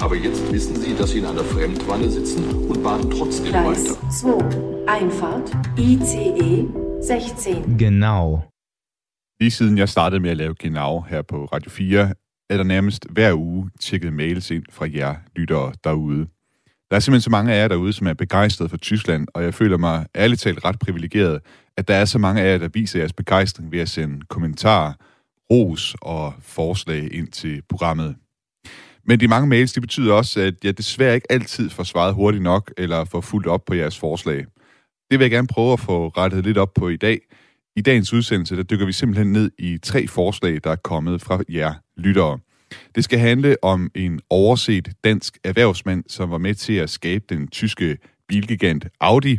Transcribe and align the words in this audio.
Aber 0.00 0.14
jetzt 0.14 0.52
wissen 0.52 0.76
Sie, 0.76 0.94
dass 0.94 1.10
Sie 1.10 1.18
in 1.18 1.24
einer 1.24 1.44
Fremdwanne 1.44 2.10
sitzen 2.10 2.68
und 2.68 2.82
bahnen 2.82 3.10
trotzdem 3.10 3.46
Gleis 3.46 3.90
weiter. 3.90 4.10
2. 4.10 4.86
Einfahrt. 4.86 5.56
ICE 5.78 6.68
16. 7.02 7.78
Genau. 7.78 8.42
Lige 9.40 9.50
siden 9.50 9.78
jeg 9.78 9.88
startede 9.88 10.20
med 10.20 10.30
at 10.30 10.36
lave 10.36 10.54
Genau 10.54 11.04
her 11.08 11.22
på 11.22 11.44
Radio 11.44 11.70
4, 11.70 12.14
er 12.50 12.56
der 12.56 12.64
nærmest 12.64 13.06
hver 13.10 13.34
uge 13.34 13.70
tjekket 13.80 14.12
mails 14.12 14.50
ind 14.50 14.64
fra 14.70 14.86
jer 14.94 15.14
lyttere 15.36 15.72
derude. 15.84 16.26
Der 16.90 16.96
er 16.96 17.00
simpelthen 17.00 17.20
så 17.22 17.30
mange 17.30 17.52
af 17.52 17.58
jer 17.62 17.68
derude, 17.68 17.92
som 17.92 18.06
er 18.06 18.14
begejstrede 18.14 18.68
for 18.68 18.76
Tyskland, 18.76 19.28
og 19.34 19.42
jeg 19.42 19.54
føler 19.54 19.76
mig 19.76 20.06
ærligt 20.14 20.40
talt 20.40 20.64
ret 20.64 20.78
privilegeret, 20.78 21.40
at 21.76 21.88
der 21.88 21.94
er 21.94 22.04
så 22.04 22.18
mange 22.18 22.42
af 22.42 22.52
jer, 22.52 22.58
der 22.58 22.68
viser 22.68 22.98
jeres 22.98 23.12
begejstring 23.12 23.72
ved 23.72 23.80
at 23.80 23.88
sende 23.88 24.20
kommentarer, 24.28 24.92
ros 25.50 25.96
og 26.02 26.34
forslag 26.40 27.14
ind 27.14 27.28
til 27.28 27.62
programmet. 27.68 28.16
Men 29.08 29.20
de 29.20 29.28
mange 29.28 29.48
mails, 29.48 29.72
det 29.72 29.82
betyder 29.82 30.12
også, 30.12 30.40
at 30.40 30.54
jeg 30.64 30.78
desværre 30.78 31.14
ikke 31.14 31.32
altid 31.32 31.70
får 31.70 31.82
svaret 31.82 32.14
hurtigt 32.14 32.42
nok, 32.42 32.72
eller 32.76 33.04
får 33.04 33.20
fuldt 33.20 33.46
op 33.46 33.64
på 33.64 33.74
jeres 33.74 33.98
forslag. 33.98 34.46
Det 35.10 35.18
vil 35.18 35.20
jeg 35.20 35.30
gerne 35.30 35.48
prøve 35.48 35.72
at 35.72 35.80
få 35.80 36.08
rettet 36.08 36.44
lidt 36.44 36.58
op 36.58 36.74
på 36.74 36.88
i 36.88 36.96
dag. 36.96 37.20
I 37.76 37.80
dagens 37.80 38.12
udsendelse, 38.12 38.56
der 38.56 38.62
dykker 38.62 38.86
vi 38.86 38.92
simpelthen 38.92 39.32
ned 39.32 39.50
i 39.58 39.78
tre 39.82 40.06
forslag, 40.08 40.60
der 40.64 40.70
er 40.70 40.76
kommet 40.76 41.22
fra 41.22 41.42
jer 41.48 41.74
lyttere. 41.96 42.38
Det 42.94 43.04
skal 43.04 43.18
handle 43.18 43.56
om 43.62 43.90
en 43.94 44.20
overset 44.30 44.88
dansk 45.04 45.38
erhvervsmand, 45.44 46.04
som 46.08 46.30
var 46.30 46.38
med 46.38 46.54
til 46.54 46.72
at 46.72 46.90
skabe 46.90 47.24
den 47.28 47.48
tyske 47.48 47.98
bilgigant 48.28 48.86
Audi. 49.00 49.38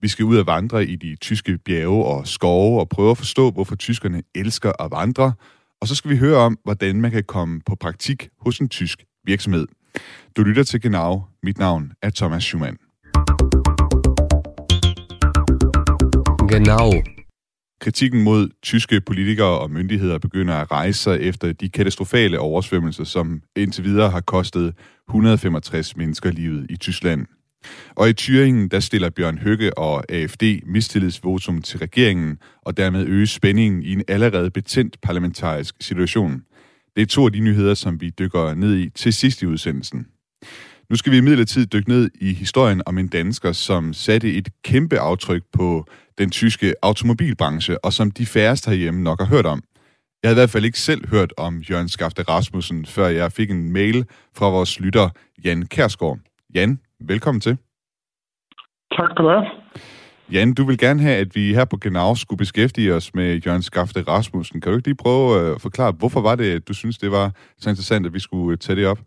Vi 0.00 0.08
skal 0.08 0.24
ud 0.24 0.36
og 0.36 0.46
vandre 0.46 0.86
i 0.86 0.96
de 0.96 1.16
tyske 1.16 1.58
bjerge 1.58 2.04
og 2.04 2.26
skove 2.26 2.80
og 2.80 2.88
prøve 2.88 3.10
at 3.10 3.18
forstå, 3.18 3.50
hvorfor 3.50 3.76
tyskerne 3.76 4.22
elsker 4.34 4.82
at 4.82 4.90
vandre. 4.90 5.32
Og 5.84 5.88
så 5.88 5.94
skal 5.94 6.10
vi 6.10 6.16
høre 6.16 6.36
om, 6.36 6.58
hvordan 6.64 7.00
man 7.00 7.10
kan 7.10 7.24
komme 7.24 7.60
på 7.66 7.74
praktik 7.74 8.28
hos 8.40 8.58
en 8.58 8.68
tysk 8.68 9.04
virksomhed. 9.24 9.66
Du 10.36 10.42
lytter 10.42 10.62
til 10.62 10.80
Genau. 10.80 11.22
Mit 11.42 11.58
navn 11.58 11.92
er 12.02 12.10
Thomas 12.10 12.42
Schumann. 12.42 12.76
Genau. 16.48 16.92
Kritikken 17.80 18.22
mod 18.22 18.48
tyske 18.62 19.00
politikere 19.00 19.58
og 19.58 19.70
myndigheder 19.70 20.18
begynder 20.18 20.54
at 20.54 20.70
rejse 20.70 20.98
sig 20.98 21.20
efter 21.20 21.52
de 21.52 21.68
katastrofale 21.68 22.38
oversvømmelser, 22.38 23.04
som 23.04 23.42
indtil 23.56 23.84
videre 23.84 24.10
har 24.10 24.20
kostet 24.20 24.74
165 25.08 25.96
mennesker 25.96 26.30
livet 26.30 26.66
i 26.70 26.76
Tyskland. 26.76 27.26
Og 27.94 28.08
i 28.08 28.12
Thüringen, 28.20 28.68
der 28.68 28.80
stiller 28.80 29.10
Bjørn 29.10 29.38
Høgge 29.38 29.78
og 29.78 30.12
AFD 30.12 30.42
mistillidsvotum 30.66 31.62
til 31.62 31.78
regeringen, 31.78 32.38
og 32.62 32.76
dermed 32.76 33.06
øge 33.06 33.26
spændingen 33.26 33.82
i 33.82 33.92
en 33.92 34.02
allerede 34.08 34.50
betændt 34.50 35.00
parlamentarisk 35.02 35.74
situation. 35.80 36.42
Det 36.96 37.02
er 37.02 37.06
to 37.06 37.26
af 37.26 37.32
de 37.32 37.40
nyheder, 37.40 37.74
som 37.74 38.00
vi 38.00 38.10
dykker 38.10 38.54
ned 38.54 38.76
i 38.76 38.90
til 38.90 39.12
sidst 39.12 39.42
i 39.42 39.46
udsendelsen. 39.46 40.06
Nu 40.90 40.96
skal 40.96 41.12
vi 41.12 41.16
imidlertid 41.16 41.66
dykke 41.66 41.88
ned 41.88 42.10
i 42.20 42.32
historien 42.32 42.82
om 42.86 42.98
en 42.98 43.08
dansker, 43.08 43.52
som 43.52 43.92
satte 43.92 44.34
et 44.34 44.48
kæmpe 44.64 44.98
aftryk 44.98 45.42
på 45.52 45.86
den 46.18 46.30
tyske 46.30 46.74
automobilbranche, 46.82 47.84
og 47.84 47.92
som 47.92 48.10
de 48.10 48.26
færreste 48.26 48.70
herhjemme 48.70 49.02
nok 49.02 49.20
har 49.20 49.26
hørt 49.26 49.46
om. 49.46 49.62
Jeg 50.22 50.28
havde 50.28 50.36
i 50.36 50.40
hvert 50.40 50.50
fald 50.50 50.64
ikke 50.64 50.80
selv 50.80 51.08
hørt 51.08 51.32
om 51.36 51.58
Jørgen 51.58 51.88
Skafte 51.88 52.22
Rasmussen, 52.22 52.86
før 52.86 53.08
jeg 53.08 53.32
fik 53.32 53.50
en 53.50 53.72
mail 53.72 54.04
fra 54.34 54.48
vores 54.48 54.80
lytter 54.80 55.08
Jan 55.44 55.66
Kærsgaard. 55.66 56.18
Jan, 56.54 56.78
velkommen 57.08 57.40
til. 57.40 57.54
Tak 58.96 59.08
skal 59.10 59.24
du 59.24 59.30
have. 59.30 59.46
Jan, 60.32 60.54
du 60.54 60.64
vil 60.64 60.78
gerne 60.78 61.00
have, 61.00 61.16
at 61.24 61.30
vi 61.34 61.54
her 61.54 61.64
på 61.64 61.76
Genau 61.76 62.14
skulle 62.14 62.38
beskæftige 62.44 62.94
os 62.94 63.14
med 63.14 63.28
Jørgen 63.46 63.62
Skafte 63.62 64.00
Rasmussen. 64.08 64.60
Kan 64.60 64.72
du 64.72 64.76
ikke 64.76 64.88
lige 64.88 65.02
prøve 65.04 65.26
at 65.40 65.60
forklare, 65.62 65.92
hvorfor 66.00 66.20
var 66.28 66.34
det, 66.36 66.48
at 66.56 66.68
du 66.68 66.74
synes, 66.74 66.98
det 66.98 67.10
var 67.10 67.26
så 67.58 67.70
interessant, 67.70 68.06
at 68.06 68.14
vi 68.14 68.20
skulle 68.20 68.56
tage 68.56 68.76
det 68.76 68.86
op? 68.86 68.98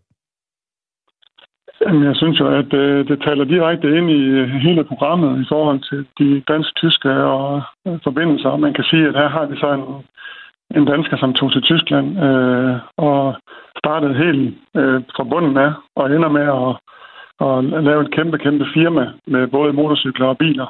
Jamen, 1.80 2.04
jeg 2.04 2.16
synes 2.16 2.40
jo, 2.40 2.46
at 2.60 2.72
øh, 2.72 3.08
det 3.08 3.22
taler 3.26 3.44
direkte 3.44 3.96
ind 3.98 4.10
i 4.10 4.22
øh, 4.38 4.48
hele 4.48 4.84
programmet 4.84 5.42
i 5.42 5.46
forhold 5.48 5.80
til 5.90 6.00
de 6.18 6.42
dansk-tyske 6.48 7.10
og 7.10 7.62
øh, 7.86 7.98
forbindelser. 8.04 8.56
Man 8.56 8.74
kan 8.74 8.84
sige, 8.84 9.08
at 9.08 9.14
her 9.14 9.28
har 9.28 9.46
vi 9.46 9.56
så 9.56 9.68
en, 9.78 9.84
en 10.78 10.84
dansker, 10.92 11.16
som 11.16 11.34
tog 11.34 11.52
til 11.52 11.62
Tyskland 11.62 12.06
øh, 12.26 12.76
og 12.96 13.36
startede 13.78 14.14
helt 14.24 14.58
øh, 14.76 15.00
fra 15.16 15.24
bunden 15.24 15.56
af 15.56 15.72
og 15.96 16.06
ender 16.16 16.28
med 16.28 16.46
at, 16.58 16.70
at 17.46 17.84
lave 17.88 18.00
et 18.02 18.14
kæmpe, 18.16 18.38
kæmpe 18.38 18.66
firma 18.74 19.04
med 19.26 19.42
både 19.56 19.72
motorcykler 19.72 20.26
og 20.26 20.38
biler 20.38 20.68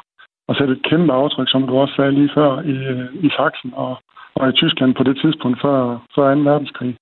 og 0.49 0.56
sætte 0.56 0.73
et 0.73 0.87
kæmpe 0.91 1.12
aftryk, 1.12 1.49
som 1.51 1.67
du 1.67 1.73
også 1.77 1.95
sagde 1.95 2.12
lige 2.12 2.31
før, 2.34 2.51
i, 2.61 2.77
øh, 2.93 3.25
i 3.27 3.29
Sachsen 3.37 3.73
og, 3.75 3.93
og 4.34 4.49
i 4.49 4.53
Tyskland 4.53 4.95
på 4.95 5.03
det 5.03 5.17
tidspunkt 5.23 5.59
før, 5.62 5.79
før 6.15 6.34
2. 6.34 6.41
verdenskrig 6.41 6.97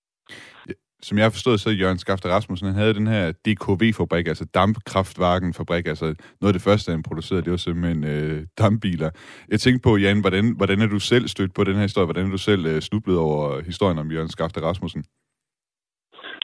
som 1.03 1.19
jeg 1.19 1.25
har 1.25 1.31
forstået, 1.31 1.61
så 1.61 1.71
Jørgen 1.71 1.99
Skafte 1.99 2.29
Rasmussen, 2.29 2.69
han 2.69 2.77
havde 2.77 2.95
den 2.95 3.07
her 3.07 3.33
DKV-fabrik, 3.33 4.27
altså 4.29 4.45
dampkraftwagen-fabrik, 4.55 5.87
altså 5.87 6.05
noget 6.41 6.53
af 6.53 6.53
det 6.53 6.63
første, 6.63 6.93
han 6.93 7.03
producerede, 7.03 7.45
det 7.45 7.51
var 7.51 7.57
simpelthen 7.57 8.05
øh, 8.05 8.47
dampbiler. 8.59 9.11
Jeg 9.49 9.61
tænkte 9.61 9.83
på, 9.83 9.97
Jan, 9.97 10.21
hvordan, 10.21 10.55
hvordan 10.57 10.81
er 10.81 10.87
du 10.87 10.99
selv 10.99 11.29
stødt 11.29 11.55
på 11.55 11.65
den 11.65 11.75
her 11.75 11.83
historie? 11.83 12.05
Hvordan 12.05 12.27
er 12.27 12.31
du 12.31 12.39
selv 12.39 12.67
øh, 12.67 12.81
snublet 12.81 13.19
over 13.19 13.63
historien 13.63 13.99
om 13.99 14.11
Jørgen 14.13 14.29
Skafte 14.29 14.61
Rasmussen? 14.61 15.05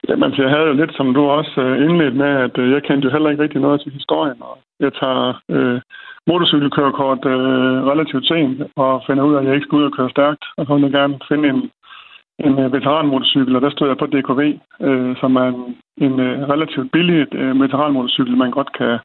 Jamen, 0.09 0.33
jeg 0.37 0.49
havde 0.49 0.67
jo 0.67 0.73
lidt, 0.73 0.93
som 0.95 1.13
du 1.13 1.21
også 1.21 1.61
øh, 1.61 1.81
indledte 1.85 2.17
med, 2.17 2.31
at 2.45 2.57
øh, 2.57 2.71
jeg 2.71 2.83
kendte 2.83 3.05
jo 3.05 3.11
heller 3.11 3.29
ikke 3.29 3.43
rigtig 3.43 3.61
noget 3.61 3.81
til 3.81 3.91
historien, 3.91 4.39
og 4.41 4.57
jeg 4.79 4.93
tager 4.93 5.41
øh, 5.49 5.81
motorcykelkørekort 6.27 7.25
øh, 7.25 7.77
relativt 7.91 8.27
sent, 8.27 8.61
og 8.75 9.03
finder 9.07 9.23
ud 9.23 9.35
af, 9.35 9.39
at 9.39 9.45
jeg 9.45 9.55
ikke 9.55 9.65
skal 9.65 9.77
ud 9.77 9.89
og 9.89 9.95
køre 9.97 10.09
stærkt, 10.09 10.43
og 10.57 10.65
så 10.65 10.73
vil 10.73 10.83
jeg 10.83 10.91
gerne 10.91 11.19
finde 11.27 11.49
en, 11.49 11.61
en 12.45 12.59
øh, 12.59 12.73
veteranmotorcykel, 12.73 13.55
og 13.55 13.61
der 13.61 13.69
stod 13.69 13.87
jeg 13.87 13.97
på 13.97 14.05
DKV, 14.05 14.41
øh, 14.87 15.15
som 15.21 15.35
er 15.35 15.47
en, 15.47 15.75
en 16.05 16.15
relativt 16.53 16.91
billig 16.91 17.35
øh, 17.35 17.61
veteranmotorcykel, 17.61 18.37
man 18.37 18.51
godt 18.51 18.71
kan, 18.77 18.99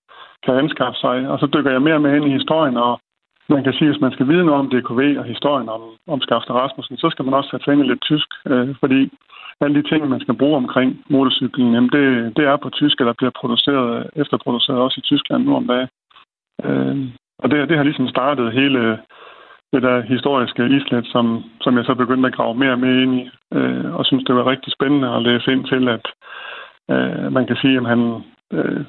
kan 0.45 0.55
anskaffe 0.55 0.99
sig. 1.01 1.29
Og 1.29 1.39
så 1.39 1.47
dykker 1.47 1.71
jeg 1.71 1.83
mere 1.83 2.01
med 2.01 2.17
ind 2.17 2.25
i 2.25 2.37
historien, 2.39 2.77
og 2.77 3.01
man 3.49 3.65
kan 3.65 3.73
sige, 3.73 3.89
at 3.89 3.93
hvis 3.95 4.01
man 4.01 4.13
skal 4.13 4.29
vide 4.29 4.45
noget 4.45 4.61
om 4.61 4.71
DKV 4.71 5.01
og 5.21 5.25
historien 5.25 5.69
om, 5.69 5.83
om 6.07 6.21
Skafte 6.21 6.53
Rasmussen, 6.53 6.97
så 6.97 7.11
skal 7.11 7.25
man 7.25 7.35
også 7.35 7.51
have 7.53 7.65
tænkt 7.65 7.87
lidt 7.87 8.03
tysk, 8.03 8.29
øh, 8.47 8.69
fordi 8.81 9.11
alle 9.61 9.83
de 9.83 9.89
ting, 9.89 10.09
man 10.09 10.21
skal 10.21 10.35
bruge 10.35 10.57
omkring 10.57 11.05
motorcyklen, 11.11 11.73
jamen 11.75 11.91
det, 11.91 12.37
det 12.37 12.45
er 12.45 12.57
på 12.57 12.71
tysk, 12.71 13.01
eller 13.01 13.13
bliver 13.13 13.31
produceret, 13.41 14.11
efterproduceret 14.17 14.79
også 14.79 14.97
i 14.99 15.07
Tyskland 15.11 15.45
nu 15.45 15.57
om 15.57 15.67
dagen. 15.67 15.89
Øh, 16.65 16.97
og 17.43 17.51
det, 17.51 17.69
det 17.69 17.77
har 17.77 17.85
ligesom 17.85 18.09
startet 18.09 18.53
hele 18.53 18.99
det 19.73 19.83
der 19.83 20.01
historiske 20.01 20.67
islet, 20.77 21.07
som, 21.07 21.45
som 21.61 21.77
jeg 21.77 21.85
så 21.85 21.95
begyndte 21.95 22.27
at 22.27 22.35
grave 22.35 22.55
mere 22.55 22.77
med 22.77 23.03
ind 23.03 23.15
i, 23.21 23.31
øh, 23.55 23.95
og 23.95 24.07
synes, 24.07 24.25
det 24.25 24.35
var 24.35 24.51
rigtig 24.51 24.73
spændende 24.73 25.09
at 25.09 25.23
læse 25.23 25.53
ind 25.53 25.65
til, 25.65 25.89
at 25.89 26.07
øh, 26.91 27.33
man 27.33 27.47
kan 27.47 27.57
sige, 27.57 27.77
at 27.77 27.87
han 27.87 28.23
øh, 28.53 28.85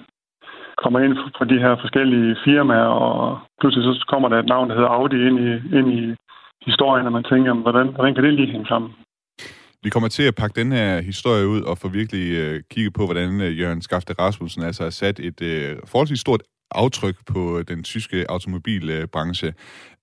kommer 0.83 0.99
ind 0.99 1.17
på 1.37 1.45
de 1.45 1.59
her 1.59 1.75
forskellige 1.75 2.35
firmaer, 2.45 2.93
og 3.07 3.39
pludselig 3.59 3.83
så 3.83 4.05
kommer 4.07 4.29
der 4.29 4.39
et 4.39 4.51
navn, 4.53 4.69
der 4.69 4.75
hedder 4.75 4.89
Audi 4.89 5.27
ind 5.27 5.39
i, 5.39 5.77
ind 5.77 5.87
i 5.99 6.15
historien, 6.65 7.05
og 7.05 7.11
man 7.11 7.23
tænker, 7.23 7.53
hvordan, 7.53 7.87
hvordan 7.87 8.15
kan 8.15 8.23
det 8.23 8.33
lige 8.33 8.51
hænge 8.51 8.67
sammen? 8.67 8.91
Vi 9.83 9.89
kommer 9.89 10.09
til 10.09 10.23
at 10.23 10.35
pakke 10.35 10.59
den 10.59 10.71
her 10.71 11.01
historie 11.01 11.47
ud 11.47 11.61
og 11.61 11.77
få 11.77 11.87
virkelig 11.87 12.31
øh, 12.31 12.63
kigget 12.71 12.93
på, 12.93 13.05
hvordan 13.05 13.41
øh, 13.41 13.59
Jørgen 13.59 13.81
Skafte 13.81 14.13
Rasmussen 14.13 14.63
altså 14.63 14.83
har 14.83 14.89
sat 14.89 15.19
et 15.19 15.41
øh, 15.41 15.77
forholdsvis 15.85 16.19
stort 16.19 16.43
aftryk 16.71 17.15
på 17.25 17.57
øh, 17.57 17.65
den 17.67 17.83
tyske 17.83 18.25
automobilbranche. 18.31 19.53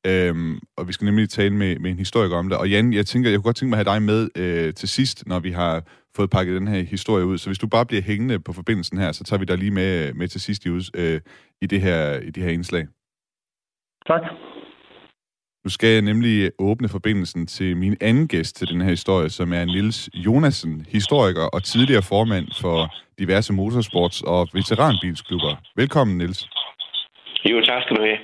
Øhm, 0.07 0.59
og 0.77 0.89
vi 0.89 0.93
skal 0.93 1.05
nemlig 1.05 1.29
tale 1.29 1.55
med, 1.55 1.79
med 1.79 1.91
en 1.91 1.99
historiker 1.99 2.37
om 2.37 2.49
det. 2.49 2.59
Og 2.59 2.71
Jan, 2.71 2.93
jeg 2.93 3.07
tænker, 3.07 3.31
jeg 3.31 3.39
kunne 3.39 3.45
godt 3.45 3.57
tænke 3.57 3.71
mig 3.71 3.81
at 3.81 3.87
have 3.87 3.95
dig 3.95 4.03
med 4.03 4.29
øh, 4.37 4.75
til 4.75 4.89
sidst, 4.89 5.27
når 5.27 5.39
vi 5.41 5.51
har 5.51 5.83
fået 6.17 6.31
pakket 6.31 6.61
den 6.61 6.69
her 6.69 6.83
historie 6.83 7.25
ud. 7.25 7.39
Så 7.39 7.49
hvis 7.49 7.59
du 7.59 7.67
bare 7.67 7.87
bliver 7.87 8.03
hængende 8.03 8.41
på 8.41 8.53
forbindelsen 8.53 8.99
her, 8.99 9.13
så 9.13 9.25
tager 9.25 9.41
vi 9.41 9.45
dig 9.45 9.59
lige 9.59 9.71
med, 9.71 10.15
med 10.15 10.29
til 10.29 10.41
sidst 10.41 10.67
i, 10.67 10.69
øh, 10.95 11.21
i, 11.61 11.67
det 11.67 11.81
her, 11.81 12.21
i 12.21 12.31
det 12.31 12.43
her 12.43 12.51
indslag. 12.51 12.87
Tak. 14.07 14.23
Nu 15.67 15.71
skal 15.71 15.89
jeg 15.89 16.03
nemlig 16.03 16.51
åbne 16.59 16.89
forbindelsen 16.89 17.47
til 17.47 17.77
min 17.77 17.97
anden 18.01 18.29
gæst 18.29 18.57
til 18.57 18.69
den 18.69 18.81
her 18.81 18.91
historie, 18.91 19.31
som 19.31 19.53
er 19.53 19.65
Nils 19.65 20.11
Jonasen, 20.15 20.87
historiker 20.89 21.43
og 21.43 21.63
tidligere 21.63 22.03
formand 22.03 22.49
for 22.61 22.95
diverse 23.19 23.53
motorsports- 23.53 24.23
og 24.27 24.49
veteranbilsklubber. 24.53 25.57
Velkommen, 25.77 26.19
Nils. 26.19 26.49
Jo, 27.51 27.61
tak 27.61 27.83
skal 27.83 27.97
du 27.97 28.03
have. 28.03 28.19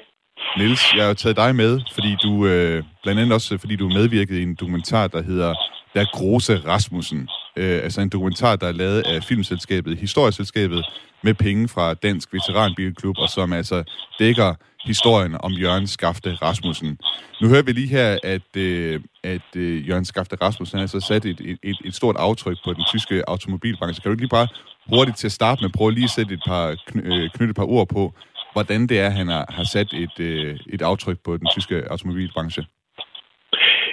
Nils, 0.56 0.94
jeg 0.96 1.06
har 1.06 1.14
taget 1.14 1.36
dig 1.36 1.56
med, 1.56 1.80
fordi 1.94 2.16
du, 2.22 2.46
øh, 2.46 2.82
blandt 3.02 3.20
andet 3.20 3.34
også 3.34 3.58
fordi 3.58 3.76
du 3.76 3.88
medvirkede 3.88 4.40
i 4.40 4.42
en 4.42 4.54
dokumentar, 4.54 5.06
der 5.06 5.22
hedder 5.22 5.54
Der 5.94 6.04
Große 6.16 6.68
Rasmussen 6.68 7.28
øh, 7.56 7.80
altså 7.84 8.00
en 8.00 8.08
dokumentar, 8.08 8.56
der 8.56 8.68
er 8.68 8.72
lavet 8.72 9.02
af 9.06 9.22
filmselskabet, 9.22 9.98
historieselskabet, 9.98 10.84
med 11.22 11.34
penge 11.34 11.68
fra 11.68 11.94
Dansk 11.94 12.32
Veteranbilklub, 12.32 13.18
og 13.18 13.28
som 13.28 13.52
altså 13.52 13.84
dækker 14.18 14.54
historien 14.84 15.36
om 15.40 15.52
Jørgen 15.52 15.86
Skafte 15.86 16.34
Rasmussen. 16.34 16.98
Nu 17.40 17.48
hører 17.48 17.62
vi 17.62 17.72
lige 17.72 17.88
her, 17.88 18.18
at, 18.22 18.56
øh, 18.56 19.00
at 19.24 19.56
øh, 19.56 19.88
Jørgen 19.88 20.04
Skafte 20.04 20.36
Rasmussen 20.42 20.78
har 20.78 20.82
altså 20.82 21.00
sat 21.00 21.24
et, 21.24 21.58
et, 21.62 21.76
et 21.84 21.94
stort 21.94 22.16
aftryk 22.18 22.56
på 22.64 22.72
den 22.72 22.84
tyske 22.88 23.28
automobilbranche. 23.28 24.02
Kan 24.02 24.08
du 24.08 24.12
ikke 24.12 24.22
lige 24.22 24.38
bare 24.40 24.48
hurtigt 24.88 25.16
til 25.16 25.26
at 25.26 25.32
starte 25.32 25.62
med 25.62 25.70
prøve 25.70 25.92
lige 25.92 26.04
at 26.04 26.10
sætte 26.10 26.34
et 26.34 26.42
par, 26.46 26.68
øh, 26.94 27.30
knytte 27.34 27.50
et 27.50 27.56
par 27.56 27.70
ord 27.76 27.88
på, 27.88 28.14
hvordan 28.52 28.86
det 28.86 29.00
er, 29.00 29.10
han 29.10 29.28
har, 29.28 29.46
har 29.48 29.64
sat 29.64 29.92
et, 29.92 30.20
øh, 30.20 30.58
et 30.66 30.82
aftryk 30.82 31.18
på 31.24 31.36
den 31.36 31.48
tyske 31.52 31.82
automobilbranche? 31.90 32.64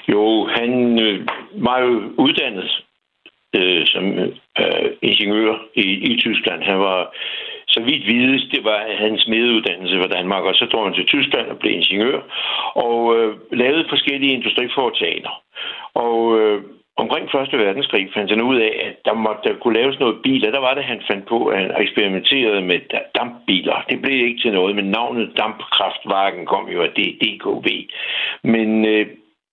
Jo, 0.07 0.47
han 0.57 0.99
øh, 0.99 1.27
var 1.53 1.79
jo 1.79 1.91
uddannet 2.17 2.69
øh, 3.55 3.85
som 3.85 4.03
øh, 4.61 4.89
ingeniør 5.01 5.55
i, 5.75 5.87
i 6.11 6.17
Tyskland. 6.17 6.63
Han 6.63 6.79
var, 6.79 7.15
så 7.67 7.79
vidt 7.81 8.07
vides, 8.07 8.43
det 8.51 8.63
var 8.63 8.79
hans 8.97 9.27
meduddannelse 9.27 9.97
fra 10.01 10.13
Danmark, 10.17 10.43
og 10.43 10.55
så 10.55 10.65
drog 10.65 10.85
han 10.85 10.93
til 10.93 11.05
Tyskland 11.05 11.47
og 11.47 11.57
blev 11.57 11.71
ingeniør, 11.71 12.19
og 12.75 13.17
øh, 13.17 13.35
lavede 13.51 13.85
forskellige 13.89 14.33
industriforetagender. 14.33 15.43
Og 15.93 16.39
øh, 16.39 16.61
omkring 17.03 17.29
Første 17.31 17.57
Verdenskrig 17.57 18.09
fandt 18.13 18.31
han 18.31 18.41
ud 18.41 18.57
af, 18.67 18.73
at 18.87 18.95
der 19.05 19.13
måtte 19.13 19.49
der 19.49 19.55
kunne 19.59 19.79
laves 19.79 19.99
noget 19.99 20.21
biler. 20.23 20.51
Der 20.51 20.59
var 20.59 20.73
det, 20.73 20.83
han 20.83 21.01
fandt 21.11 21.25
på, 21.27 21.45
at 21.45 21.59
han 21.61 21.71
eksperimenterede 21.81 22.61
med 22.61 22.79
dampbiler. 23.15 23.85
Det 23.89 24.01
blev 24.01 24.27
ikke 24.27 24.41
til 24.41 24.53
noget, 24.53 24.75
men 24.75 24.85
navnet 24.85 25.33
Dampkraftwagen 25.37 26.45
kom 26.45 26.65
jo 26.69 26.81
af 26.81 26.91
DKV. 26.97 27.67
Men 28.43 28.85
øh, 28.85 29.07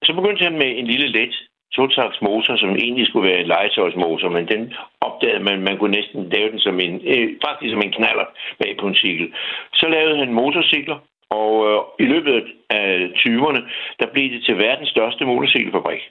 så 0.04 0.12
begyndte 0.14 0.44
han 0.44 0.58
med 0.58 0.70
en 0.78 0.86
lille 0.86 1.08
let 1.08 1.34
totaks 1.76 2.18
motor, 2.22 2.56
som 2.56 2.70
egentlig 2.84 3.06
skulle 3.06 3.28
være 3.30 3.40
en 3.40 3.52
legetøjsmotor, 3.54 4.28
men 4.28 4.48
den 4.48 4.74
opdagede 5.00 5.44
man, 5.48 5.62
man 5.68 5.78
kunne 5.78 5.96
næsten 5.98 6.28
lave 6.34 6.50
den 6.52 6.58
som 6.58 6.80
en, 6.80 6.94
øh, 7.12 7.26
faktisk 7.46 7.72
som 7.72 7.82
en 7.82 7.96
knaller 7.98 8.26
bag 8.60 8.76
på 8.80 8.86
en 8.86 9.00
cykel. 9.04 9.26
Så 9.74 9.86
lavede 9.88 10.18
han 10.18 10.32
motorcykler, 10.32 10.98
og 11.30 11.52
øh, 11.68 11.78
i 12.04 12.06
løbet 12.12 12.44
af 12.70 13.10
20'erne, 13.20 13.62
der 14.00 14.06
blev 14.12 14.30
det 14.30 14.44
til 14.44 14.58
verdens 14.58 14.88
største 14.88 15.24
motorcykelfabrik. 15.24 16.02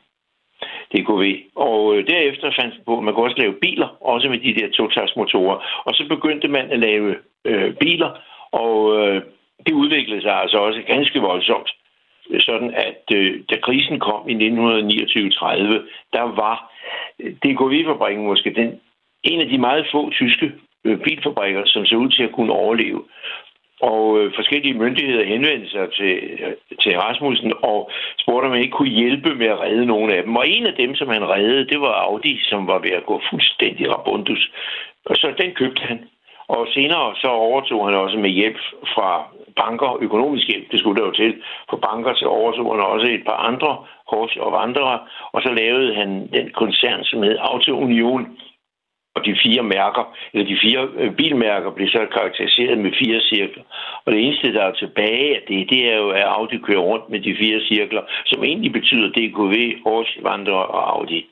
DKV. 0.93 1.23
Og 1.55 1.95
øh, 1.95 2.07
derefter 2.07 2.51
fandt 2.59 2.73
man 2.75 2.85
på, 2.85 2.97
at 2.97 3.03
man 3.03 3.13
kunne 3.13 3.25
også 3.25 3.41
lave 3.43 3.59
biler, 3.61 3.89
også 4.01 4.29
med 4.29 4.39
de 4.39 4.55
der 4.59 4.67
totaksmotorer. 4.71 5.57
Og 5.85 5.93
så 5.93 6.07
begyndte 6.07 6.47
man 6.47 6.71
at 6.71 6.79
lave 6.79 7.15
øh, 7.45 7.73
biler, 7.73 8.11
og 8.51 8.77
øh, 8.99 9.21
det 9.65 9.73
udviklede 9.73 10.21
sig 10.21 10.33
altså 10.41 10.57
også 10.57 10.81
ganske 10.87 11.19
voldsomt 11.19 11.69
sådan 12.39 12.73
at 12.73 13.03
øh, 13.13 13.41
da 13.49 13.55
krisen 13.61 13.99
kom 13.99 14.29
i 14.29 14.33
1929-30, 14.33 14.39
der 16.13 16.25
var 16.41 16.73
øh, 17.19 17.33
DKV-fabrikken 17.33 18.25
måske 18.25 18.53
den, 18.53 18.79
en 19.23 19.41
af 19.41 19.47
de 19.47 19.57
meget 19.57 19.87
få 19.91 20.11
tyske 20.11 20.51
øh, 20.85 20.99
bilfabrikker, 20.99 21.61
som 21.65 21.85
så 21.85 21.95
ud 21.95 22.09
til 22.09 22.23
at 22.23 22.31
kunne 22.31 22.53
overleve. 22.53 23.03
Og 23.81 24.19
øh, 24.19 24.33
forskellige 24.35 24.73
myndigheder 24.73 25.25
henvendte 25.25 25.69
sig 25.69 25.87
til, 25.93 26.13
øh, 26.39 26.53
til 26.81 26.99
Rasmussen 26.99 27.53
og 27.61 27.91
spurgte, 28.17 28.45
om 28.45 28.51
han 28.51 28.61
ikke 28.61 28.77
kunne 28.77 28.99
hjælpe 29.01 29.35
med 29.35 29.47
at 29.47 29.59
redde 29.59 29.85
nogle 29.85 30.13
af 30.13 30.23
dem. 30.23 30.35
Og 30.35 30.49
en 30.49 30.65
af 30.65 30.73
dem, 30.73 30.95
som 30.95 31.07
han 31.07 31.29
reddede, 31.29 31.67
det 31.67 31.81
var 31.81 31.93
Audi, 31.93 32.39
som 32.43 32.67
var 32.67 32.79
ved 32.79 32.91
at 32.91 33.05
gå 33.05 33.21
fuldstændig 33.29 33.85
rabundus. 33.91 34.51
Og 35.05 35.15
så 35.15 35.33
den 35.37 35.51
købte 35.51 35.81
han. 35.81 35.99
Og 36.47 36.67
senere 36.73 37.15
så 37.15 37.27
overtog 37.27 37.87
han 37.87 37.95
også 37.95 38.17
med 38.17 38.29
hjælp 38.29 38.57
fra 38.93 39.09
banker, 39.55 39.97
økonomisk 40.01 40.47
hjælp, 40.47 40.71
det 40.71 40.79
skulle 40.79 41.01
der 41.01 41.07
jo 41.07 41.13
til, 41.13 41.33
på 41.69 41.75
banker 41.77 42.13
til 42.13 42.27
overtog 42.27 42.75
han 42.75 42.85
også 42.85 43.07
et 43.11 43.23
par 43.25 43.39
andre, 43.49 43.71
Horsch 44.11 44.37
og 44.39 44.51
vandrere, 44.51 44.99
og 45.33 45.41
så 45.41 45.49
lavede 45.49 45.95
han 45.95 46.09
den 46.33 46.49
koncern, 46.49 47.03
som 47.03 47.23
hed 47.23 47.37
Auto 47.39 47.71
Union, 47.85 48.37
og 49.15 49.25
de 49.25 49.35
fire 49.43 49.63
mærker, 49.63 50.03
eller 50.33 50.47
de 50.47 50.57
fire 50.63 50.89
øh, 50.97 51.15
bilmærker, 51.15 51.71
blev 51.71 51.87
så 51.87 52.07
karakteriseret 52.13 52.77
med 52.77 52.91
fire 53.01 53.21
cirkler. 53.21 53.63
Og 54.05 54.11
det 54.11 54.19
eneste, 54.25 54.53
der 54.53 54.63
er 54.63 54.71
tilbage 54.71 55.35
af 55.35 55.41
det, 55.47 55.69
det 55.69 55.91
er 55.91 55.97
jo, 55.97 56.09
at 56.09 56.23
Audi 56.23 56.57
kører 56.57 56.87
rundt 56.91 57.09
med 57.09 57.19
de 57.19 57.35
fire 57.39 57.59
cirkler, 57.61 58.01
som 58.25 58.43
egentlig 58.43 58.71
betyder 58.73 59.09
DKV, 59.09 59.55
Horsch, 59.85 60.23
Vandre 60.23 60.65
og 60.65 60.95
Audi 60.95 61.25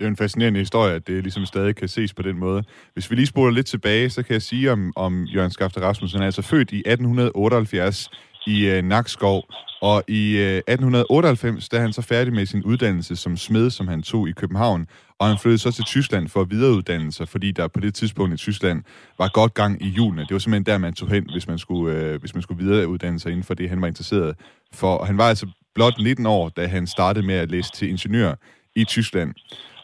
det 0.00 0.04
er 0.04 0.08
jo 0.08 0.10
en 0.10 0.16
fascinerende 0.16 0.60
historie, 0.60 0.94
at 0.94 1.06
det 1.06 1.22
ligesom 1.22 1.46
stadig 1.46 1.76
kan 1.76 1.88
ses 1.88 2.14
på 2.14 2.22
den 2.22 2.38
måde. 2.38 2.64
Hvis 2.92 3.10
vi 3.10 3.16
lige 3.16 3.26
spoler 3.26 3.50
lidt 3.52 3.66
tilbage, 3.66 4.10
så 4.10 4.22
kan 4.22 4.32
jeg 4.32 4.42
sige 4.42 4.72
om, 4.72 4.92
om 4.96 5.24
Jørgen 5.24 5.50
Skafte 5.50 5.80
Rasmussen. 5.80 6.16
Han 6.16 6.22
er 6.22 6.26
altså 6.26 6.42
født 6.42 6.72
i 6.72 6.78
1878 6.78 8.10
i 8.46 8.66
øh, 8.66 8.84
Nakskov, 8.84 9.44
og 9.82 10.04
i 10.08 10.36
øh, 10.36 10.56
1898 10.56 11.68
da 11.68 11.80
han 11.80 11.92
så 11.92 12.02
færdig 12.02 12.32
med 12.32 12.46
sin 12.46 12.64
uddannelse 12.64 13.16
som 13.16 13.36
smed, 13.36 13.70
som 13.70 13.88
han 13.88 14.02
tog 14.02 14.28
i 14.28 14.32
København, 14.32 14.86
og 15.18 15.26
han 15.26 15.38
flyttede 15.38 15.58
så 15.58 15.72
til 15.72 15.84
Tyskland 15.84 16.28
for 16.28 16.40
at 16.40 16.50
videreuddanne 16.50 17.12
sig, 17.12 17.28
fordi 17.28 17.50
der 17.50 17.68
på 17.68 17.80
det 17.80 17.94
tidspunkt 17.94 18.34
i 18.34 18.36
Tyskland 18.36 18.82
var 19.18 19.30
godt 19.34 19.54
gang 19.54 19.82
i 19.82 19.88
julene. 19.88 20.22
Det 20.22 20.32
var 20.32 20.38
simpelthen 20.38 20.66
der, 20.66 20.78
man 20.78 20.94
tog 20.94 21.08
hen, 21.08 21.30
hvis 21.32 21.48
man 21.48 21.58
skulle, 21.58 21.96
øh, 21.96 22.20
hvis 22.20 22.34
man 22.34 22.42
skulle 22.42 22.64
videreuddanne 22.64 23.20
sig 23.20 23.30
inden 23.30 23.44
for 23.44 23.54
det, 23.54 23.68
han 23.68 23.80
var 23.80 23.86
interesseret 23.88 24.36
for. 24.72 24.94
Og 24.94 25.06
han 25.06 25.18
var 25.18 25.28
altså 25.28 25.46
blot 25.74 25.94
19 25.98 26.26
år, 26.26 26.48
da 26.48 26.66
han 26.66 26.86
startede 26.86 27.26
med 27.26 27.34
at 27.34 27.50
læse 27.50 27.70
til 27.72 27.88
ingeniør 27.90 28.34
i 28.74 28.84
Tyskland. 28.84 29.34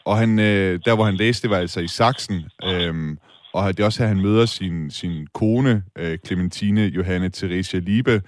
Og 0.07 0.17
han, 0.17 0.39
øh, 0.39 0.79
der, 0.85 0.95
hvor 0.95 1.05
han 1.05 1.15
læste, 1.15 1.41
det 1.41 1.49
var 1.49 1.57
altså 1.57 1.79
i 1.79 1.87
Sachsen. 1.87 2.45
Øh, 2.63 3.17
og 3.53 3.77
det 3.77 3.79
er 3.79 3.85
også 3.85 4.03
her, 4.03 4.07
han 4.07 4.21
møder 4.21 4.45
sin, 4.45 4.91
sin 4.91 5.27
kone, 5.33 5.83
øh, 5.97 6.17
Clementine 6.25 6.81
Johanne 6.81 7.29
Theresia 7.29 7.79
Liebe, 7.79 8.21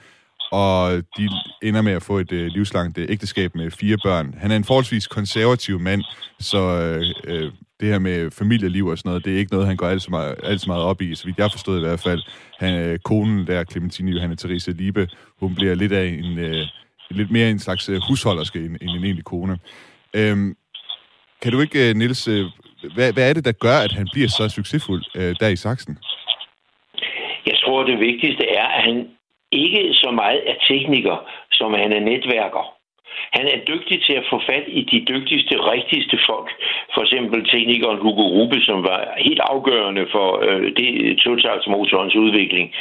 og 0.51 0.91
de 1.17 1.29
ender 1.61 1.81
med 1.81 1.91
at 1.91 2.03
få 2.03 2.17
et 2.17 2.31
øh, 2.31 2.47
livslangt 2.47 2.97
øh, 2.97 3.05
ægteskab 3.09 3.55
med 3.55 3.71
fire 3.71 3.97
børn. 4.03 4.35
Han 4.37 4.51
er 4.51 4.55
en 4.55 4.63
forholdsvis 4.63 5.07
konservativ 5.07 5.79
mand, 5.79 6.03
så 6.39 6.59
øh, 6.59 7.05
øh, 7.23 7.51
det 7.79 7.87
her 7.87 7.99
med 7.99 8.31
familieliv 8.31 8.85
og 8.85 8.97
sådan 8.97 9.09
noget, 9.09 9.25
det 9.25 9.33
er 9.33 9.37
ikke 9.37 9.51
noget, 9.51 9.67
han 9.67 9.77
går 9.77 9.87
alt 9.87 10.01
så 10.01 10.09
meget, 10.09 10.35
alt 10.43 10.61
så 10.61 10.67
meget 10.67 10.83
op 10.83 11.01
i, 11.01 11.15
så 11.15 11.25
vidt 11.25 11.37
jeg 11.37 11.51
forstod 11.51 11.77
i 11.77 11.81
hvert 11.81 11.99
fald. 11.99 12.21
Han, 12.59 12.79
øh, 12.79 12.99
konen 12.99 13.47
der, 13.47 13.63
Clementine 13.63 14.11
Johanne 14.11 14.35
Therese 14.35 14.71
Liebe, 14.71 15.07
hun 15.39 15.55
bliver 15.55 15.75
lidt 15.75 15.91
af 15.91 16.05
en, 16.05 16.39
øh, 16.39 16.65
lidt 17.09 17.31
mere 17.31 17.49
en 17.49 17.59
slags 17.59 17.89
øh, 17.89 18.01
husholderske 18.07 18.59
end, 18.59 18.77
end 18.81 18.89
en 18.89 19.03
egentlig 19.03 19.25
kone. 19.25 19.57
Øhm, 20.13 20.55
kan 21.41 21.51
du 21.51 21.59
ikke, 21.61 21.89
øh, 21.89 21.95
Nils, 21.95 22.27
øh, 22.27 22.45
hvad, 22.95 23.13
hvad 23.13 23.29
er 23.29 23.33
det, 23.33 23.45
der 23.45 23.51
gør, 23.65 23.77
at 23.85 23.91
han 23.91 24.07
bliver 24.13 24.27
så 24.27 24.49
succesfuld 24.49 25.03
øh, 25.15 25.35
der 25.39 25.47
i 25.47 25.55
Sachsen? 25.55 25.97
Jeg 27.45 27.57
tror, 27.63 27.83
det 27.83 27.99
vigtigste 27.99 28.45
er, 28.49 28.67
at 28.67 28.83
han 28.83 29.07
ikke 29.51 29.93
så 29.93 30.11
meget 30.11 30.41
er 30.49 30.55
tekniker, 30.69 31.17
som 31.51 31.73
han 31.73 31.91
er 31.93 31.99
netværker. 31.99 32.79
Han 33.37 33.45
er 33.47 33.59
dygtig 33.71 34.03
til 34.05 34.13
at 34.13 34.25
få 34.29 34.41
fat 34.49 34.63
i 34.67 34.81
de 34.91 34.99
dygtigste, 35.11 35.53
rigtigste 35.73 36.17
folk. 36.29 36.49
For 36.93 37.01
eksempel 37.01 37.45
teknikeren 37.45 37.99
Hugo 38.03 38.25
Rube, 38.35 38.61
som 38.61 38.83
var 38.83 38.99
helt 39.17 39.39
afgørende 39.39 40.05
for 40.11 40.27
øh, 40.47 40.71
det 40.77 41.17
totalsmotorens 41.17 42.15
udvikling. 42.15 42.73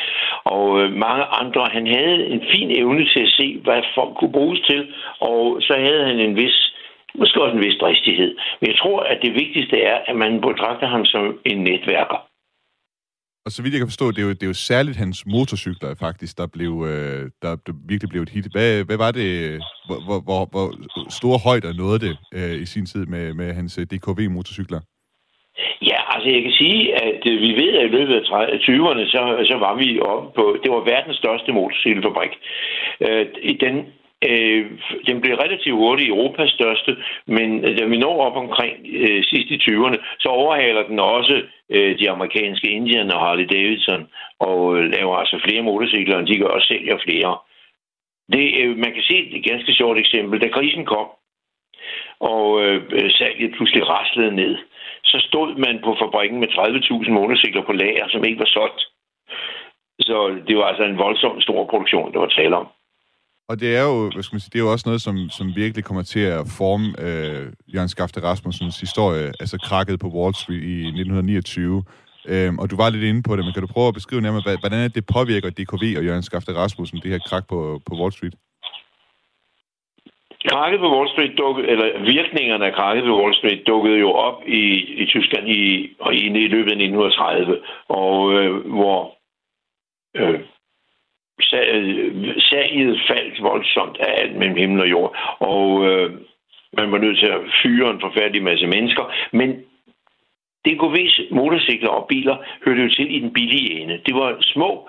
Og 0.44 0.80
øh, 0.80 0.92
mange 0.92 1.24
andre. 1.24 1.68
Han 1.72 1.86
havde 1.86 2.26
en 2.26 2.42
fin 2.52 2.70
evne 2.70 3.04
til 3.12 3.22
at 3.22 3.34
se, 3.38 3.58
hvad 3.64 3.82
folk 3.94 4.12
kunne 4.16 4.32
bruges 4.32 4.60
til. 4.60 4.86
Og 5.20 5.58
så 5.60 5.74
havde 5.74 6.04
han 6.04 6.18
en 6.20 6.36
vis 6.36 6.58
Måske 7.14 7.42
også 7.42 7.56
en 7.56 7.64
vis 7.66 7.78
dristighed. 7.80 8.36
Men 8.60 8.70
jeg 8.70 8.78
tror, 8.78 9.00
at 9.00 9.18
det 9.22 9.34
vigtigste 9.34 9.76
er, 9.82 9.96
at 10.06 10.16
man 10.16 10.40
betragter 10.40 10.86
ham 10.86 11.04
som 11.04 11.38
en 11.44 11.58
netværker. 11.58 12.28
Og 13.48 13.52
så 13.52 13.62
vidt 13.62 13.74
jeg 13.74 13.80
kan 13.80 13.92
forstå, 13.94 14.06
det 14.10 14.18
er 14.18 14.28
jo, 14.28 14.34
det 14.38 14.42
er 14.42 14.52
jo 14.54 14.64
særligt 14.70 14.96
hans 14.96 15.18
motorcykler 15.26 15.94
faktisk, 16.06 16.38
der, 16.38 16.46
blev, 16.56 16.72
øh, 16.90 17.22
der, 17.42 17.52
der 17.66 17.72
virkelig 17.88 18.10
blev 18.10 18.22
et 18.22 18.34
hit. 18.34 18.46
Hvad, 18.54 18.84
hvad 18.84 18.98
var 19.04 19.10
det, 19.20 19.30
hvor, 19.86 19.98
hvor, 20.06 20.20
hvor, 20.28 20.42
hvor 20.52 20.66
store 21.20 21.38
højder 21.48 21.72
nåede 21.82 22.00
det 22.06 22.14
øh, 22.38 22.56
i 22.64 22.66
sin 22.66 22.86
tid 22.86 23.06
med, 23.06 23.34
med 23.34 23.48
hans 23.58 23.78
øh, 23.78 23.84
DKV-motorcykler? 23.90 24.80
Ja, 25.90 25.98
altså 26.14 26.28
jeg 26.34 26.42
kan 26.42 26.54
sige, 26.62 26.80
at 27.06 27.20
øh, 27.30 27.36
vi 27.46 27.50
ved, 27.62 27.72
at 27.78 27.84
i 27.88 27.94
løbet 27.96 28.14
af 28.14 28.58
20'erne, 28.68 29.04
så, 29.14 29.20
så 29.50 29.56
var 29.64 29.74
vi 29.82 30.00
oppe 30.00 30.28
på, 30.38 30.44
det 30.62 30.70
var 30.74 30.90
verdens 30.92 31.16
største 31.16 31.52
motorcykelfabrik. 31.52 32.32
Øh, 33.06 33.26
den 33.64 33.74
Øh, 34.24 34.66
den 35.06 35.20
blev 35.20 35.34
relativt 35.34 35.76
hurtigt 35.76 36.08
Europas 36.08 36.50
største, 36.50 36.96
men 37.26 37.64
øh, 37.64 37.78
da 37.78 37.84
vi 37.84 37.96
når 37.98 38.26
op 38.26 38.36
omkring 38.36 38.76
øh, 38.86 39.24
sidst 39.24 39.50
i 39.50 39.58
20'erne, 39.70 39.98
så 40.18 40.28
overhaler 40.28 40.82
den 40.82 40.98
også 40.98 41.42
øh, 41.70 41.98
de 41.98 42.10
amerikanske 42.10 42.70
Indian 42.70 43.12
og 43.12 43.20
Harley 43.20 43.44
Davidson, 43.44 44.08
og 44.38 44.76
øh, 44.76 44.90
laver 44.90 45.16
altså 45.16 45.40
flere 45.44 45.62
motorcykler, 45.62 46.18
end 46.18 46.26
de 46.26 46.38
gør 46.38 46.48
og 46.58 46.62
sælger 46.62 46.98
flere. 47.04 47.38
Det, 48.32 48.46
øh, 48.62 48.76
man 48.76 48.92
kan 48.92 49.02
se 49.02 49.16
et 49.36 49.44
ganske 49.44 49.72
sjovt 49.74 49.98
eksempel. 49.98 50.40
Da 50.40 50.48
krisen 50.48 50.84
kom, 50.84 51.08
og 52.20 52.62
øh, 52.62 53.10
salget 53.10 53.54
pludselig 53.56 53.88
raslede 53.88 54.36
ned, 54.36 54.56
så 55.04 55.18
stod 55.28 55.54
man 55.54 55.80
på 55.84 55.96
fabrikken 56.02 56.40
med 56.40 56.48
30.000 56.48 57.10
motorcykler 57.10 57.62
på 57.62 57.72
lager, 57.72 58.08
som 58.08 58.24
ikke 58.24 58.38
var 58.38 58.52
solgt. 58.56 58.82
Så 60.00 60.16
det 60.48 60.56
var 60.56 60.64
altså 60.64 60.84
en 60.84 60.98
voldsom 60.98 61.40
stor 61.40 61.64
produktion, 61.64 62.12
der 62.12 62.18
var 62.18 62.26
tale 62.26 62.56
om. 62.56 62.68
Og 63.50 63.60
det 63.60 63.76
er 63.76 63.82
jo, 63.82 64.10
hvad 64.14 64.22
skal 64.22 64.34
man 64.34 64.40
sige, 64.40 64.52
det 64.52 64.58
er 64.58 64.66
jo 64.66 64.72
også 64.72 64.88
noget, 64.88 65.02
som, 65.02 65.16
som 65.30 65.46
virkelig 65.56 65.84
kommer 65.84 66.02
til 66.02 66.24
at 66.38 66.44
forme 66.58 66.86
øh, 67.06 67.46
Jørgen 67.74 67.88
Skafte 67.88 68.22
Rasmussens 68.22 68.80
historie, 68.80 69.26
altså 69.40 69.56
krakket 69.68 70.00
på 70.00 70.08
Wall 70.16 70.34
Street 70.34 70.62
i 70.62 70.76
1929. 70.78 71.84
Øhm, 72.32 72.58
og 72.58 72.70
du 72.70 72.76
var 72.76 72.90
lidt 72.90 73.04
inde 73.04 73.22
på 73.22 73.36
det, 73.36 73.44
men 73.44 73.52
kan 73.52 73.62
du 73.62 73.74
prøve 73.74 73.88
at 73.88 73.94
beskrive 73.94 74.20
nærmere, 74.20 74.56
hvordan 74.62 74.90
det 74.90 75.04
påvirker 75.16 75.50
DKV 75.50 75.84
og 75.98 76.04
Jørgen 76.06 76.22
Skafte 76.22 76.52
Rasmussen, 76.54 77.00
det 77.02 77.10
her 77.10 77.18
krak 77.28 77.44
på, 77.48 77.80
på 77.86 77.92
Wall 78.00 78.12
Street? 78.12 78.34
krakket 80.52 80.80
på 80.80 80.90
Wall 80.94 81.08
Street 81.08 81.38
dukkede, 81.38 81.68
eller 81.68 81.86
virkningerne 82.16 82.66
af 82.66 82.74
krakket 82.74 83.04
på 83.04 83.18
Wall 83.20 83.34
Street 83.34 83.62
dukkede 83.66 83.98
jo 83.98 84.10
op 84.12 84.38
i, 84.46 84.62
i 85.02 85.06
Tyskland 85.06 85.48
i, 85.48 85.62
og 86.00 86.14
i, 86.14 86.20
i 86.26 86.48
løbet 86.54 86.70
af 86.72 86.78
1930, 86.78 87.58
og 87.88 88.32
øh, 88.32 88.50
hvor 88.78 88.98
øh, 90.16 90.40
salget 92.50 93.00
faldt 93.08 93.42
voldsomt 93.42 93.96
af 94.00 94.22
alt 94.22 94.36
mellem 94.36 94.56
himmel 94.56 94.80
og 94.80 94.90
jord, 94.90 95.36
og 95.38 95.86
øh, 95.86 96.10
man 96.72 96.92
var 96.92 96.98
nødt 96.98 97.18
til 97.18 97.26
at 97.26 97.40
fyre 97.62 97.90
en 97.90 98.00
forfærdelig 98.00 98.42
masse 98.42 98.66
mennesker, 98.66 99.12
men 99.32 99.50
DKV's 100.68 101.34
motorcykler 101.34 101.88
og 101.88 102.06
biler 102.08 102.36
hørte 102.64 102.82
jo 102.82 102.88
til 102.88 103.16
i 103.16 103.20
den 103.20 103.32
billige 103.32 103.80
ende. 103.80 104.00
Det 104.06 104.14
var 104.14 104.36
små, 104.40 104.88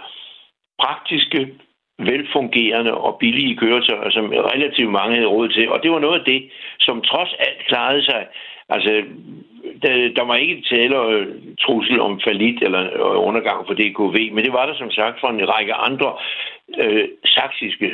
praktiske 0.79 1.53
velfungerende 1.99 2.93
og 2.93 3.17
billige 3.19 3.57
køretøjer, 3.57 4.09
som 4.09 4.25
relativt 4.29 4.91
mange 4.91 5.15
havde 5.15 5.27
råd 5.27 5.49
til. 5.49 5.69
Og 5.71 5.83
det 5.83 5.91
var 5.91 5.99
noget 5.99 6.19
af 6.19 6.25
det, 6.25 6.51
som 6.79 7.01
trods 7.01 7.33
alt 7.39 7.65
klarede 7.67 8.03
sig. 8.03 8.27
Altså, 8.69 9.03
der, 9.83 10.13
der 10.15 10.23
var 10.23 10.35
ikke 10.35 10.63
tale 10.69 10.99
om 10.99 11.25
trussel 11.59 11.99
om 11.99 12.21
falit 12.23 12.63
eller 12.63 12.81
øh, 12.81 13.27
undergang 13.27 13.67
for 13.67 13.73
DKV, 13.73 14.33
men 14.33 14.43
det 14.43 14.53
var 14.53 14.65
der 14.65 14.75
som 14.75 14.91
sagt 14.91 15.19
for 15.19 15.27
en 15.27 15.49
række 15.49 15.73
andre 15.73 16.13
øh, 16.77 17.07
saksiske 17.25 17.91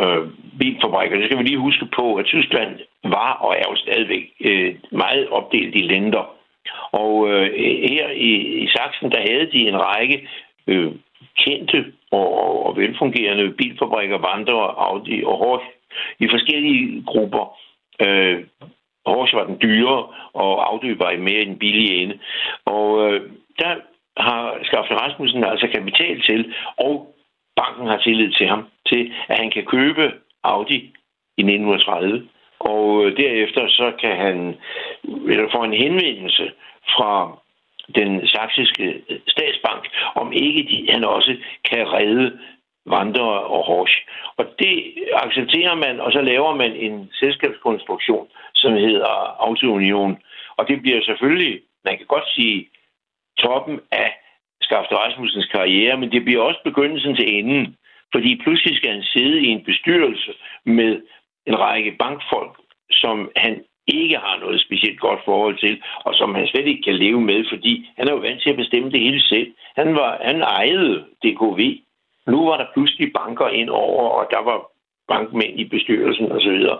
øh, 0.00 0.22
bilfabrikker. 0.58 1.16
Det 1.16 1.26
skal 1.26 1.38
vi 1.38 1.42
lige 1.42 1.66
huske 1.68 1.86
på, 1.96 2.14
at 2.14 2.24
Tyskland 2.24 2.78
var 3.04 3.32
og 3.32 3.56
er 3.58 3.64
jo 3.70 3.76
stadigvæk 3.76 4.24
øh, 4.40 4.74
meget 4.92 5.28
opdelt 5.28 5.74
i 5.74 5.78
lænder. 5.78 6.36
Og 6.92 7.30
øh, 7.30 7.52
her 7.90 8.10
i, 8.10 8.32
i 8.62 8.66
Sachsen, 8.66 9.10
der 9.10 9.20
havde 9.20 9.52
de 9.52 9.68
en 9.68 9.78
række 9.80 10.28
øh, 10.66 10.92
kendte 11.38 11.92
og, 12.10 12.66
og 12.66 12.76
velfungerende 12.76 13.50
bilfabrikker, 13.50 14.18
Vandre, 14.18 14.74
Audi 14.86 15.22
og 15.24 15.36
Horch 15.38 15.64
i 16.20 16.28
forskellige 16.28 17.02
grupper. 17.06 17.56
Øh, 18.02 18.44
Horch 19.10 19.34
var 19.34 19.44
den 19.44 19.58
dyre, 19.62 20.06
og 20.32 20.68
Audi 20.68 20.98
var 20.98 21.10
i 21.10 21.16
mere 21.28 21.42
end 21.42 21.58
billig 21.58 22.02
ende. 22.02 22.18
Og 22.64 22.88
øh, 23.04 23.20
der 23.58 23.74
har 24.16 24.58
Skafte 24.62 24.94
Rasmussen 24.94 25.44
altså 25.44 25.68
kapital 25.74 26.22
til, 26.22 26.54
og 26.76 27.14
banken 27.56 27.86
har 27.86 27.98
tillid 27.98 28.30
til 28.32 28.46
ham, 28.46 28.62
til 28.90 29.12
at 29.28 29.38
han 29.38 29.50
kan 29.50 29.64
købe 29.64 30.12
Audi 30.44 30.78
i 31.36 31.42
1930. 31.42 32.28
Og 32.60 33.04
øh, 33.04 33.16
derefter 33.16 33.68
så 33.68 33.92
kan 34.00 34.16
han 34.16 34.56
eller 35.04 35.48
få 35.54 35.62
en 35.64 35.80
henvendelse 35.84 36.52
fra 36.94 37.38
den 37.94 38.26
saksiske 38.26 39.02
statsbank, 39.28 39.88
om 40.14 40.32
ikke 40.32 40.62
de, 40.70 40.92
han 40.92 41.04
også 41.04 41.36
kan 41.64 41.92
redde 41.92 42.38
Vandre 42.86 43.28
og 43.54 43.64
Horsch. 43.64 43.96
Og 44.36 44.44
det 44.58 44.94
accepterer 45.12 45.74
man, 45.74 46.00
og 46.00 46.12
så 46.12 46.20
laver 46.20 46.54
man 46.54 46.72
en 46.72 47.10
selskabskonstruktion, 47.20 48.28
som 48.54 48.72
hedder 48.72 49.12
Autounion. 49.48 50.18
Og 50.56 50.68
det 50.68 50.82
bliver 50.82 51.00
selvfølgelig, 51.04 51.60
man 51.84 51.96
kan 51.96 52.06
godt 52.06 52.28
sige, 52.34 52.68
toppen 53.38 53.80
af 53.92 54.10
Skafte 54.60 54.94
Rasmussens 54.94 55.46
karriere, 55.46 55.96
men 55.96 56.12
det 56.12 56.24
bliver 56.24 56.42
også 56.42 56.60
begyndelsen 56.64 57.16
til 57.16 57.38
enden. 57.38 57.76
Fordi 58.12 58.40
pludselig 58.42 58.76
skal 58.76 58.90
han 58.90 59.02
sidde 59.02 59.40
i 59.40 59.46
en 59.46 59.64
bestyrelse 59.64 60.32
med 60.64 61.02
en 61.46 61.60
række 61.60 61.92
bankfolk, 61.98 62.54
som 62.90 63.30
han 63.36 63.64
ikke 63.86 64.16
har 64.16 64.38
noget 64.38 64.60
specielt 64.60 65.00
godt 65.00 65.20
forhold 65.24 65.58
til, 65.58 65.82
og 66.04 66.14
som 66.14 66.34
han 66.34 66.46
slet 66.46 66.66
ikke 66.66 66.82
kan 66.82 66.94
leve 66.94 67.20
med, 67.20 67.44
fordi 67.52 67.90
han 67.96 68.08
er 68.08 68.12
jo 68.12 68.18
vant 68.18 68.42
til 68.42 68.50
at 68.50 68.56
bestemme 68.56 68.90
det 68.90 69.00
hele 69.00 69.22
selv. 69.22 69.52
Han, 69.76 69.94
var, 69.94 70.18
han 70.22 70.42
ejede 70.42 71.04
DKV. 71.22 71.60
Nu 72.26 72.38
var 72.48 72.56
der 72.56 72.72
pludselig 72.74 73.12
banker 73.18 73.48
ind 73.48 73.70
over, 73.70 74.04
og 74.18 74.26
der 74.30 74.42
var 74.50 74.58
bankmænd 75.08 75.60
i 75.60 75.64
bestyrelsen 75.64 76.32
osv. 76.32 76.60
Så, 76.62 76.74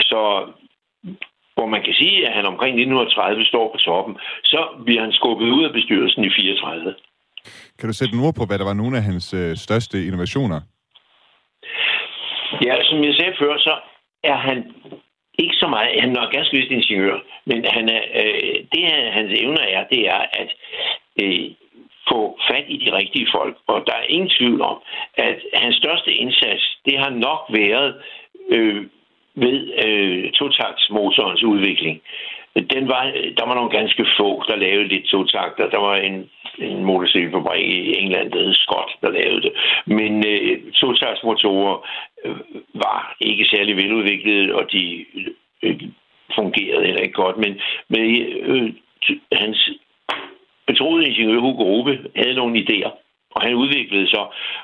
så 0.00 0.20
hvor 1.56 1.66
man 1.74 1.82
kan 1.86 1.94
sige, 1.94 2.18
at 2.28 2.32
han 2.38 2.46
omkring 2.52 2.72
1930 2.74 3.44
står 3.44 3.66
på 3.72 3.78
toppen, 3.78 4.14
så 4.44 4.60
bliver 4.84 5.02
han 5.02 5.12
skubbet 5.12 5.48
ud 5.56 5.64
af 5.64 5.72
bestyrelsen 5.72 6.24
i 6.24 6.30
34. 6.30 6.94
Kan 7.78 7.88
du 7.88 7.94
sætte 7.94 8.14
en 8.14 8.24
ord 8.26 8.34
på, 8.34 8.44
hvad 8.46 8.58
der 8.58 8.70
var 8.70 8.80
nogle 8.82 8.96
af 8.96 9.02
hans 9.02 9.34
øh, 9.34 9.56
største 9.56 9.96
innovationer? 10.08 10.60
Ja, 12.66 12.74
som 12.88 12.98
jeg 13.04 13.14
sagde 13.14 13.34
før, 13.42 13.58
så 13.58 13.74
er 14.24 14.36
han 14.48 14.58
ikke 15.42 15.56
så 15.62 15.66
meget. 15.74 16.00
Han 16.00 16.16
er 16.16 16.36
ganske 16.36 16.56
vist 16.56 16.70
ingeniør, 16.70 17.16
men 17.46 17.64
han 17.76 17.88
er, 17.88 18.02
øh, 18.20 18.54
det, 18.72 18.82
hans 19.18 19.32
evner 19.42 19.64
er, 19.76 19.82
det 19.92 20.08
er 20.08 20.22
at 20.40 20.50
øh, 21.22 21.44
få 22.10 22.38
fat 22.50 22.64
i 22.68 22.76
de 22.76 22.96
rigtige 22.96 23.28
folk. 23.34 23.56
Og 23.66 23.82
der 23.86 23.92
er 23.92 24.12
ingen 24.14 24.30
tvivl 24.38 24.60
om, 24.62 24.78
at 25.14 25.36
hans 25.54 25.76
største 25.76 26.12
indsats, 26.12 26.78
det 26.86 26.98
har 26.98 27.10
nok 27.10 27.40
været 27.50 27.94
øh, 28.50 28.86
ved 29.34 29.58
øh, 29.84 30.30
totaktsmotorens 30.30 31.42
udvikling. 31.42 32.00
Den 32.74 32.88
var, 32.88 33.02
der 33.36 33.46
var 33.46 33.54
nogle 33.54 33.70
ganske 33.70 34.06
få, 34.18 34.42
der 34.48 34.56
lavede 34.56 34.88
lidt 34.88 35.06
totakter. 35.06 35.70
Der 35.70 35.78
var 35.78 35.96
en, 35.96 36.30
en 36.58 36.84
motorcykelfabrik 36.84 37.66
i 37.66 37.98
England, 37.98 38.32
der 38.32 38.38
hed 38.38 38.54
Scott, 38.54 38.90
der 39.02 39.10
lavede 39.10 39.42
det. 39.42 39.52
Men 39.86 40.26
øh, 40.26 40.72
totaktsmotorer 40.72 41.86
øh, 42.24 42.36
var 42.74 43.16
ikke 43.20 43.44
særlig 43.44 43.76
veludviklede, 43.76 44.54
og 44.54 44.72
de 44.72 45.04
øh, 45.62 45.80
fungerede 46.34 46.86
heller 46.86 47.02
ikke 47.02 47.22
godt. 47.22 47.36
Men 47.36 47.60
med 47.88 48.08
øh, 48.42 48.72
hans 49.32 49.70
betroede 50.70 51.06
ingeniør 51.08 51.40
Hugo 51.40 51.64
Rube 51.64 51.94
havde 52.16 52.34
nogle 52.40 52.58
idéer, 52.62 52.90
og 53.34 53.40
han 53.42 53.54
udviklede 53.54 54.08
så. 54.14 54.22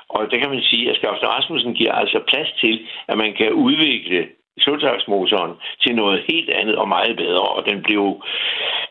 Og 0.09 0.19
der 0.31 0.37
kan 0.39 0.49
man 0.49 0.61
sige, 0.69 0.89
at 0.89 0.97
Skafte 0.97 1.27
Rasmussen 1.27 1.73
giver 1.73 1.93
altså 2.01 2.19
plads 2.27 2.51
til, 2.63 2.75
at 3.07 3.17
man 3.17 3.33
kan 3.39 3.51
udvikle 3.53 4.19
soltagsmotoren 4.65 5.53
til 5.83 5.95
noget 5.95 6.25
helt 6.29 6.49
andet 6.49 6.75
og 6.75 6.87
meget 6.87 7.17
bedre. 7.17 7.47
Og 7.55 7.65
den 7.69 7.83
blev, 7.83 8.03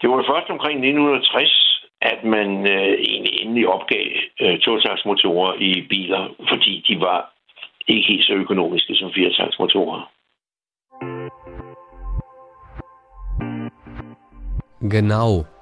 det 0.00 0.10
var 0.10 0.30
først 0.32 0.48
omkring 0.54 0.76
1960, 0.78 1.74
at 2.02 2.24
man 2.24 2.48
øh, 2.74 2.92
egentlig 3.10 3.32
endelig 3.40 3.68
opgav 3.68 4.06
øh, 4.40 4.58
totaksmotorer 4.58 5.52
i 5.60 5.86
biler, 5.90 6.22
fordi 6.48 6.84
de 6.88 7.00
var 7.00 7.18
ikke 7.88 8.08
helt 8.08 8.26
så 8.26 8.32
økonomiske 8.32 8.94
som 8.94 9.12
firetaksmotorer. 9.14 10.10
Genau. 14.90 15.53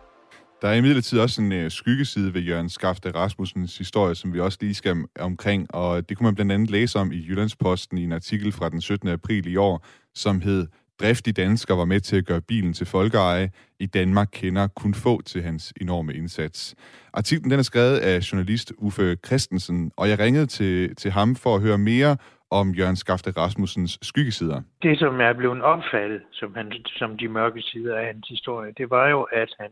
Der 0.63 0.69
er 0.69 0.75
imidlertid 0.75 1.21
også 1.21 1.43
en 1.43 1.53
øh, 1.53 1.71
skyggeside 1.71 2.35
ved 2.35 2.41
Jørgen 2.41 2.69
Skafte 2.69 3.11
Rasmussens 3.11 3.79
historie, 3.79 4.15
som 4.15 4.35
vi 4.35 4.41
også 4.41 4.59
lige 4.61 4.75
skal 4.75 4.97
omkring, 5.21 5.75
og 5.75 6.09
det 6.09 6.17
kunne 6.17 6.25
man 6.25 6.35
blandt 6.35 6.53
andet 6.53 6.71
læse 6.71 6.99
om 6.99 7.13
i 7.13 7.27
Jyllandsposten 7.29 7.99
i 7.99 8.05
en 8.05 8.13
artikel 8.13 8.53
fra 8.53 8.69
den 8.69 8.81
17. 8.81 9.09
april 9.09 9.53
i 9.53 9.57
år, 9.57 9.87
som 10.15 10.41
hed 10.41 10.67
Driftige 11.01 11.35
dansker 11.35 11.75
var 11.75 11.85
med 11.85 12.01
til 12.01 12.17
at 12.17 12.27
gøre 12.27 12.41
bilen 12.41 12.73
til 12.73 12.87
folkeeje. 12.87 13.51
I 13.81 13.87
Danmark 13.87 14.29
kender 14.33 14.69
kun 14.77 14.95
få 14.95 15.23
til 15.23 15.43
hans 15.43 15.73
enorme 15.81 16.15
indsats. 16.15 16.75
Artiklen 17.13 17.51
den 17.51 17.59
er 17.59 17.63
skrevet 17.63 17.99
af 17.99 18.33
journalist 18.33 18.73
Uffe 18.79 19.17
Christensen, 19.27 19.93
og 19.97 20.09
jeg 20.09 20.19
ringede 20.19 20.47
til, 20.47 20.97
til 20.97 21.11
ham 21.11 21.37
for 21.37 21.55
at 21.55 21.63
høre 21.63 21.79
mere 21.79 22.17
om 22.51 22.71
Jørgen 22.71 22.97
Skafte 22.97 23.31
Rasmussens 23.31 23.99
skyggesider. 24.03 24.61
Det, 24.83 24.99
som 24.99 25.21
er 25.21 25.33
blevet 25.33 25.63
opfattet 25.63 26.23
som, 26.33 26.55
han, 26.55 26.73
som 26.87 27.19
de 27.19 27.29
mørke 27.29 27.63
sider 27.63 27.97
af 27.97 28.07
hans 28.07 28.29
historie, 28.29 28.73
det 28.79 28.91
var 28.91 29.09
jo, 29.09 29.23
at 29.23 29.51
han 29.61 29.71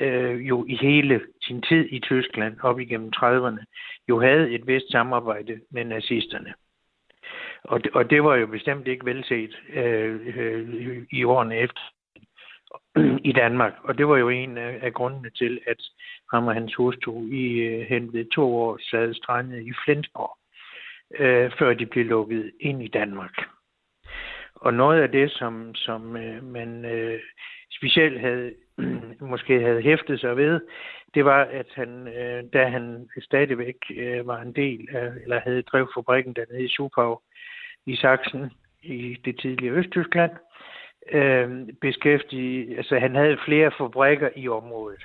øh, 0.00 0.48
jo 0.48 0.64
i 0.68 0.76
hele 0.76 1.20
sin 1.42 1.62
tid 1.62 1.88
i 1.90 2.00
Tyskland 2.00 2.60
op 2.60 2.80
igennem 2.80 3.12
30'erne 3.16 3.64
jo 4.08 4.20
havde 4.20 4.50
et 4.50 4.66
vist 4.66 4.90
samarbejde 4.90 5.60
med 5.70 5.84
nazisterne. 5.84 6.54
Og 7.64 7.84
det, 7.84 7.92
og 7.92 8.10
det 8.10 8.24
var 8.24 8.36
jo 8.36 8.46
bestemt 8.46 8.88
ikke 8.88 9.06
velset 9.06 9.56
øh, 9.72 10.20
øh, 10.36 11.06
i 11.12 11.24
årene 11.24 11.56
efter 11.56 11.80
i 13.30 13.32
Danmark. 13.32 13.72
Og 13.84 13.98
det 13.98 14.08
var 14.08 14.16
jo 14.16 14.28
en 14.28 14.58
af, 14.58 14.78
af 14.82 14.92
grundene 14.92 15.30
til, 15.30 15.60
at 15.66 15.82
ham 16.32 16.46
og 16.46 16.54
hans 16.54 16.74
hustru 16.74 17.26
i 17.26 17.58
øh, 17.58 17.86
hen 17.86 18.12
ved 18.12 18.24
to 18.34 18.56
år 18.56 18.78
sad 18.90 19.14
strandet 19.14 19.66
i 19.66 19.72
Flensborg, 19.84 20.38
øh, 21.18 21.50
før 21.58 21.74
de 21.74 21.86
blev 21.86 22.04
lukket 22.04 22.52
ind 22.60 22.82
i 22.82 22.88
Danmark. 22.88 23.34
Og 24.54 24.74
noget 24.74 25.02
af 25.02 25.10
det, 25.10 25.30
som, 25.30 25.74
som 25.74 26.16
øh, 26.16 26.44
man 26.44 26.84
øh, 26.84 27.20
specielt 27.70 28.20
havde 28.20 28.54
måske 29.20 29.60
havde 29.60 29.82
hæftet 29.82 30.20
sig 30.20 30.36
ved, 30.36 30.60
det 31.14 31.24
var, 31.24 31.44
at 31.44 31.66
han, 31.74 32.08
øh, 32.08 32.44
da 32.52 32.66
han 32.66 33.08
stadigvæk 33.20 33.76
øh, 33.96 34.26
var 34.26 34.40
en 34.40 34.52
del 34.52 34.88
af, 34.92 35.12
eller 35.22 35.40
havde 35.40 35.62
drevet 35.62 35.88
fabrikken 35.96 36.32
dernede 36.32 36.64
i 36.64 36.68
Supau 36.68 37.20
i 37.86 37.96
Sachsen, 37.96 38.52
i 38.82 39.16
det 39.24 39.40
tidlige 39.40 39.72
Østtyskland, 39.72 40.32
øh, 41.12 41.68
beskæftigede, 41.80 42.76
altså 42.76 42.98
han 42.98 43.14
havde 43.14 43.38
flere 43.44 43.70
fabrikker 43.78 44.28
i 44.36 44.48
området. 44.48 45.02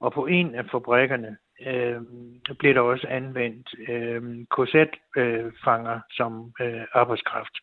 Og 0.00 0.12
på 0.12 0.26
en 0.26 0.54
af 0.54 0.64
fabrikkerne 0.70 1.36
øh, 1.66 2.00
blev 2.58 2.74
der 2.74 2.80
også 2.80 3.06
anvendt 3.10 3.74
øh, 3.88 4.46
korsetfanger 4.50 5.94
øh, 5.94 6.00
som 6.10 6.52
øh, 6.60 6.82
arbejdskraft. 6.92 7.58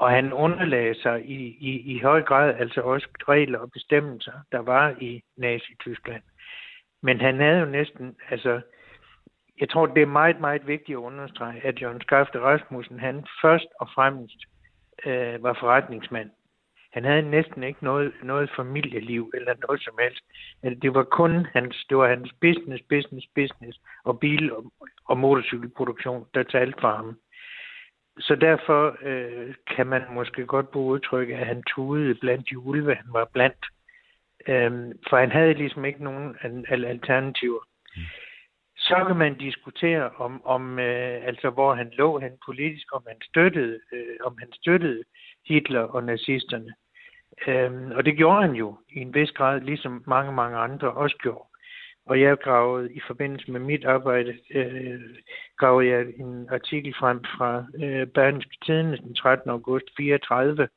Og 0.00 0.10
han 0.10 0.32
underlagde 0.32 1.02
sig 1.02 1.24
i, 1.24 1.56
i, 1.70 1.94
i 1.94 1.98
høj 1.98 2.22
grad 2.22 2.54
altså 2.54 2.80
også 2.80 3.08
regler 3.28 3.58
og 3.58 3.72
bestemmelser, 3.72 4.32
der 4.52 4.58
var 4.58 4.94
i 5.00 5.22
Nazi-Tyskland. 5.36 6.22
Men 7.02 7.20
han 7.20 7.40
havde 7.40 7.58
jo 7.58 7.66
næsten, 7.66 8.16
altså, 8.30 8.60
jeg 9.60 9.68
tror, 9.68 9.86
det 9.86 10.02
er 10.02 10.06
meget, 10.06 10.40
meget 10.40 10.66
vigtigt 10.66 10.96
at 10.96 11.02
understrege, 11.02 11.60
at 11.64 11.82
Jørgen 11.82 12.00
Skafte 12.00 12.40
Rasmussen, 12.40 13.00
han 13.00 13.26
først 13.42 13.66
og 13.80 13.88
fremmest 13.94 14.40
øh, 15.06 15.42
var 15.42 15.56
forretningsmand. 15.60 16.30
Han 16.92 17.04
havde 17.04 17.30
næsten 17.30 17.62
ikke 17.62 17.84
noget, 17.84 18.12
noget 18.22 18.50
familieliv 18.56 19.30
eller 19.34 19.54
noget 19.66 19.82
som 19.82 19.94
helst. 20.00 20.24
Altså, 20.62 20.80
det 20.82 20.94
var 20.94 21.02
kun 21.02 21.46
hans, 21.52 21.86
det 21.88 21.96
var 21.96 22.08
hans 22.08 22.32
business, 22.40 22.82
business, 22.88 23.26
business 23.34 23.80
og 24.04 24.20
bil- 24.20 24.52
og, 24.52 24.72
og 25.04 25.18
motorcykelproduktion, 25.18 26.26
der 26.34 26.42
talte 26.42 26.80
for 26.80 26.90
ham. 26.90 27.18
Så 28.20 28.34
derfor 28.34 28.96
øh, 29.02 29.54
kan 29.76 29.86
man 29.86 30.02
måske 30.10 30.46
godt 30.46 30.70
bruge 30.70 30.92
udtryk, 30.92 31.30
at 31.30 31.46
han 31.46 31.62
tudede 31.62 32.14
blandt 32.14 32.50
de 32.50 32.58
ulve, 32.58 32.94
han 32.94 33.12
var 33.12 33.28
blandt. 33.32 33.66
Øhm, 34.48 34.92
for 35.08 35.16
han 35.16 35.32
havde 35.32 35.54
ligesom 35.54 35.84
ikke 35.84 36.04
nogen 36.04 36.36
alternativer. 36.68 37.60
Mm. 37.96 38.02
Så 38.76 39.04
kan 39.06 39.16
man 39.16 39.38
diskutere 39.38 40.10
om, 40.10 40.46
om 40.46 40.78
øh, 40.78 41.26
altså 41.26 41.50
hvor 41.50 41.74
han 41.74 41.90
lå 41.90 42.20
han 42.20 42.32
politisk, 42.46 42.86
om 42.96 43.02
han 43.08 43.16
støttede, 43.22 43.80
øh, 43.92 44.16
om 44.24 44.36
han 44.38 44.52
støttede 44.52 45.02
Hitler 45.46 45.80
og 45.80 46.04
nazisterne. 46.04 46.74
Øhm, 47.46 47.90
og 47.90 48.04
det 48.04 48.16
gjorde 48.16 48.42
han 48.42 48.54
jo 48.54 48.78
i 48.88 48.98
en 48.98 49.14
vis 49.14 49.32
grad, 49.32 49.60
ligesom 49.60 50.04
mange, 50.06 50.32
mange 50.32 50.58
andre 50.58 50.92
også 50.92 51.16
gjorde. 51.22 51.49
Og 52.10 52.20
jeg 52.20 52.38
gravede 52.38 52.92
i 52.92 53.00
forbindelse 53.06 53.50
med 53.50 53.60
mit 53.60 53.84
arbejde, 53.84 54.38
øh, 54.54 55.00
gravede 55.58 55.88
jeg 55.88 56.06
en 56.16 56.48
artikel 56.50 56.94
frem 56.98 57.24
fra 57.24 57.64
øh, 57.84 58.06
Berlingske 58.06 58.56
Tidene 58.64 58.96
den 58.96 59.14
13. 59.14 59.50
august 59.50 59.84
34. 59.96 60.68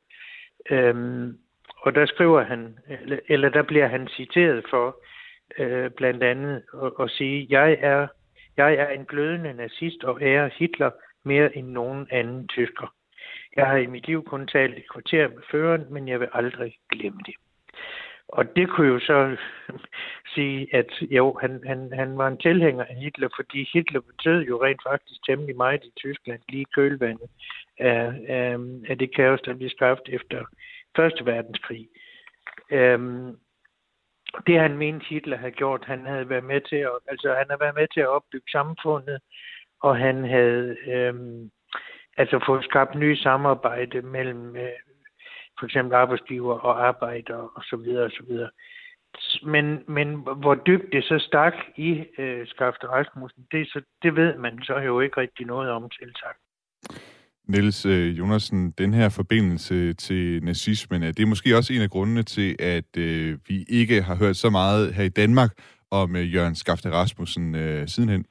Øhm, 0.70 1.38
og 1.76 1.94
der 1.94 2.06
skriver 2.06 2.42
han, 2.42 2.78
eller, 3.00 3.18
eller 3.28 3.48
der 3.48 3.62
bliver 3.62 3.86
han 3.86 4.08
citeret 4.08 4.64
for 4.70 4.96
øh, 5.58 5.90
blandt 5.90 6.22
andet 6.22 6.62
at, 6.82 6.92
at 7.00 7.10
sige, 7.10 7.46
jeg 7.50 7.76
er, 7.80 8.06
jeg 8.56 8.74
er 8.74 8.88
en 8.88 9.04
glødende 9.04 9.52
nazist 9.52 10.04
og 10.04 10.22
ærer 10.22 10.50
Hitler 10.58 10.90
mere 11.24 11.56
end 11.56 11.68
nogen 11.68 12.06
anden 12.10 12.48
tysker. 12.48 12.94
Jeg 13.56 13.66
har 13.66 13.76
i 13.76 13.86
mit 13.86 14.06
liv 14.06 14.24
kun 14.24 14.46
talt 14.46 14.78
et 14.78 14.90
kvarter 14.92 15.28
med 15.28 15.42
føreren, 15.50 15.84
men 15.90 16.08
jeg 16.08 16.20
vil 16.20 16.28
aldrig 16.32 16.76
glemme 16.90 17.20
det. 17.26 17.34
Og 18.28 18.56
det 18.56 18.68
kunne 18.68 18.88
jo 18.88 18.98
så 18.98 19.36
sige, 20.34 20.74
at 20.74 20.90
jo, 21.00 21.38
han, 21.40 21.60
han, 21.66 21.92
han 21.92 22.18
var 22.18 22.28
en 22.28 22.38
tilhænger 22.38 22.84
af 22.84 22.96
Hitler, 22.96 23.28
fordi 23.36 23.68
Hitler 23.72 24.00
betød 24.00 24.42
jo 24.42 24.64
rent 24.64 24.82
faktisk 24.86 25.24
temmelig 25.26 25.56
meget 25.56 25.84
i 25.84 25.92
Tyskland, 25.96 26.40
lige 26.48 26.64
kølvandet 26.74 27.28
af, 27.78 28.12
af, 28.28 28.58
af 28.88 28.98
det 28.98 29.14
kaos, 29.16 29.40
der 29.40 29.54
blev 29.54 29.70
skabt 29.70 30.08
efter 30.08 30.44
Første 30.96 31.26
Verdenskrig. 31.26 31.88
Øhm, 32.70 33.36
det 34.46 34.60
han 34.60 34.76
mente 34.76 35.06
Hitler 35.08 35.36
havde 35.36 35.52
gjort, 35.52 35.84
han 35.84 36.06
havde 36.06 36.28
været 36.28 36.44
med 36.44 36.60
til 36.60 36.76
at, 36.76 36.90
altså 37.08 37.34
han 37.34 37.46
havde 37.48 37.60
været 37.60 37.74
med 37.74 37.86
til 37.94 38.00
at 38.00 38.08
opbygge 38.08 38.50
samfundet, 38.50 39.18
og 39.82 39.96
han 39.96 40.24
havde 40.24 40.76
øhm, 40.86 41.50
altså 42.16 42.44
fået 42.46 42.64
skabt 42.64 42.94
nye 42.94 43.16
samarbejde 43.16 44.02
mellem 44.02 44.56
øh, 44.56 44.80
for 45.58 45.66
eksempel 45.66 45.94
arbejdsgiver 45.94 46.58
og 46.58 46.86
arbejder 46.86 47.36
og 47.36 47.62
så 47.62 47.76
videre 47.76 48.04
og 48.04 48.10
så 48.10 48.22
videre. 48.28 48.50
Men, 49.42 49.78
men 49.88 50.08
hvor 50.42 50.54
dybt 50.54 50.92
det 50.92 51.04
så 51.04 51.18
stak 51.18 51.54
i 51.76 52.04
øh, 52.18 52.46
Skafte 52.46 52.86
Rasmussen, 52.86 53.42
det, 53.52 53.68
så, 53.68 53.80
det 54.02 54.16
ved 54.16 54.38
man 54.38 54.62
så 54.62 54.78
jo 54.78 55.00
ikke 55.00 55.20
rigtig 55.20 55.46
noget 55.46 55.70
om 55.70 55.90
til 55.90 56.12
sagt. 56.22 56.38
Niels 57.48 57.86
øh, 57.86 58.18
Jonasen, 58.18 58.70
den 58.70 58.94
her 58.94 59.08
forbindelse 59.08 59.92
til 59.92 60.44
nazismen, 60.44 61.02
er 61.02 61.12
det 61.12 61.28
måske 61.28 61.56
også 61.56 61.72
en 61.72 61.82
af 61.82 61.90
grundene 61.90 62.22
til, 62.22 62.56
at 62.58 62.96
øh, 62.96 63.38
vi 63.48 63.64
ikke 63.68 64.02
har 64.02 64.16
hørt 64.16 64.36
så 64.36 64.50
meget 64.50 64.94
her 64.94 65.04
i 65.04 65.08
Danmark 65.08 65.50
om 65.90 66.16
øh, 66.16 66.34
Jørgen 66.34 66.54
Skafte 66.54 66.90
Rasmussen 66.90 67.54
øh, 67.54 67.88
sidenhen? 67.88 68.24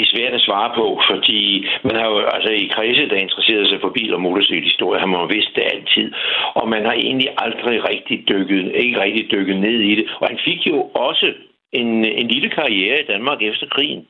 Det 0.00 0.06
er 0.08 0.16
svært 0.16 0.34
at 0.34 0.46
svare 0.48 0.70
på, 0.74 1.00
fordi 1.10 1.66
man 1.84 1.96
har 1.96 2.06
jo 2.10 2.18
altså 2.34 2.50
i 2.50 2.72
kredse, 2.74 3.08
der 3.08 3.16
interesseret 3.16 3.68
sig 3.68 3.78
for 3.80 3.90
bil- 3.90 4.14
og 4.14 4.20
motorcykelhistorie, 4.20 5.00
har 5.00 5.06
man 5.06 5.34
vidst 5.34 5.54
det 5.54 5.64
altid. 5.74 6.12
Og 6.54 6.68
man 6.68 6.84
har 6.84 6.92
egentlig 6.92 7.28
aldrig 7.44 7.88
rigtig 7.92 8.16
dykket, 8.28 8.72
ikke 8.74 9.00
rigtig 9.00 9.30
dykket 9.30 9.56
ned 9.56 9.78
i 9.90 9.94
det. 9.94 10.06
Og 10.20 10.28
han 10.28 10.38
fik 10.44 10.66
jo 10.66 10.76
også 10.94 11.32
en, 11.72 12.04
en 12.04 12.28
lille 12.28 12.50
karriere 12.50 13.00
i 13.00 13.06
Danmark 13.12 13.42
efter 13.42 13.66
krigen. 13.74 14.06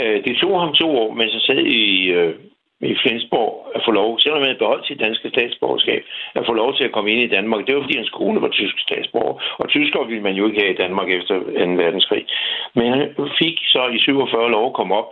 Øh, 0.00 0.24
det 0.24 0.36
tog 0.36 0.60
ham 0.60 0.74
to 0.74 0.88
år, 1.02 1.14
men 1.14 1.28
så 1.28 1.40
sad 1.46 1.62
i, 1.66 2.08
øh, 2.08 2.34
i 2.80 2.96
Flensborg 3.02 3.72
at 3.74 3.82
få 3.84 3.90
lov, 3.90 4.18
selvom 4.18 4.40
han 4.40 4.48
havde 4.48 4.58
beholdt 4.58 4.86
sit 4.86 5.00
danske 5.00 5.28
statsborgerskab, 5.28 6.02
at 6.34 6.46
få 6.46 6.52
lov 6.52 6.76
til 6.76 6.84
at 6.84 6.92
komme 6.92 7.10
ind 7.10 7.22
i 7.22 7.34
Danmark. 7.36 7.66
Det 7.66 7.74
var 7.74 7.82
fordi 7.82 7.96
hans 7.96 8.10
kone 8.10 8.42
var 8.42 8.48
tysk 8.48 8.78
statsborger, 8.78 9.42
og 9.58 9.68
tyskere 9.68 10.06
ville 10.06 10.22
man 10.22 10.34
jo 10.34 10.46
ikke 10.46 10.60
have 10.60 10.74
i 10.74 10.80
Danmark 10.82 11.10
efter 11.10 11.34
2. 11.38 11.44
verdenskrig. 11.84 12.26
Men 12.74 12.92
han 12.92 13.14
fik 13.38 13.56
så 13.74 13.82
i 13.86 13.98
47 13.98 14.50
lov 14.50 14.66
at 14.66 14.74
komme 14.74 14.94
op, 14.94 15.08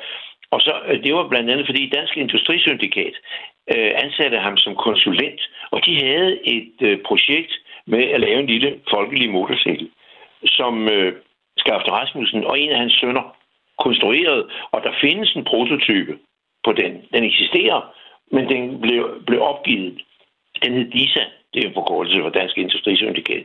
og 0.50 0.60
så, 0.60 0.74
øh, 0.88 1.02
det 1.04 1.14
var 1.14 1.28
blandt 1.28 1.50
andet, 1.50 1.66
fordi 1.66 1.88
Dansk 1.88 2.16
Industrisyndikat 2.16 3.14
øh, 3.74 3.92
ansatte 4.04 4.38
ham 4.38 4.56
som 4.56 4.74
konsulent, 4.76 5.40
og 5.70 5.86
de 5.86 5.94
havde 6.04 6.48
et 6.48 6.76
øh, 6.82 6.98
projekt 7.06 7.52
med 7.86 8.04
at 8.14 8.20
lave 8.20 8.40
en 8.40 8.46
lille 8.46 8.80
folkelig 8.90 9.30
motorcykel, 9.30 9.90
som 10.44 10.88
øh, 10.88 11.12
Skafte 11.56 11.90
Rasmussen 11.90 12.44
og 12.44 12.60
en 12.60 12.70
af 12.70 12.78
hans 12.78 12.92
sønner 13.00 13.36
konstruerede, 13.78 14.48
og 14.70 14.82
der 14.82 14.92
findes 15.00 15.32
en 15.36 15.44
prototype 15.44 16.18
på 16.66 16.72
den. 16.72 16.92
Den 17.14 17.24
eksisterer, 17.24 17.80
men 18.34 18.44
den 18.48 18.80
blev, 18.80 19.02
blev 19.26 19.40
opgivet. 19.42 19.96
Den 20.62 20.72
hed 20.72 20.90
DISA, 20.90 21.24
det 21.54 21.58
er 21.64 21.68
en 21.68 21.78
forkortelse 21.80 22.22
for 22.22 22.28
Dansk 22.28 22.58
Industrisyndikat. 22.58 23.44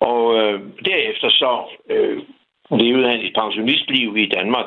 Og 0.00 0.22
øh, 0.38 0.60
derefter 0.84 1.28
så 1.30 1.52
øh, 1.90 2.18
levede 2.70 3.08
han 3.10 3.20
et 3.20 3.34
pensionistliv 3.34 4.16
i 4.16 4.26
Danmark, 4.26 4.66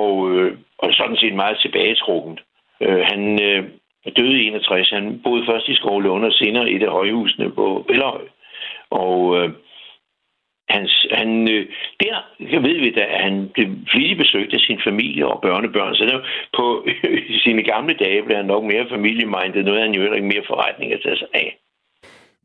og, 0.00 0.30
øh, 0.32 0.58
og 0.78 0.88
sådan 0.92 1.16
set 1.16 1.34
meget 1.34 1.58
tilbagetrukkent. 1.62 2.40
Øh, 2.80 3.02
han 3.10 3.42
øh, 3.42 3.64
døde 4.16 4.42
i 4.42 4.46
61. 4.46 4.90
Han 4.90 5.20
boede 5.24 5.46
først 5.46 5.68
i 5.68 5.74
Skovlund 5.74 6.24
og 6.24 6.32
senere 6.32 6.70
i 6.70 6.78
det 6.78 6.88
højhusene 6.88 7.50
på 7.50 7.84
Bellerhøj. 7.88 8.26
Og 8.90 9.36
øh, 9.38 9.50
hans, 10.68 11.06
han, 11.12 11.48
øh, 11.48 11.66
der 12.00 12.60
ved 12.60 12.78
vi 12.80 12.90
da, 12.90 13.00
at 13.00 13.22
han 13.22 13.50
blev 13.54 13.66
flittigt 13.92 14.18
besøgt 14.18 14.54
af 14.54 14.60
sin 14.60 14.80
familie 14.84 15.26
og 15.26 15.40
børnebørn. 15.42 15.94
Så 15.94 16.04
der, 16.04 16.18
på 16.56 16.86
øh, 17.08 17.30
sine 17.44 17.62
gamle 17.62 17.94
dage 17.94 18.22
blev 18.22 18.36
han 18.36 18.46
nok 18.46 18.64
mere 18.64 18.86
familiemindet. 18.90 19.64
Noget 19.64 19.82
han 19.82 19.94
jo 19.94 20.12
ikke 20.12 20.26
mere 20.26 20.44
forretning 20.46 20.92
at 20.92 21.02
tage 21.02 21.16
sig 21.16 21.28
af. 21.34 21.58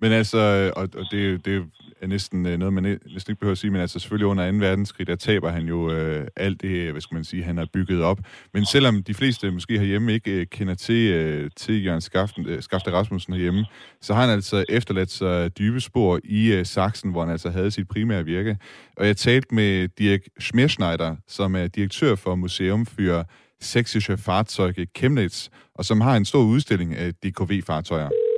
Men 0.01 0.12
altså, 0.12 0.38
øh, 0.38 0.71
og, 0.75 0.89
og 0.95 1.05
det, 1.12 1.45
det 1.45 1.65
er 2.01 2.07
næsten 2.07 2.45
øh, 2.45 2.57
noget, 2.57 2.73
man 2.73 2.83
næsten 2.83 3.31
ikke 3.31 3.39
behøver 3.39 3.51
at 3.51 3.57
sige, 3.57 3.71
men 3.71 3.81
altså 3.81 3.99
selvfølgelig 3.99 4.27
under 4.27 4.51
2. 4.51 4.57
verdenskrig, 4.57 5.07
der 5.07 5.15
taber 5.15 5.49
han 5.49 5.65
jo 5.65 5.91
øh, 5.91 6.27
alt 6.35 6.62
det, 6.62 6.91
hvad 6.91 7.01
skal 7.01 7.15
man 7.15 7.23
sige, 7.23 7.43
han 7.43 7.57
har 7.57 7.67
bygget 7.73 8.03
op. 8.03 8.19
Men 8.53 8.65
selvom 8.65 9.03
de 9.03 9.13
fleste 9.13 9.51
måske 9.51 9.79
herhjemme 9.79 10.13
ikke 10.13 10.31
øh, 10.31 10.47
kender 10.47 10.75
til, 10.75 11.13
øh, 11.13 11.49
til 11.55 11.85
Jørgen 11.85 12.01
Skaften, 12.01 12.45
øh, 12.45 12.63
Skafte 12.63 12.91
Rasmussen 12.91 13.33
herhjemme, 13.33 13.65
så 14.01 14.13
har 14.13 14.21
han 14.21 14.29
altså 14.29 14.65
efterladt 14.69 15.12
sig 15.12 15.57
dybe 15.57 15.81
spor 15.81 16.19
i 16.23 16.51
øh, 16.51 16.65
Sachsen, 16.65 17.12
hvor 17.12 17.21
han 17.21 17.31
altså 17.31 17.49
havde 17.49 17.71
sit 17.71 17.88
primære 17.88 18.25
virke. 18.25 18.57
Og 18.97 19.07
jeg 19.07 19.17
talte 19.17 19.55
med 19.55 19.88
Dirk 19.88 20.21
Schmerschneider, 20.39 21.15
som 21.27 21.55
er 21.55 21.67
direktør 21.67 22.15
for 22.15 22.35
Museum 22.35 22.85
for 22.85 23.25
Sächsische 23.63 24.15
Fahrzeuge 24.15 24.88
Chemnitz, 24.97 25.47
og 25.75 25.85
som 25.85 26.01
har 26.01 26.15
en 26.15 26.25
stor 26.25 26.43
udstilling 26.43 26.95
af 26.95 27.12
DKV-fartøjer. 27.25 28.28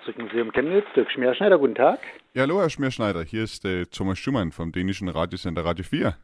Fahrzeugmuseum 0.00 0.50
Chemnitz, 0.52 0.86
Dirk 0.94 1.10
Schmerschneider, 1.10 1.58
guten 1.58 1.74
Tag. 1.74 1.98
Ja, 2.34 2.42
hallo 2.42 2.60
Herr 2.60 2.70
Schmerschneider, 2.70 3.22
hier 3.22 3.42
ist 3.42 3.64
äh, 3.64 3.84
Thomas 3.84 4.18
Schumann 4.18 4.50
vom 4.50 4.72
dänischen 4.72 5.08
Radiosender 5.08 5.64
Radio 5.64 5.84
4. 5.84 6.14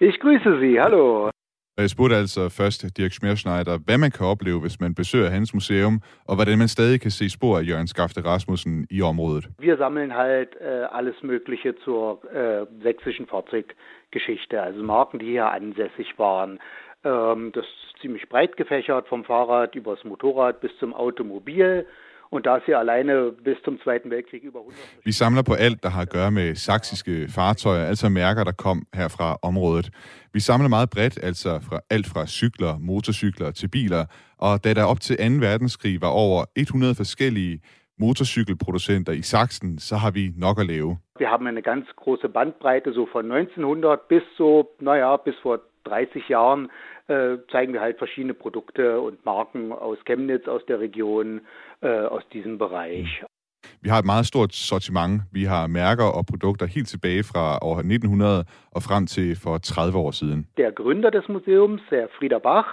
Ich 0.00 0.20
grüße 0.20 0.60
Sie, 0.60 0.80
hallo. 0.80 1.30
Jeg 1.76 1.90
spurgte 1.90 2.16
altså 2.16 2.48
først 2.48 2.96
Dirk 2.96 3.12
Schmerschneider, 3.12 3.78
hvad 3.84 3.98
man 3.98 4.10
kan 4.10 4.26
opleve, 4.26 4.60
hvis 4.60 4.80
man 4.80 4.94
besøger 4.94 5.30
hans 5.30 5.54
museum, 5.54 6.00
og 6.28 6.34
hvordan 6.36 6.58
man 6.58 6.68
stadig 6.68 7.00
kan 7.00 7.10
se 7.10 7.30
spor 7.30 7.58
af 7.58 7.62
Jørgen 7.62 7.88
Skafte 7.88 8.24
Rasmussen 8.24 8.86
i 8.90 9.02
området. 9.02 9.48
Wir 9.58 9.76
sammeln 9.76 10.14
halt 10.14 10.50
äh, 10.60 10.86
alles 10.92 11.16
Mögliche 11.22 11.74
zur 11.84 12.20
äh, 12.32 12.66
sächsischen 12.82 13.26
Fahrzeuggeschichte, 13.26 14.62
also 14.62 14.82
Marken, 14.82 15.18
die 15.18 15.26
hier 15.26 15.46
ansässig 15.46 16.18
waren. 16.18 16.60
Ähm, 17.04 17.50
das 17.52 17.64
ist 17.64 18.00
ziemlich 18.00 18.28
breit 18.28 18.56
gefächert, 18.56 19.08
vom 19.08 19.24
Fahrrad 19.24 19.74
übers 19.74 20.04
Motorrad 20.04 20.60
bis 20.60 20.70
zum 20.78 20.94
Automobil. 20.94 21.86
Und 22.34 22.46
da 22.46 22.58
sie 22.66 22.74
alleine 22.74 23.30
bis 23.44 23.58
zum 23.64 23.78
Zweiten 23.82 24.10
Weltkrieg 24.10 24.42
über 24.42 24.58
100... 24.58 24.76
Vi 25.04 25.12
samler 25.12 25.42
på 25.42 25.54
alt, 25.54 25.82
der 25.82 25.88
har 25.88 26.02
at 26.02 26.10
gøre 26.10 26.30
med 26.30 26.54
saksiske 26.54 27.28
fartøjer, 27.28 27.84
altså 27.84 28.08
mærker, 28.08 28.44
der 28.44 28.52
kom 28.52 28.86
her 28.94 29.08
fra 29.08 29.38
området. 29.42 29.90
Vi 30.32 30.40
samler 30.40 30.68
meget 30.68 30.90
bredt, 30.90 31.18
altså 31.22 31.60
fra 31.68 31.80
alt 31.90 32.06
fra 32.06 32.26
cykler, 32.26 32.78
motorcykler 32.78 33.50
til 33.50 33.68
biler, 33.68 34.04
og 34.38 34.64
da 34.64 34.74
der 34.74 34.84
op 34.84 35.00
til 35.00 35.16
2. 35.16 35.46
verdenskrig 35.46 36.00
var 36.00 36.08
over 36.08 36.44
100 36.56 36.94
forskellige 36.94 37.60
motorcykelproducenter 37.98 39.12
i 39.12 39.22
Sachsen, 39.22 39.78
så 39.78 39.96
har 39.96 40.10
vi 40.10 40.32
nok 40.36 40.60
at 40.60 40.66
lave. 40.66 40.98
Wir 41.18 41.28
haben 41.28 41.46
eine 41.46 41.62
ganz 41.62 41.86
große 42.02 42.28
Bandbreite, 42.28 42.92
so 42.92 43.06
von 43.12 43.24
1900 43.32 44.00
bis 44.08 44.22
so, 44.36 44.48
naja, 44.80 45.16
bis 45.16 45.34
vor 45.42 45.60
30 45.84 46.28
Jahren 46.28 46.70
äh, 47.08 47.36
zeigen 47.50 47.72
wir 47.72 47.80
halt 47.80 47.98
verschiedene 47.98 48.34
Produkte 48.34 49.00
und 49.00 49.24
Marken 49.24 49.72
aus 49.72 49.98
Chemnitz, 50.04 50.48
aus 50.48 50.64
der 50.66 50.80
Region, 50.80 51.40
äh, 51.82 51.88
aus 51.88 52.22
diesem 52.32 52.58
Bereich. 52.58 53.24
Vi 53.80 53.88
har 53.88 53.98
et 53.98 54.04
meget 54.04 54.26
stort 54.26 54.52
sortiment. 54.52 55.22
Vi 55.32 55.44
har 55.44 55.66
mærker 55.66 56.04
og 56.04 56.26
produkter 56.26 56.66
helt 56.66 56.88
tilbage 56.88 57.24
fra 57.24 57.58
år 57.62 57.78
1900 57.78 58.44
og 58.70 58.82
frem 58.82 59.06
til 59.06 59.36
for 59.36 59.58
30 59.58 59.98
år 59.98 60.10
siden. 60.10 60.46
Der 60.56 60.70
Gründer 60.70 61.10
des 61.10 61.28
Museums, 61.28 61.82
Herr 61.90 62.08
Frieder 62.18 62.38
Bach, 62.38 62.68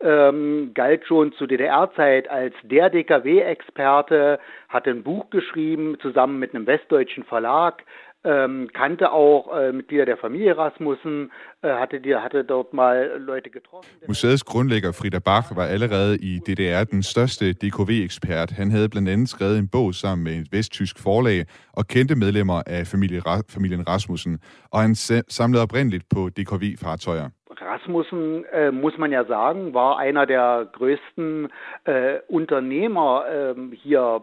ähm, 0.00 0.72
galt 0.74 1.06
schon 1.06 1.32
zu 1.32 1.46
DDR-Zeit 1.46 2.30
als 2.30 2.54
der 2.70 2.90
DKW-Experte, 2.90 4.38
hat 4.68 4.86
ein 4.86 5.02
Buch 5.02 5.30
geschrieben 5.30 5.96
zusammen 6.00 6.38
mit 6.38 6.54
einem 6.54 6.66
westdeutschen 6.66 7.24
Verlag, 7.24 7.82
ähm, 8.24 8.68
kannte 8.74 9.12
auch 9.12 9.56
äh, 9.56 9.72
Mitglieder 9.72 10.06
der 10.06 10.16
Familie 10.16 10.56
Rasmussen, 10.56 11.32
äh, 11.62 11.68
hatte, 11.68 12.00
die, 12.00 12.14
hatte 12.14 12.44
dort 12.44 12.72
mal 12.72 13.16
Leute 13.18 13.50
getroffen. 13.50 13.90
Museets 14.06 14.44
grundlægger 14.44 14.92
Frida 14.92 15.18
Bach 15.18 15.56
var 15.56 15.66
allerede 15.66 16.16
i 16.16 16.38
DDR 16.38 16.84
den 16.84 17.02
største 17.02 17.52
DKV-ekspert. 17.52 18.50
Han 18.50 18.70
havde 18.70 18.88
blandt 18.88 19.08
andet 19.08 19.28
skrevet 19.28 19.58
en 19.58 19.68
bog 19.68 19.94
sammen 19.94 20.24
med 20.24 20.32
et 20.32 20.48
vesttysk 20.52 20.98
forlag 20.98 21.44
og 21.72 21.86
kendte 21.86 22.14
medlemmer 22.14 22.62
af 22.66 22.86
familie, 22.86 23.22
familien 23.48 23.88
Rasmussen, 23.88 24.38
og 24.70 24.80
han 24.80 24.94
samlede 25.28 25.62
oprindeligt 25.62 26.04
på 26.14 26.28
DKV-fartøjer. 26.28 27.28
Rasmussen, 27.72 28.44
äh, 28.52 28.70
muss 28.70 28.98
man 28.98 29.12
ja 29.12 29.24
sagen, 29.24 29.72
war 29.74 29.98
einer 29.98 30.26
der 30.26 30.66
größten 30.72 31.48
äh, 31.84 32.18
Unternehmer 32.28 33.24
äh, 33.28 33.54
hier 33.76 34.22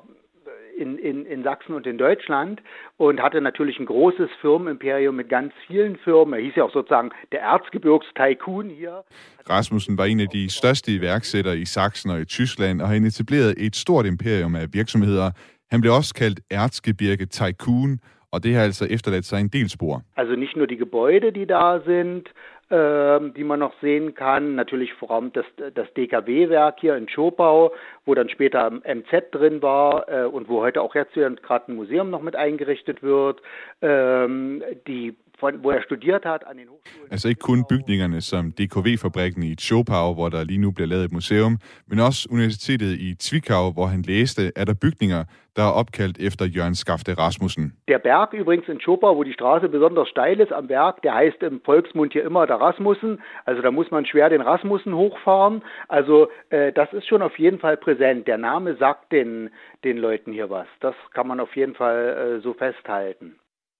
in, 0.79 0.97
in, 0.97 1.25
in 1.25 1.43
Sachsen 1.43 1.73
und 1.75 1.85
in 1.85 1.97
Deutschland 1.97 2.61
und 2.97 3.21
hatte 3.21 3.41
natürlich 3.41 3.79
ein 3.79 3.85
großes 3.85 4.29
Firmenimperium 4.41 5.15
mit 5.15 5.29
ganz 5.29 5.53
vielen 5.67 5.95
Firmen. 5.97 6.33
Er 6.33 6.41
hieß 6.45 6.55
ja 6.55 6.63
auch 6.63 6.73
sozusagen 6.73 7.09
der 7.31 7.41
Erzgebirgstycoon 7.41 8.69
hier. 8.69 9.03
Rasmussen 9.49 9.97
var 9.97 10.05
en 10.05 10.19
af 10.19 10.27
de 10.27 10.49
største 10.49 10.91
iværksættere 10.91 11.57
i 11.57 11.65
Sachsen 11.65 12.11
og 12.11 12.19
i 12.21 12.25
Tyskland, 12.25 12.81
og 12.81 12.87
han 12.87 13.03
etablerede 13.03 13.59
et 13.59 13.75
stort 13.75 14.05
imperium 14.05 14.55
af 14.55 14.65
virksomheder. 14.73 15.31
Han 15.71 15.81
blev 15.81 15.93
også 15.93 16.13
kaldt 16.13 16.39
Erzgebirge 16.49 17.25
Tycoon, 17.25 17.99
og 18.31 18.43
det 18.43 18.55
har 18.55 18.63
altså 18.63 18.85
efterladt 18.85 19.25
sig 19.25 19.39
en 19.39 19.47
del 19.47 19.69
spor. 19.69 20.03
Also 20.15 20.35
nicht 20.35 20.55
nur 20.55 20.65
die 20.65 20.77
Gebäude, 20.85 21.29
die 21.39 21.45
da 21.45 21.79
sind, 21.85 22.25
die 22.71 23.43
man 23.43 23.59
noch 23.59 23.73
sehen 23.81 24.13
kann. 24.13 24.55
Natürlich 24.55 24.93
vor 24.93 25.11
allem 25.11 25.33
das, 25.33 25.45
das 25.73 25.91
DKW-Werk 25.93 26.79
hier 26.79 26.95
in 26.95 27.09
Schopau, 27.09 27.73
wo 28.05 28.13
dann 28.13 28.29
später 28.29 28.69
MZ 28.69 29.31
drin 29.31 29.61
war 29.61 30.07
äh, 30.07 30.25
und 30.25 30.49
wo 30.49 30.61
heute 30.61 30.81
auch 30.81 30.93
jetzt 30.93 31.13
gerade 31.13 31.71
ein 31.71 31.75
Museum 31.75 32.09
noch 32.09 32.21
mit 32.21 32.35
eingerichtet 32.35 33.01
wird. 33.01 33.41
Ähm, 33.81 34.63
die 34.87 35.15
hvor 35.39 35.71
jeg 35.71 35.81
studeret 35.83 36.25
hat 36.25 36.43
an 36.49 36.57
den 36.57 36.67
Hochschulen. 36.67 37.11
Altså 37.11 37.29
ikke 37.29 37.39
kun 37.39 37.65
bygningerne 37.69 38.21
som 38.21 38.51
DKV-fabrikken 38.51 39.43
i 39.43 39.55
Tjopau, 39.55 40.13
hvor 40.13 40.29
der 40.29 40.43
lige 40.43 40.61
nu 40.61 40.71
bliver 40.71 40.87
lavet 40.87 41.05
et 41.05 41.11
museum, 41.11 41.57
men 41.87 41.99
også 41.99 42.27
universitetet 42.31 42.91
i 42.99 43.15
Zwickau, 43.21 43.71
hvor 43.71 43.85
han 43.85 44.01
læste, 44.01 44.51
er 44.55 44.65
der 44.65 44.73
bygninger, 44.81 45.23
der 45.55 45.63
er 45.63 45.71
opkaldt 45.71 46.17
efter 46.19 46.45
Jørgen 46.45 46.75
Skafte 46.75 47.11
Rasmussen. 47.17 47.73
Der 47.87 47.97
Berg 47.97 48.33
übrigens 48.33 48.67
in 48.67 48.79
Schopau, 48.81 49.15
wo 49.17 49.23
die 49.23 49.33
Straße 49.33 49.67
besonders 49.67 50.07
steil 50.07 50.39
ist 50.39 50.53
am 50.53 50.67
Berg, 50.67 51.01
der 51.01 51.13
heißt 51.13 51.43
im 51.43 51.61
Volksmund 51.65 52.13
hier 52.13 52.23
immer 52.23 52.47
der 52.47 52.55
Rasmussen. 52.55 53.21
Also 53.45 53.61
da 53.61 53.71
muss 53.71 53.91
man 53.91 54.05
schwer 54.05 54.29
den 54.29 54.41
Rasmussen 54.41 54.93
hochfahren. 54.95 55.61
Also 55.87 56.29
äh, 56.49 56.71
das 56.71 56.93
ist 56.93 57.07
schon 57.07 57.21
auf 57.21 57.37
jeden 57.39 57.59
Fall 57.59 57.77
präsent. 57.77 58.27
Der 58.27 58.37
Name 58.37 58.75
sagt 58.75 59.11
den, 59.11 59.49
den 59.83 59.97
Leuten 59.97 60.31
hier 60.31 60.49
was. 60.49 60.67
Das 60.79 60.95
kann 61.13 61.27
man 61.27 61.39
auf 61.39 61.55
jeden 61.55 61.75
Fall 61.75 62.37
äh, 62.37 62.41
so 62.41 62.53
festhalten. 62.53 63.35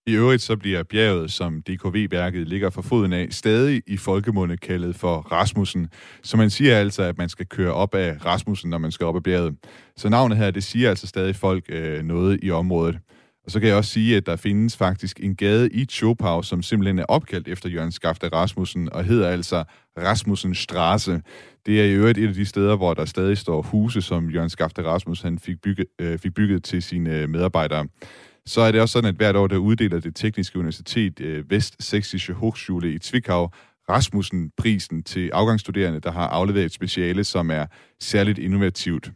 I 0.08 0.14
øvrigt 0.14 0.42
så 0.42 0.56
bliver 0.58 0.84
bjerget, 0.84 1.32
som 1.32 1.62
DKV-værket 1.62 2.48
ligger 2.48 2.70
for 2.70 2.82
foden 2.82 3.14
af, 3.14 3.28
stadig 3.32 3.82
i 3.88 3.98
folkemunde 3.98 4.58
kaldet 4.58 4.96
for 4.96 5.16
Rasmussen. 5.16 5.88
Så 6.24 6.38
man 6.38 6.50
siger 6.50 6.78
altså, 6.78 7.04
at 7.04 7.18
man 7.18 7.30
skal 7.30 7.46
køre 7.46 7.74
op 7.74 7.96
af 7.96 8.26
Rasmussen, 8.26 8.70
når 8.70 8.78
man 8.78 8.92
skal 8.92 9.06
op 9.06 9.16
ad 9.16 9.22
bjerget. 9.22 9.56
Så 9.98 10.10
navnet 10.10 10.38
her, 10.38 10.52
det 10.52 10.64
siger 10.64 10.90
altså 10.90 11.08
stadig 11.08 11.36
folk 11.36 11.66
øh, 11.70 12.04
noget 12.04 12.40
i 12.44 12.52
området. 12.52 13.00
Og 13.46 13.52
så 13.52 13.60
kan 13.60 13.70
jeg 13.70 13.78
også 13.78 13.92
sige, 13.92 14.18
at 14.18 14.26
der 14.26 14.36
findes 14.36 14.78
faktisk 14.78 15.20
en 15.24 15.36
gade 15.36 15.70
i 15.70 15.86
Chopau, 15.86 16.42
som 16.42 16.64
simpelthen 16.64 17.00
er 17.00 17.06
opkaldt 17.06 17.48
efter 17.48 17.70
Jørgen 17.70 17.92
Skafte 17.92 18.28
Rasmussen, 18.28 18.94
og 18.94 19.04
hedder 19.04 19.30
altså 19.30 19.64
Rasmussen 19.98 20.56
Strasse. 20.56 21.22
Det 21.66 21.82
er 21.82 21.86
i 21.86 21.94
øvrigt 21.94 22.18
et 22.18 22.28
af 22.28 22.34
de 22.34 22.46
steder, 22.46 22.76
hvor 22.76 22.94
der 22.94 23.06
stadig 23.06 23.38
står 23.38 23.62
huse, 23.62 24.02
som 24.02 24.30
Jørgen 24.30 24.50
Skafte 24.50 24.84
Rasmussen 24.84 25.26
han 25.26 25.40
fik, 25.40 25.62
bygget, 25.62 25.86
øh, 26.02 26.20
fik 26.20 26.34
bygget 26.34 26.64
til 26.64 26.84
sine 26.84 27.18
øh, 27.18 27.30
medarbejdere 27.30 27.88
så 28.50 28.62
er 28.62 28.72
det 28.72 28.82
også 28.82 28.94
sådan, 28.94 29.10
at 29.10 29.16
hvert 29.16 29.36
år, 29.36 29.48
der 29.48 29.58
uddeler 29.58 30.00
det 30.00 30.16
tekniske 30.16 30.60
universitet 30.60 31.20
øh, 31.20 31.44
Vestsächsische 31.54 32.34
Hochschule 32.34 32.94
i 32.94 32.98
Zwickau 32.98 33.50
Rasmussen-prisen 33.90 35.04
til 35.04 35.30
afgangsstuderende, 35.34 36.00
der 36.00 36.12
har 36.12 36.28
afleveret 36.28 36.66
et 36.66 36.74
speciale, 36.74 37.24
som 37.24 37.52
er 37.52 37.66
særligt 38.00 38.40
innovativt. 38.40 39.12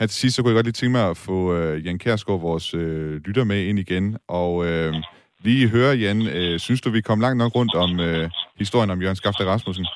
Her 0.00 0.06
til 0.06 0.16
sidst, 0.20 0.36
så 0.36 0.42
kunne 0.42 0.50
jeg 0.50 0.56
godt 0.56 0.66
lige 0.66 0.72
tænke 0.72 0.92
mig 0.92 1.10
at 1.10 1.16
få 1.16 1.54
øh, 1.54 1.86
Jan 1.86 1.98
Kærsgaard, 1.98 2.40
vores 2.40 2.74
øh, 2.74 3.20
lytter, 3.26 3.44
med 3.44 3.64
ind 3.64 3.78
igen. 3.78 4.16
Og 4.28 4.66
øh, 4.66 4.94
lige 5.44 5.68
høre, 5.68 5.96
Jan, 5.96 6.26
øh, 6.26 6.58
synes 6.58 6.80
du, 6.80 6.90
vi 6.90 7.00
kom 7.00 7.20
langt 7.20 7.38
nok 7.38 7.54
rundt 7.54 7.74
om 7.74 8.00
øh, 8.00 8.30
historien 8.58 8.90
om 8.90 9.02
Jørgen 9.02 9.16
Skafte 9.16 9.44
Rasmussen? 9.44 9.86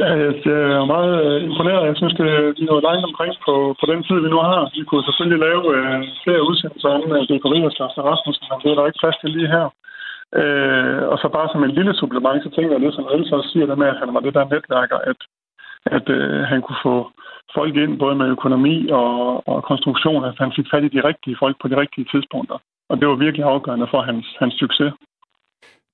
Ja, 0.00 0.08
jeg 0.22 0.32
er 0.80 0.92
meget 0.94 1.14
øh, 1.26 1.38
imponeret. 1.48 1.88
Jeg 1.90 1.96
synes, 1.96 2.14
det 2.20 2.26
er 2.36 2.66
noget 2.70 2.82
langt 2.88 3.04
omkring 3.10 3.32
på, 3.46 3.54
på 3.80 3.84
den 3.92 4.00
tid, 4.06 4.18
vi 4.24 4.28
nu 4.34 4.40
har. 4.50 4.70
Vi 4.76 4.84
kunne 4.84 5.06
selvfølgelig 5.06 5.40
lave 5.46 5.62
øh, 5.76 5.98
flere 6.24 6.46
udsendelser 6.48 6.88
om 6.98 7.04
øh, 7.16 7.22
DKV 7.28 7.54
og 7.68 7.72
Slagter 7.74 8.02
Rasmussen, 8.08 8.46
men 8.50 8.58
det 8.62 8.68
er 8.70 8.76
der 8.76 8.86
ikke 8.86 9.02
plads 9.02 9.18
til 9.20 9.30
lige 9.36 9.54
her. 9.56 9.66
Øh, 10.40 11.02
og 11.12 11.16
så 11.18 11.26
bare 11.36 11.48
som 11.52 11.64
en 11.64 11.76
lille 11.78 11.94
supplement, 12.00 12.42
så 12.42 12.50
tænker 12.50 12.72
jeg 12.74 12.84
det, 12.84 12.94
som 12.94 13.08
Else 13.14 13.36
også 13.36 13.50
siger, 13.52 13.66
det 13.66 13.78
med, 13.78 13.88
at 13.92 14.00
han 14.02 14.14
var 14.14 14.20
det 14.20 14.34
der 14.34 14.44
netværker, 14.54 14.98
at, 15.10 15.20
at 15.96 16.06
øh, 16.16 16.40
han 16.52 16.60
kunne 16.62 16.82
få 16.88 16.96
folk 17.54 17.74
ind, 17.76 17.98
både 17.98 18.14
med 18.20 18.28
økonomi 18.36 18.76
og, 19.00 19.48
og 19.48 19.64
konstruktion, 19.70 20.24
at 20.24 20.34
han 20.38 20.52
fik 20.56 20.66
fat 20.72 20.84
i 20.84 20.94
de 20.96 21.04
rigtige 21.08 21.36
folk 21.42 21.56
på 21.62 21.68
de 21.68 21.76
rigtige 21.82 22.06
tidspunkter. 22.12 22.58
Og 22.90 22.94
det 23.00 23.08
var 23.08 23.14
virkelig 23.14 23.44
afgørende 23.44 23.88
for 23.90 24.00
hans, 24.08 24.26
hans 24.40 24.54
succes. 24.62 24.92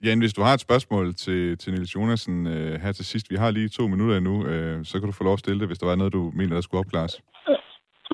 Jan, 0.05 0.23
hvis 0.23 0.37
du 0.39 0.43
har 0.47 0.55
et 0.55 0.67
spørgsmål 0.69 1.07
til, 1.25 1.59
til 1.59 1.73
Niels 1.73 1.95
Jonasen 1.97 2.37
øh, 2.55 2.75
her 2.83 2.93
til 2.93 3.05
sidst, 3.13 3.27
vi 3.33 3.37
har 3.43 3.51
lige 3.51 3.69
to 3.69 3.85
minutter 3.93 4.17
endnu, 4.17 4.37
øh, 4.53 4.77
så 4.85 4.95
kan 4.99 5.07
du 5.09 5.15
få 5.19 5.25
lov 5.25 5.33
at 5.33 5.45
stille 5.45 5.61
det, 5.61 5.69
hvis 5.69 5.81
der 5.81 5.87
var 5.91 5.97
noget, 6.01 6.13
du 6.13 6.23
mener, 6.39 6.55
der 6.55 6.65
skulle 6.65 6.83
opklares. 6.85 7.15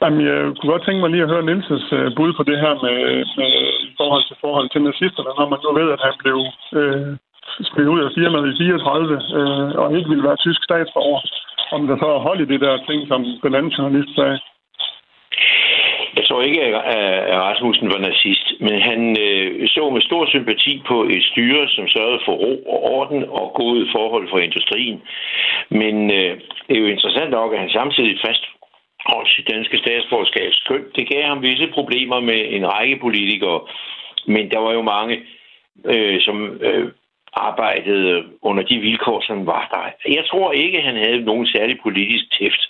Jamen, 0.03 0.21
jeg 0.31 0.39
kunne 0.57 0.73
godt 0.75 0.85
tænke 0.85 1.01
mig 1.03 1.11
lige 1.11 1.25
at 1.25 1.33
høre 1.33 1.49
Nils' 1.51 1.95
øh, 1.99 2.09
bud 2.17 2.31
på 2.39 2.43
det 2.51 2.59
her 2.65 2.75
med, 2.85 2.99
med 3.41 3.53
forhold 4.01 4.25
til 4.27 4.37
forhold 4.45 4.69
til 4.71 4.83
nazisterne, 4.89 5.31
når 5.39 5.49
man 5.53 5.61
nu 5.65 5.71
ved, 5.81 5.89
at 5.97 6.01
han 6.07 6.15
blev 6.23 6.39
øh, 6.81 7.11
smidt 7.71 7.93
ud 7.95 8.01
af 8.07 8.11
firmaet 8.19 8.47
i 8.53 8.59
34 8.59 9.15
øh, 9.39 9.71
og 9.83 9.87
ikke 9.97 10.11
ville 10.13 10.27
være 10.29 10.43
tysk 10.45 10.61
statsborger. 10.69 11.21
Om 11.75 11.81
der 11.89 11.97
så 12.03 12.09
er 12.17 12.27
hold 12.29 12.41
i 12.43 12.51
det 12.53 12.61
der 12.65 12.85
ting, 12.89 13.01
som 13.11 13.21
den 13.45 13.55
anden 13.59 13.73
journalist 13.77 14.13
sagde. 14.19 14.39
Jeg 16.19 16.27
tror 16.27 16.43
ikke, 16.43 16.63
at 16.65 17.41
Rasmussen 17.47 17.89
var 17.95 17.99
nazist, 17.99 18.47
men 18.61 18.81
han 18.91 19.01
øh, 19.27 19.69
så 19.69 19.91
med 19.91 20.03
stor 20.03 20.27
sympati 20.27 20.83
på 20.91 20.97
et 21.15 21.25
styre, 21.31 21.69
som 21.69 21.89
sørgede 21.89 22.21
for 22.25 22.33
ro 22.33 22.53
og 22.73 22.81
orden 22.97 23.23
og 23.29 23.47
gode 23.55 23.89
forhold 23.97 24.27
for 24.31 24.39
industrien. 24.39 25.03
Men 25.71 26.11
øh, 26.11 26.33
det 26.67 26.75
er 26.77 26.81
jo 26.81 26.95
interessant 26.95 27.31
nok, 27.31 27.53
at 27.53 27.61
han 27.61 27.71
samtidig 27.71 28.19
fastholdt 28.27 29.31
sit 29.35 29.49
danske 29.55 29.79
statsborgerskab. 29.79 30.53
Det 30.97 31.09
gav 31.09 31.23
ham 31.23 31.43
visse 31.43 31.69
problemer 31.79 32.21
med 32.21 32.41
en 32.57 32.65
række 32.73 32.97
politikere, 32.97 33.61
men 34.27 34.51
der 34.51 34.59
var 34.59 34.73
jo 34.73 34.83
mange, 34.83 35.17
øh, 35.85 36.21
som 36.21 36.37
øh, 36.69 36.87
arbejdede 37.33 38.25
under 38.43 38.63
de 38.63 38.79
vilkår, 38.79 39.21
som 39.27 39.47
var 39.47 39.65
der. 39.75 40.13
Jeg 40.17 40.25
tror 40.31 40.53
ikke, 40.53 40.81
han 40.81 40.97
havde 40.97 41.25
nogen 41.31 41.47
særlig 41.47 41.77
politisk 41.83 42.25
tæft 42.39 42.63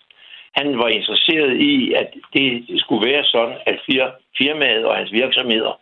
han 0.54 0.78
var 0.78 0.88
interesseret 0.88 1.60
i, 1.60 1.92
at 1.92 2.08
det 2.32 2.80
skulle 2.80 3.10
være 3.10 3.24
sådan, 3.24 3.58
at 3.66 3.76
firmaet 4.38 4.84
og 4.84 4.96
hans 4.96 5.12
virksomheder 5.12 5.80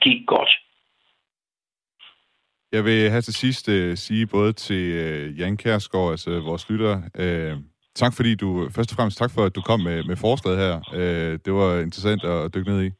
gik 0.00 0.26
godt. 0.26 0.50
Jeg 2.72 2.84
vil 2.84 3.10
have 3.10 3.20
til 3.20 3.34
sidst 3.34 3.68
uh, 3.68 3.94
sige 3.94 4.26
både 4.26 4.52
til 4.52 4.84
uh, 5.04 5.38
Jan 5.38 5.56
Kærsgaard, 5.56 6.10
altså 6.10 6.40
vores 6.40 6.70
lytter, 6.70 6.94
uh, 6.96 7.58
tak 7.94 8.12
fordi 8.16 8.34
du, 8.34 8.68
først 8.76 8.92
og 8.92 8.96
fremmest 8.96 9.18
tak 9.18 9.30
for, 9.34 9.42
at 9.44 9.56
du 9.56 9.62
kom 9.62 9.80
med, 9.80 10.04
med 10.04 10.16
forslaget 10.16 10.58
her. 10.64 10.74
Uh, 10.92 11.32
det 11.44 11.52
var 11.60 11.80
interessant 11.86 12.24
at 12.24 12.54
dykke 12.54 12.70
ned 12.70 12.80
i. 12.88 12.90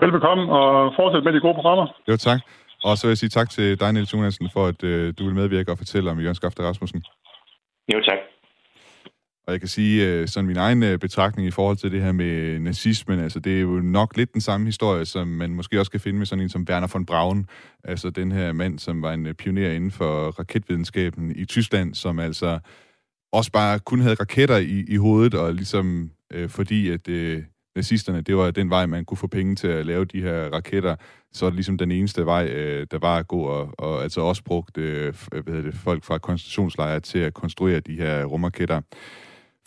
Velbekomme, 0.00 0.52
og 0.58 0.94
fortsæt 0.96 1.24
med 1.24 1.32
de 1.32 1.40
gode 1.40 1.54
programmer. 1.54 1.86
Jo, 2.08 2.16
tak. 2.16 2.40
Og 2.84 2.96
så 2.96 3.06
vil 3.06 3.10
jeg 3.10 3.18
sige 3.18 3.36
tak 3.38 3.50
til 3.50 3.80
dig, 3.80 3.92
Niels 3.92 4.14
Jonasen, 4.14 4.50
for 4.52 4.66
at 4.66 4.82
uh, 4.82 5.06
du 5.18 5.24
vil 5.26 5.34
medvirke 5.34 5.70
og 5.70 5.78
fortælle 5.78 6.10
om 6.10 6.20
Jørgen 6.20 6.34
Skafte 6.34 6.62
Rasmussen. 6.62 7.04
Jo, 7.92 7.98
tak. 8.08 8.18
Og 9.46 9.52
jeg 9.52 9.60
kan 9.60 9.68
sige, 9.68 10.06
øh, 10.06 10.28
sådan 10.28 10.46
min 10.46 10.56
egen 10.56 10.82
øh, 10.82 10.98
betragtning 10.98 11.48
i 11.48 11.50
forhold 11.50 11.76
til 11.76 11.92
det 11.92 12.02
her 12.02 12.12
med 12.12 12.58
nazismen, 12.58 13.18
altså 13.18 13.40
det 13.40 13.56
er 13.56 13.60
jo 13.60 13.80
nok 13.80 14.16
lidt 14.16 14.32
den 14.32 14.40
samme 14.40 14.66
historie, 14.66 15.04
som 15.04 15.28
man 15.28 15.50
måske 15.50 15.80
også 15.80 15.90
kan 15.90 16.00
finde 16.00 16.18
med 16.18 16.26
sådan 16.26 16.42
en 16.42 16.48
som 16.48 16.66
Werner 16.68 16.88
von 16.92 17.06
Braun, 17.06 17.46
altså 17.84 18.10
den 18.10 18.32
her 18.32 18.52
mand, 18.52 18.78
som 18.78 19.02
var 19.02 19.12
en 19.12 19.26
øh, 19.26 19.34
pioner 19.34 19.70
inden 19.70 19.90
for 19.90 20.30
raketvidenskaben 20.30 21.36
i 21.36 21.44
Tyskland, 21.44 21.94
som 21.94 22.18
altså 22.18 22.58
også 23.32 23.52
bare 23.52 23.78
kun 23.78 24.00
havde 24.00 24.14
raketter 24.14 24.56
i, 24.56 24.84
i 24.88 24.96
hovedet, 24.96 25.34
og 25.34 25.54
ligesom 25.54 26.10
øh, 26.32 26.48
fordi 26.48 26.90
at 26.90 27.08
øh, 27.08 27.42
nazisterne, 27.76 28.20
det 28.20 28.36
var 28.36 28.50
den 28.50 28.70
vej, 28.70 28.86
man 28.86 29.04
kunne 29.04 29.18
få 29.18 29.26
penge 29.26 29.56
til 29.56 29.68
at 29.68 29.86
lave 29.86 30.04
de 30.04 30.22
her 30.22 30.48
raketter, 30.52 30.96
så 31.32 31.46
er 31.46 31.50
det 31.50 31.54
ligesom 31.54 31.78
den 31.78 31.90
eneste 31.90 32.26
vej, 32.26 32.46
øh, 32.46 32.86
der 32.90 32.98
var 32.98 33.16
at 33.16 33.28
gå, 33.28 33.40
og, 33.40 33.74
og 33.78 34.02
altså 34.02 34.20
også 34.20 34.44
brugt 34.44 34.78
øh, 34.78 35.14
hvad 35.30 35.42
hedder 35.46 35.70
det, 35.70 35.74
folk 35.74 36.04
fra 36.04 36.18
koncentrationslejre 36.18 37.00
til 37.00 37.18
at 37.18 37.34
konstruere 37.34 37.80
de 37.80 37.96
her 37.96 38.24
rumraketter. 38.24 38.80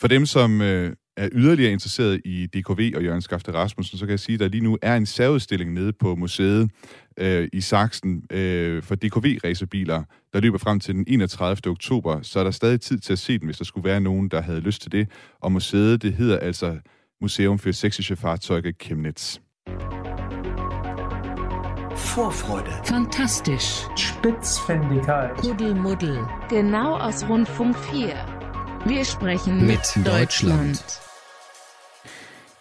For 0.00 0.08
dem, 0.08 0.26
som 0.26 0.60
øh, 0.60 0.92
er 1.16 1.28
yderligere 1.32 1.72
interesseret 1.72 2.20
i 2.24 2.46
DKV 2.46 2.92
og 2.96 3.04
Jørgen 3.04 3.22
Skafte 3.22 3.52
Rasmussen, 3.52 3.98
så 3.98 4.06
kan 4.06 4.10
jeg 4.10 4.20
sige, 4.20 4.34
at 4.34 4.40
der 4.40 4.48
lige 4.48 4.64
nu 4.64 4.78
er 4.82 4.96
en 4.96 5.06
særudstilling 5.06 5.72
nede 5.72 5.92
på 5.92 6.14
museet 6.14 6.70
øh, 7.16 7.48
i 7.52 7.60
Saxen 7.60 8.22
øh, 8.32 8.82
for 8.82 8.94
DKV-racerbiler, 8.94 10.02
der 10.32 10.40
løber 10.40 10.58
frem 10.58 10.80
til 10.80 10.94
den 10.94 11.04
31. 11.08 11.70
oktober, 11.70 12.22
så 12.22 12.40
er 12.40 12.44
der 12.44 12.50
stadig 12.50 12.80
tid 12.80 12.98
til 12.98 13.12
at 13.12 13.18
se 13.18 13.38
den, 13.38 13.46
hvis 13.46 13.58
der 13.58 13.64
skulle 13.64 13.84
være 13.84 14.00
nogen, 14.00 14.28
der 14.28 14.40
havde 14.40 14.60
lyst 14.60 14.82
til 14.82 14.92
det. 14.92 15.08
Og 15.40 15.52
museet, 15.52 16.02
det 16.02 16.12
hedder 16.12 16.38
altså 16.38 16.78
Museum 17.20 17.58
für 17.58 17.72
Sächsische 17.72 18.14
Fahrzeuge 18.14 18.72
Chemnitz. 18.82 19.38
Vorfreude. 22.16 22.72
Fantastisch. 22.84 23.86
Spitzfindigkeit. 23.96 25.30
Kuddelmuddel. 25.36 26.18
Genau 26.48 26.96
aus 26.96 27.28
Rundfunk 27.28 27.76
4. 27.76 28.39
Wir 28.86 29.04
sprechen 29.04 29.66
Mit 29.66 30.06
Deutschland. 30.06 31.00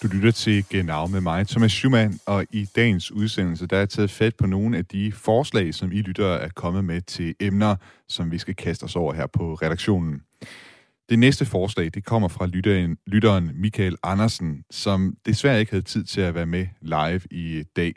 Du 0.04 0.08
lytter 0.08 0.32
til 0.32 0.66
Genau 0.70 1.08
med 1.08 1.22
mig, 1.22 1.48
Thomas 1.48 1.72
Schumann, 1.72 2.20
og 2.26 2.46
i 2.52 2.66
dagens 2.76 3.12
udsendelse, 3.12 3.68
der 3.68 3.76
er 3.76 3.82
jeg 3.82 3.90
taget 3.90 4.12
fat 4.12 4.36
på 4.36 4.48
nogle 4.48 4.78
af 4.78 4.86
de 4.86 5.12
forslag, 5.12 5.74
som 5.74 5.92
I 5.92 6.02
lyttere 6.02 6.40
er 6.42 6.50
kommet 6.56 6.86
med 6.86 7.02
til 7.02 7.36
emner, 7.40 7.76
som 8.08 8.32
vi 8.32 8.38
skal 8.38 8.56
kaste 8.56 8.84
os 8.84 8.96
over 8.96 9.14
her 9.14 9.28
på 9.28 9.54
redaktionen. 9.54 10.22
Det 11.10 11.20
næste 11.20 11.46
forslag, 11.46 11.92
det 11.94 12.06
kommer 12.06 12.28
fra 12.28 12.46
lytteren, 12.46 12.98
lytteren 13.08 13.52
Michael 13.56 13.96
Andersen, 14.04 14.64
som 14.72 15.14
desværre 15.26 15.60
ikke 15.60 15.72
havde 15.72 15.86
tid 15.86 16.04
til 16.04 16.22
at 16.22 16.36
være 16.36 16.46
med 16.46 16.68
live 16.82 17.22
i 17.32 17.64
dag. 17.76 17.94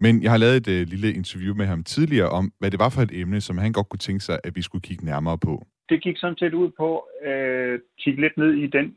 Men 0.00 0.22
jeg 0.22 0.30
har 0.30 0.38
lavet 0.38 0.68
et 0.68 0.82
uh, 0.82 0.88
lille 0.88 1.12
interview 1.12 1.54
med 1.54 1.66
ham 1.66 1.84
tidligere 1.84 2.28
om, 2.28 2.52
hvad 2.58 2.70
det 2.70 2.78
var 2.78 2.88
for 2.88 3.02
et 3.02 3.10
emne, 3.12 3.40
som 3.40 3.58
han 3.58 3.72
godt 3.72 3.88
kunne 3.88 3.98
tænke 3.98 4.24
sig, 4.24 4.38
at 4.44 4.56
vi 4.56 4.62
skulle 4.62 4.82
kigge 4.82 5.04
nærmere 5.04 5.38
på. 5.38 5.66
Det 5.92 6.02
gik 6.02 6.18
sådan 6.18 6.38
set 6.38 6.54
ud 6.54 6.70
på 6.70 6.98
at 7.22 7.80
kigge 7.98 8.20
lidt 8.20 8.36
ned 8.36 8.52
i 8.52 8.66
den, 8.66 8.96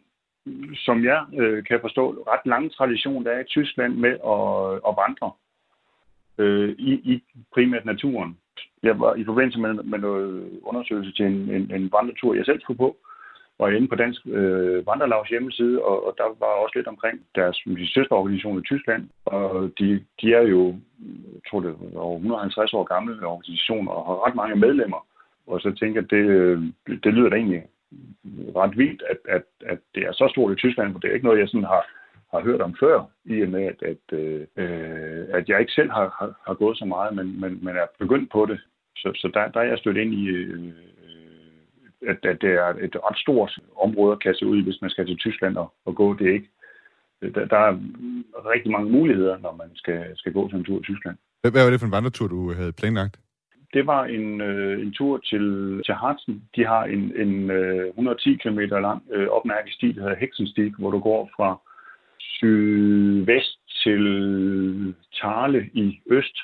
som 0.76 1.04
jeg 1.04 1.26
øh, 1.38 1.64
kan 1.64 1.80
forstå, 1.82 2.12
ret 2.28 2.46
lange 2.46 2.70
tradition, 2.70 3.26
der 3.26 3.32
er 3.32 3.40
i 3.40 3.52
Tyskland 3.56 3.94
med 3.96 4.14
at, 4.34 4.48
at 4.90 4.94
vandre 5.04 5.30
øh, 6.38 6.70
i, 6.70 6.92
i 7.14 7.24
primært 7.54 7.86
naturen. 7.86 8.38
Jeg 8.84 9.00
var 9.00 9.16
i 9.16 9.24
forbindelse 9.26 9.60
med, 9.60 9.74
med 9.74 10.00
noget 10.00 10.50
undersøgelse 10.64 11.12
til 11.12 11.26
en, 11.26 11.50
en, 11.56 11.72
en 11.76 11.92
vandretur, 11.92 12.36
jeg 12.36 12.46
selv 12.46 12.62
skulle 12.62 12.78
på, 12.78 12.98
var 13.60 13.68
inde 13.68 13.88
på 13.88 13.96
Dansk 13.96 14.22
øh, 14.28 14.88
Vandrelavs 14.88 15.30
hjemmeside, 15.30 15.82
og, 15.82 16.08
og 16.08 16.14
der 16.18 16.24
var 16.40 16.52
også 16.64 16.74
lidt 16.76 16.88
omkring 16.88 17.20
deres 17.36 17.58
de 17.66 17.94
søsterorganisation 17.94 18.60
i 18.60 18.68
Tyskland. 18.72 19.10
Og 19.26 19.72
de, 19.80 20.06
de 20.22 20.34
er 20.34 20.42
jo, 20.42 20.76
jeg 21.34 21.42
tror 21.50 21.60
det 21.60 21.70
er 21.70 22.00
over 22.00 22.16
150 22.16 22.74
år 22.74 22.84
gamle 22.84 23.28
organisationer 23.28 23.92
og 23.92 24.06
har 24.06 24.28
ret 24.28 24.36
mange 24.36 24.56
medlemmer. 24.56 25.06
Og 25.48 25.62
så 25.62 25.72
tænker 25.80 26.02
jeg, 26.02 26.04
at 26.04 26.12
det, 26.12 26.26
øh, 26.38 26.62
det 27.04 27.14
lyder 27.14 27.30
da 27.30 27.36
egentlig 27.36 27.64
ret 28.56 28.78
vildt, 28.78 29.04
at, 29.10 29.18
at, 29.30 29.44
at 29.66 29.80
det 29.96 30.04
er 30.04 30.12
så 30.12 30.28
stort 30.32 30.54
i 30.54 30.56
Tyskland, 30.56 30.92
for 30.92 31.00
det 31.00 31.10
er 31.10 31.14
ikke 31.14 31.26
noget, 31.26 31.40
jeg 31.40 31.48
sådan 31.48 31.64
har, 31.64 31.84
har 32.34 32.42
hørt 32.42 32.62
om 32.62 32.76
før, 32.80 33.04
i 33.26 33.42
og 33.42 33.50
med, 33.50 33.64
at, 33.64 33.84
at, 33.92 34.20
øh, 34.20 34.42
øh, 34.56 35.26
at 35.30 35.50
jeg 35.50 35.60
ikke 35.60 35.72
selv 35.72 35.92
har, 35.92 36.16
har, 36.20 36.30
har 36.48 36.54
gået 36.54 36.78
så 36.78 36.86
meget, 36.86 37.16
men, 37.16 37.42
men, 37.42 37.60
men 37.66 37.76
er 37.76 37.86
begyndt 38.00 38.32
på 38.32 38.46
det. 38.46 38.60
Så, 38.98 39.12
så 39.16 39.32
der, 39.34 39.48
der 39.48 39.60
er 39.60 39.70
jeg 39.70 39.78
stødt 39.78 39.98
ind 39.98 40.14
i, 40.14 40.28
øh, 40.28 40.74
at, 42.08 42.26
at 42.26 42.42
det 42.42 42.52
er 42.54 42.70
et 42.88 42.96
ret 42.96 43.18
stort 43.18 43.60
område 43.76 44.12
at 44.12 44.24
kaste 44.24 44.46
ud 44.46 44.58
i, 44.58 44.64
hvis 44.64 44.82
man 44.82 44.90
skal 44.90 45.06
til 45.06 45.18
Tyskland 45.18 45.58
og, 45.58 45.74
og 45.86 45.96
gå. 45.96 46.14
Det 46.14 46.30
er 46.30 46.34
ikke. 46.34 46.50
Der, 47.22 47.46
der 47.46 47.58
er 47.58 47.74
rigtig 48.54 48.72
mange 48.72 48.92
muligheder, 48.92 49.38
når 49.38 49.56
man 49.56 49.70
skal, 49.76 50.12
skal 50.16 50.34
gå 50.34 50.50
til 50.50 50.58
en 50.58 50.64
tur 50.64 50.80
i 50.80 50.84
Tyskland. 50.84 51.18
Hvad 51.42 51.64
var 51.64 51.70
det 51.70 51.80
for 51.80 51.86
en 51.86 51.92
vandretur, 51.92 52.28
du 52.28 52.54
havde 52.54 52.74
planlagt? 52.74 53.20
Det 53.76 53.88
var 53.88 54.06
en, 54.06 54.42
øh, 54.42 54.82
en 54.82 54.92
tur 54.94 55.18
til, 55.18 55.46
til 55.86 55.94
Harzen. 55.94 56.44
De 56.56 56.66
har 56.66 56.84
en, 56.84 57.04
en 57.24 57.52
øh, 57.52 57.88
110 57.88 58.36
km 58.36 58.60
lang 58.60 59.04
øh, 59.12 59.28
opmærket 59.28 59.74
sti, 59.74 59.92
der 59.92 60.02
hedder 60.02 60.16
Heksenstig, 60.16 60.74
hvor 60.80 60.92
du 60.92 61.00
går 61.00 61.30
fra 61.36 61.50
sydvest 62.20 63.60
til 63.84 64.04
Tarle 65.22 65.70
i 65.74 66.00
øst, 66.12 66.38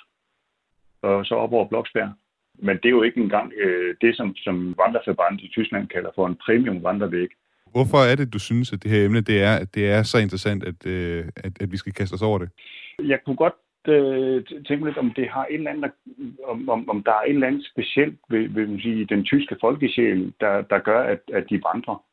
og 1.01 1.25
så 1.25 1.35
op 1.35 1.53
over 1.53 1.67
Bloksberg. 1.67 2.11
Men 2.55 2.77
det 2.77 2.85
er 2.85 2.97
jo 2.99 3.03
ikke 3.03 3.21
engang 3.21 3.53
øh, 3.63 3.95
det, 4.01 4.17
som, 4.17 4.35
som 4.35 4.75
Wanderverband 4.79 5.39
i 5.39 5.47
Tyskland 5.47 5.87
kalder 5.87 6.09
for 6.15 6.27
en 6.27 6.37
premium 6.45 6.83
vandrevæg. 6.83 7.29
Hvorfor 7.71 7.97
er 8.11 8.15
det, 8.15 8.33
du 8.33 8.39
synes, 8.39 8.73
at 8.73 8.83
det 8.83 8.91
her 8.91 9.05
emne 9.05 9.21
det 9.21 9.43
er, 9.43 9.55
at 9.55 9.75
det 9.75 9.89
er 9.91 10.03
så 10.03 10.17
interessant, 10.17 10.63
at, 10.63 10.85
øh, 10.85 11.25
at, 11.35 11.61
at 11.61 11.71
vi 11.71 11.77
skal 11.77 11.93
kaste 11.93 12.13
os 12.13 12.21
over 12.21 12.37
det? 12.37 12.49
Jeg 12.99 13.19
kunne 13.25 13.35
godt 13.35 13.53
øh, 13.87 14.43
tænke 14.67 14.85
lidt, 14.85 14.97
om 14.97 15.11
det 15.15 15.29
har 15.29 15.45
en 15.45 15.57
eller 15.57 15.71
anden, 15.71 15.91
om, 16.43 16.69
om, 16.69 16.89
om 16.89 17.03
der 17.03 17.11
er 17.11 17.21
en 17.21 17.33
eller 17.33 17.47
anden 17.47 17.63
specielt 17.63 18.19
ved, 18.29 18.49
ved 18.49 18.67
man 18.67 18.79
sige, 18.79 19.05
den 19.05 19.23
tyske 19.23 19.57
folkesjæl, 19.61 20.33
der, 20.39 20.61
der 20.61 20.79
gør, 20.79 21.01
at, 21.03 21.19
at 21.33 21.45
de 21.49 21.61
vandrer. 21.73 22.03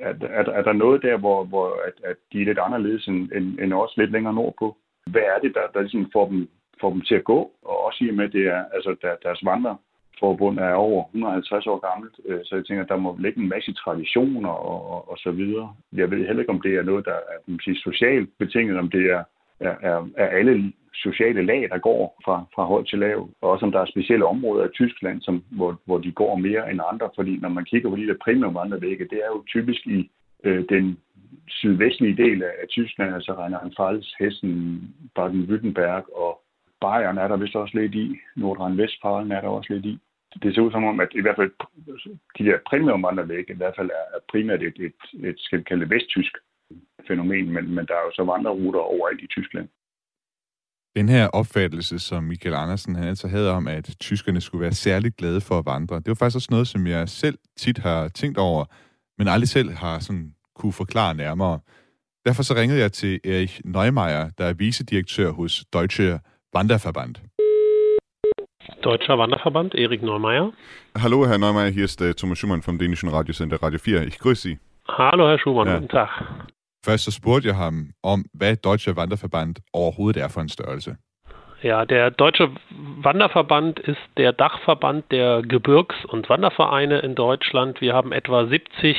Er, 0.00 0.14
er, 0.20 0.44
er 0.44 0.62
der 0.62 0.72
noget 0.72 1.02
der, 1.02 1.16
hvor, 1.16 1.44
hvor 1.44 1.66
at, 1.86 2.10
at 2.10 2.16
de 2.32 2.40
er 2.40 2.44
lidt 2.44 2.58
anderledes 2.58 3.06
end, 3.06 3.32
end, 3.32 3.58
end 3.60 3.72
også 3.72 3.94
lidt 3.96 4.12
længere 4.12 4.34
nordpå? 4.34 4.76
Hvad 5.06 5.22
er 5.22 5.38
det, 5.42 5.54
der, 5.54 5.66
der 5.74 5.80
ligesom 5.80 6.10
får 6.12 6.28
dem, 6.28 6.48
får 6.80 6.90
dem 6.90 7.00
til 7.00 7.14
at 7.14 7.24
gå? 7.24 7.52
Og 7.62 7.84
også 7.86 8.04
i 8.04 8.08
og 8.08 8.14
med, 8.14 8.24
at 8.24 8.32
det 8.32 8.46
er, 8.46 8.64
altså, 8.74 8.96
der, 9.02 9.14
deres 9.22 9.44
vandrer 9.44 9.76
forbund 10.22 10.58
er 10.58 10.74
over 10.74 11.04
150 11.04 11.66
år 11.66 11.78
gammelt, 11.88 12.14
øh, 12.28 12.40
så 12.44 12.52
jeg 12.56 12.64
tænker, 12.64 12.82
at 12.82 12.92
der 12.92 13.04
må 13.04 13.10
ligge 13.18 13.40
en 13.40 13.48
masse 13.48 13.72
traditioner 13.82 14.54
og, 14.70 14.78
og, 14.92 15.00
og 15.10 15.16
så 15.18 15.30
videre. 15.30 15.68
Jeg 16.00 16.10
ved 16.10 16.26
heller 16.26 16.42
ikke, 16.42 16.56
om 16.56 16.60
det 16.66 16.72
er 16.74 16.82
noget, 16.82 17.04
der 17.04 17.16
er 17.32 17.38
man 17.46 17.60
siger, 17.64 17.78
socialt 17.88 18.28
betinget, 18.38 18.78
om 18.78 18.90
det 18.90 19.04
er, 19.16 19.22
er, 19.60 19.74
er, 19.88 19.96
er 20.16 20.28
alle 20.38 20.72
sociale 20.94 21.42
lag, 21.42 21.68
der 21.70 21.78
går 21.78 22.20
fra, 22.24 22.44
fra 22.54 22.64
højt 22.64 22.86
til 22.86 22.98
lav, 22.98 23.28
og 23.40 23.50
også 23.50 23.66
om 23.66 23.72
der 23.72 23.80
er 23.80 23.86
specielle 23.86 24.26
områder 24.26 24.64
i 24.64 24.72
Tyskland, 24.74 25.20
som, 25.20 25.44
hvor, 25.50 25.80
hvor 25.84 25.98
de 25.98 26.12
går 26.12 26.36
mere 26.36 26.70
end 26.70 26.80
andre, 26.92 27.10
fordi 27.14 27.36
når 27.36 27.48
man 27.48 27.64
kigger 27.64 27.90
på 27.90 27.96
de 27.96 28.06
der 28.06 28.16
premium 28.24 28.56
det 29.10 29.18
er 29.24 29.30
jo 29.34 29.44
typisk 29.48 29.86
i 29.86 30.10
øh, 30.44 30.64
den 30.68 30.98
sydvestlige 31.48 32.16
del 32.16 32.42
af, 32.42 32.52
af 32.62 32.68
Tyskland, 32.68 33.14
altså 33.14 33.32
Rheinland-Pfalz, 33.32 34.16
Hessen, 34.18 34.82
Baden-Württemberg 35.18 36.16
og 36.16 36.40
Bayern 36.80 37.18
er 37.18 37.28
der 37.28 37.36
vist 37.36 37.56
også 37.56 37.78
lidt 37.78 37.94
i. 37.94 38.16
Nordrhein-Westfalen 38.36 39.32
er 39.32 39.40
der 39.40 39.48
også 39.48 39.72
lidt 39.72 39.86
i 39.86 39.98
det 40.42 40.54
ser 40.54 40.62
ud 40.62 40.70
som 40.70 40.84
om, 40.84 41.00
at 41.00 41.08
i 41.14 41.20
hvert 41.20 41.36
fald 41.36 41.50
de 42.38 42.44
der 42.44 42.58
premiumvandrervægge 42.66 43.52
i 43.52 43.56
hvert 43.56 43.76
fald 43.76 43.90
er 43.90 44.18
primært 44.30 44.62
et, 44.62 44.76
et, 44.80 45.26
et 45.28 45.34
skal 45.38 45.58
vi 45.58 45.64
kalde 45.64 45.82
det 45.84 45.90
vesttysk 45.90 46.36
fænomen, 47.08 47.52
men, 47.52 47.74
men 47.74 47.86
der 47.86 47.94
er 47.94 48.04
jo 48.06 48.12
så 48.14 48.24
vandreruter 48.24 48.80
over 48.80 49.08
i 49.22 49.26
Tyskland. 49.26 49.68
Den 50.96 51.08
her 51.08 51.28
opfattelse, 51.28 51.98
som 51.98 52.24
Michael 52.24 52.54
Andersen 52.54 52.94
han 52.96 53.08
altså 53.08 53.28
havde 53.28 53.50
om, 53.50 53.68
at 53.68 53.94
tyskerne 54.00 54.40
skulle 54.40 54.62
være 54.62 54.72
særligt 54.72 55.16
glade 55.16 55.40
for 55.40 55.58
at 55.58 55.66
vandre, 55.66 55.96
det 55.96 56.08
var 56.08 56.14
faktisk 56.14 56.36
også 56.36 56.48
noget, 56.50 56.68
som 56.68 56.86
jeg 56.86 57.08
selv 57.08 57.38
tit 57.56 57.78
har 57.78 58.08
tænkt 58.08 58.38
over, 58.38 58.64
men 59.18 59.28
aldrig 59.28 59.48
selv 59.48 59.70
har 59.70 59.98
sådan 59.98 60.34
kunne 60.54 60.72
forklare 60.72 61.14
nærmere. 61.14 61.60
Derfor 62.26 62.42
så 62.42 62.54
ringede 62.54 62.80
jeg 62.80 62.92
til 62.92 63.20
Erich 63.24 63.60
Neumeier, 63.64 64.30
der 64.38 64.44
er 64.44 64.52
vicedirektør 64.52 65.30
hos 65.30 65.64
Deutsche 65.72 66.18
Wanderverband. 66.56 67.14
Deutscher 68.84 69.16
Wanderverband, 69.18 69.74
Erik 69.74 70.02
Neumeier. 70.02 70.50
Hallo, 70.96 71.24
Herr 71.26 71.38
Neumeier, 71.38 71.70
hier 71.70 71.84
ist 71.84 72.00
äh, 72.00 72.14
Thomas 72.14 72.38
Schumann 72.38 72.62
vom 72.62 72.78
dänischen 72.78 73.08
Radiosender 73.08 73.62
Radio 73.62 73.78
4. 73.78 74.02
Ich 74.06 74.18
grüße 74.18 74.42
Sie. 74.48 74.58
Hallo, 74.88 75.28
Herr 75.28 75.38
Schumann, 75.38 75.66
Ja. 75.68 75.74
guten 75.74 75.88
Tag. 75.88 76.08
Først 76.86 77.04
så 77.04 77.10
spurgte 77.10 77.48
jeg 77.48 77.56
ham 77.56 77.90
om, 78.02 78.24
hvad 78.34 78.56
Deutsche 78.56 78.92
Wanderverband 78.92 79.54
overhovedet 79.72 80.22
er 80.22 80.28
for 80.28 80.40
en 80.40 80.48
størrelse. 80.48 80.96
Ja, 81.62 81.84
der 81.84 82.10
Deutsche 82.10 82.48
Wanderverband 83.04 83.78
ist 83.78 84.00
der 84.16 84.32
Dachverband 84.32 85.02
der 85.10 85.42
Gebirgs- 85.42 86.04
und 86.08 86.28
Wandervereine 86.28 86.98
in 87.00 87.14
Deutschland. 87.14 87.80
Wir 87.80 87.92
haben 87.94 88.12
etwa 88.12 88.46
70 88.46 88.96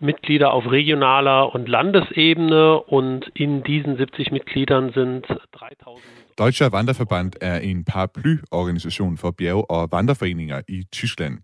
Mitglieder 0.00 0.52
auf 0.52 0.70
regionaler 0.70 1.54
und 1.54 1.68
Landesebene 1.68 2.80
und 2.80 3.30
in 3.34 3.62
diesen 3.62 3.96
70 3.96 4.32
Mitgliedern 4.32 4.92
sind 4.92 5.26
3000 5.52 6.02
Deutscher 6.38 6.72
Wanderverband 6.72 7.36
er 7.40 7.60
en 7.60 7.84
paraplyorganisation 7.84 9.16
for 9.16 9.30
bjerg- 9.30 9.66
og 9.68 9.88
vandreforeninger 9.92 10.60
i 10.68 10.82
Tyskland. 10.92 11.38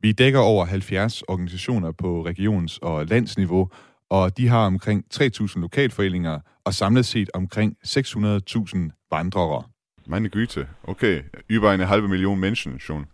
Vi 0.00 0.12
dækker 0.12 0.40
over 0.40 0.64
70 0.64 1.22
organisationer 1.22 1.92
på 1.92 2.22
regions- 2.22 2.78
og 2.82 3.06
landsniveau, 3.06 3.70
og 4.10 4.36
de 4.36 4.48
har 4.48 4.66
omkring 4.66 5.04
3.000 5.14 5.60
lokalforeninger 5.60 6.40
og 6.64 6.74
samlet 6.74 7.06
set 7.06 7.30
omkring 7.34 7.76
600.000 7.86 9.08
vandrere. 9.10 9.62
Meine 10.06 10.28
Güte, 10.28 10.66
okay, 10.84 11.22
über 11.48 11.70
eine 11.70 11.86
halbe 11.86 12.08
Million 12.08 12.40
Menschen 12.40 12.80
schon. 12.80 13.06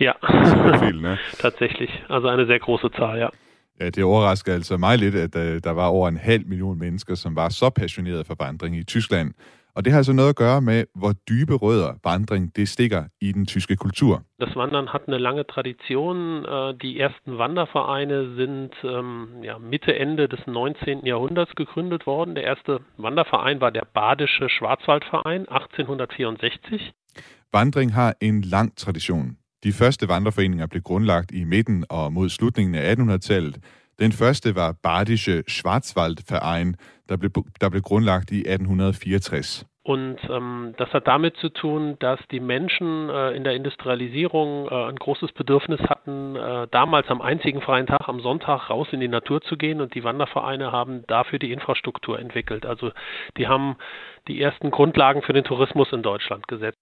Ja, 0.00 0.12
viel, 0.78 1.00
ne? 1.00 1.18
tatsächlich. 1.46 1.90
Also 2.08 2.28
eine 2.28 2.46
sehr 2.46 2.58
große 2.58 2.90
Zahl, 2.96 3.18
ja. 3.18 3.28
Ja, 3.80 3.90
det 3.90 4.04
overrasker 4.04 4.54
altså 4.54 4.76
mig 4.76 4.98
lidt, 4.98 5.14
at 5.14 5.36
øh, 5.36 5.60
der 5.64 5.70
var 5.70 5.86
over 5.86 6.08
en 6.08 6.16
halv 6.16 6.46
million 6.46 6.78
mennesker, 6.78 7.14
som 7.14 7.36
var 7.36 7.48
så 7.48 7.70
passionerede 7.70 8.24
for 8.24 8.36
vandring 8.38 8.76
i 8.76 8.84
Tyskland. 8.84 9.34
Og 9.76 9.84
det 9.84 9.92
har 9.92 9.98
altså 9.98 10.12
noget 10.12 10.28
at 10.28 10.36
gøre 10.36 10.60
med, 10.60 10.84
hvor 10.94 11.12
dybe 11.28 11.54
rødder 11.54 11.92
vandring 12.04 12.56
det 12.56 12.68
stikker 12.68 13.04
i 13.20 13.32
den 13.32 13.46
tyske 13.46 13.76
kultur. 13.76 14.22
Das 14.40 14.56
Wandern 14.56 14.88
hat 14.88 15.02
eine 15.08 15.18
lange 15.18 15.44
Tradition. 15.44 16.16
Äh, 16.44 16.74
Die 16.82 17.00
ersten 17.00 17.38
Wandervereine 17.38 18.18
sind 18.40 18.72
ähm, 18.84 19.44
ja, 19.48 19.58
Mitte, 19.58 19.92
Ende 20.04 20.28
des 20.28 20.40
19. 20.46 21.06
Jahrhunderts 21.06 21.52
gegründet 21.56 22.06
worden. 22.06 22.34
Der 22.34 22.44
erste 22.44 22.72
Wanderverein 22.98 23.60
war 23.60 23.70
der 23.70 23.84
Badische 23.94 24.48
Schwarzwaldverein 24.48 25.42
1864. 25.42 26.92
Vandring 27.52 27.94
har 27.94 28.14
en 28.20 28.40
lang 28.40 28.76
tradition. 28.76 29.36
De 29.64 29.72
første 29.72 30.08
vandreforeninger 30.08 30.66
blev 30.66 30.82
grundlagt 30.82 31.30
i 31.30 31.44
midten 31.44 31.84
og 31.90 32.12
mod 32.12 32.28
slutningen 32.28 32.74
af 32.74 32.94
1800-tallet. 32.94 33.56
Den 33.98 34.12
første 34.12 34.54
var 34.54 34.72
Badische 34.82 35.44
Schwarzwaldverein, 35.46 36.76
der 37.08 37.16
blev, 37.16 37.30
der 37.60 37.70
blev 37.70 37.82
grundlagt 37.82 38.30
i 38.30 38.46
1864. 38.46 39.66
Und 39.84 40.18
ähm, 40.30 40.74
das 40.78 40.92
hat 40.92 41.08
damit 41.08 41.36
zu 41.38 41.48
tun, 41.48 41.96
dass 41.98 42.20
die 42.30 42.38
Menschen 42.38 43.08
äh, 43.08 43.32
in 43.32 43.42
der 43.42 43.54
Industrialisierung 43.54 44.68
äh, 44.68 44.88
ein 44.88 44.94
großes 44.94 45.32
Bedürfnis 45.32 45.80
hatten, 45.80 46.36
äh, 46.36 46.68
damals 46.70 47.08
am 47.08 47.20
einzigen 47.20 47.60
freien 47.60 47.88
Tag 47.88 48.08
am 48.08 48.20
Sonntag 48.20 48.70
raus 48.70 48.86
in 48.92 49.00
die 49.00 49.08
Natur 49.08 49.40
zu 49.42 49.56
gehen 49.56 49.80
und 49.80 49.96
die 49.96 50.04
Wandervereine 50.04 50.70
haben 50.70 51.02
dafür 51.08 51.40
die 51.40 51.50
Infrastruktur 51.50 52.16
entwickelt. 52.20 52.64
Also 52.64 52.92
die 53.36 53.48
haben 53.48 53.74
die 54.28 54.40
ersten 54.40 54.70
Grundlagen 54.70 55.22
für 55.22 55.32
den 55.32 55.42
Tourismus 55.42 55.88
in 55.92 56.02
Deutschland 56.02 56.46
gesetzt. 56.46 56.78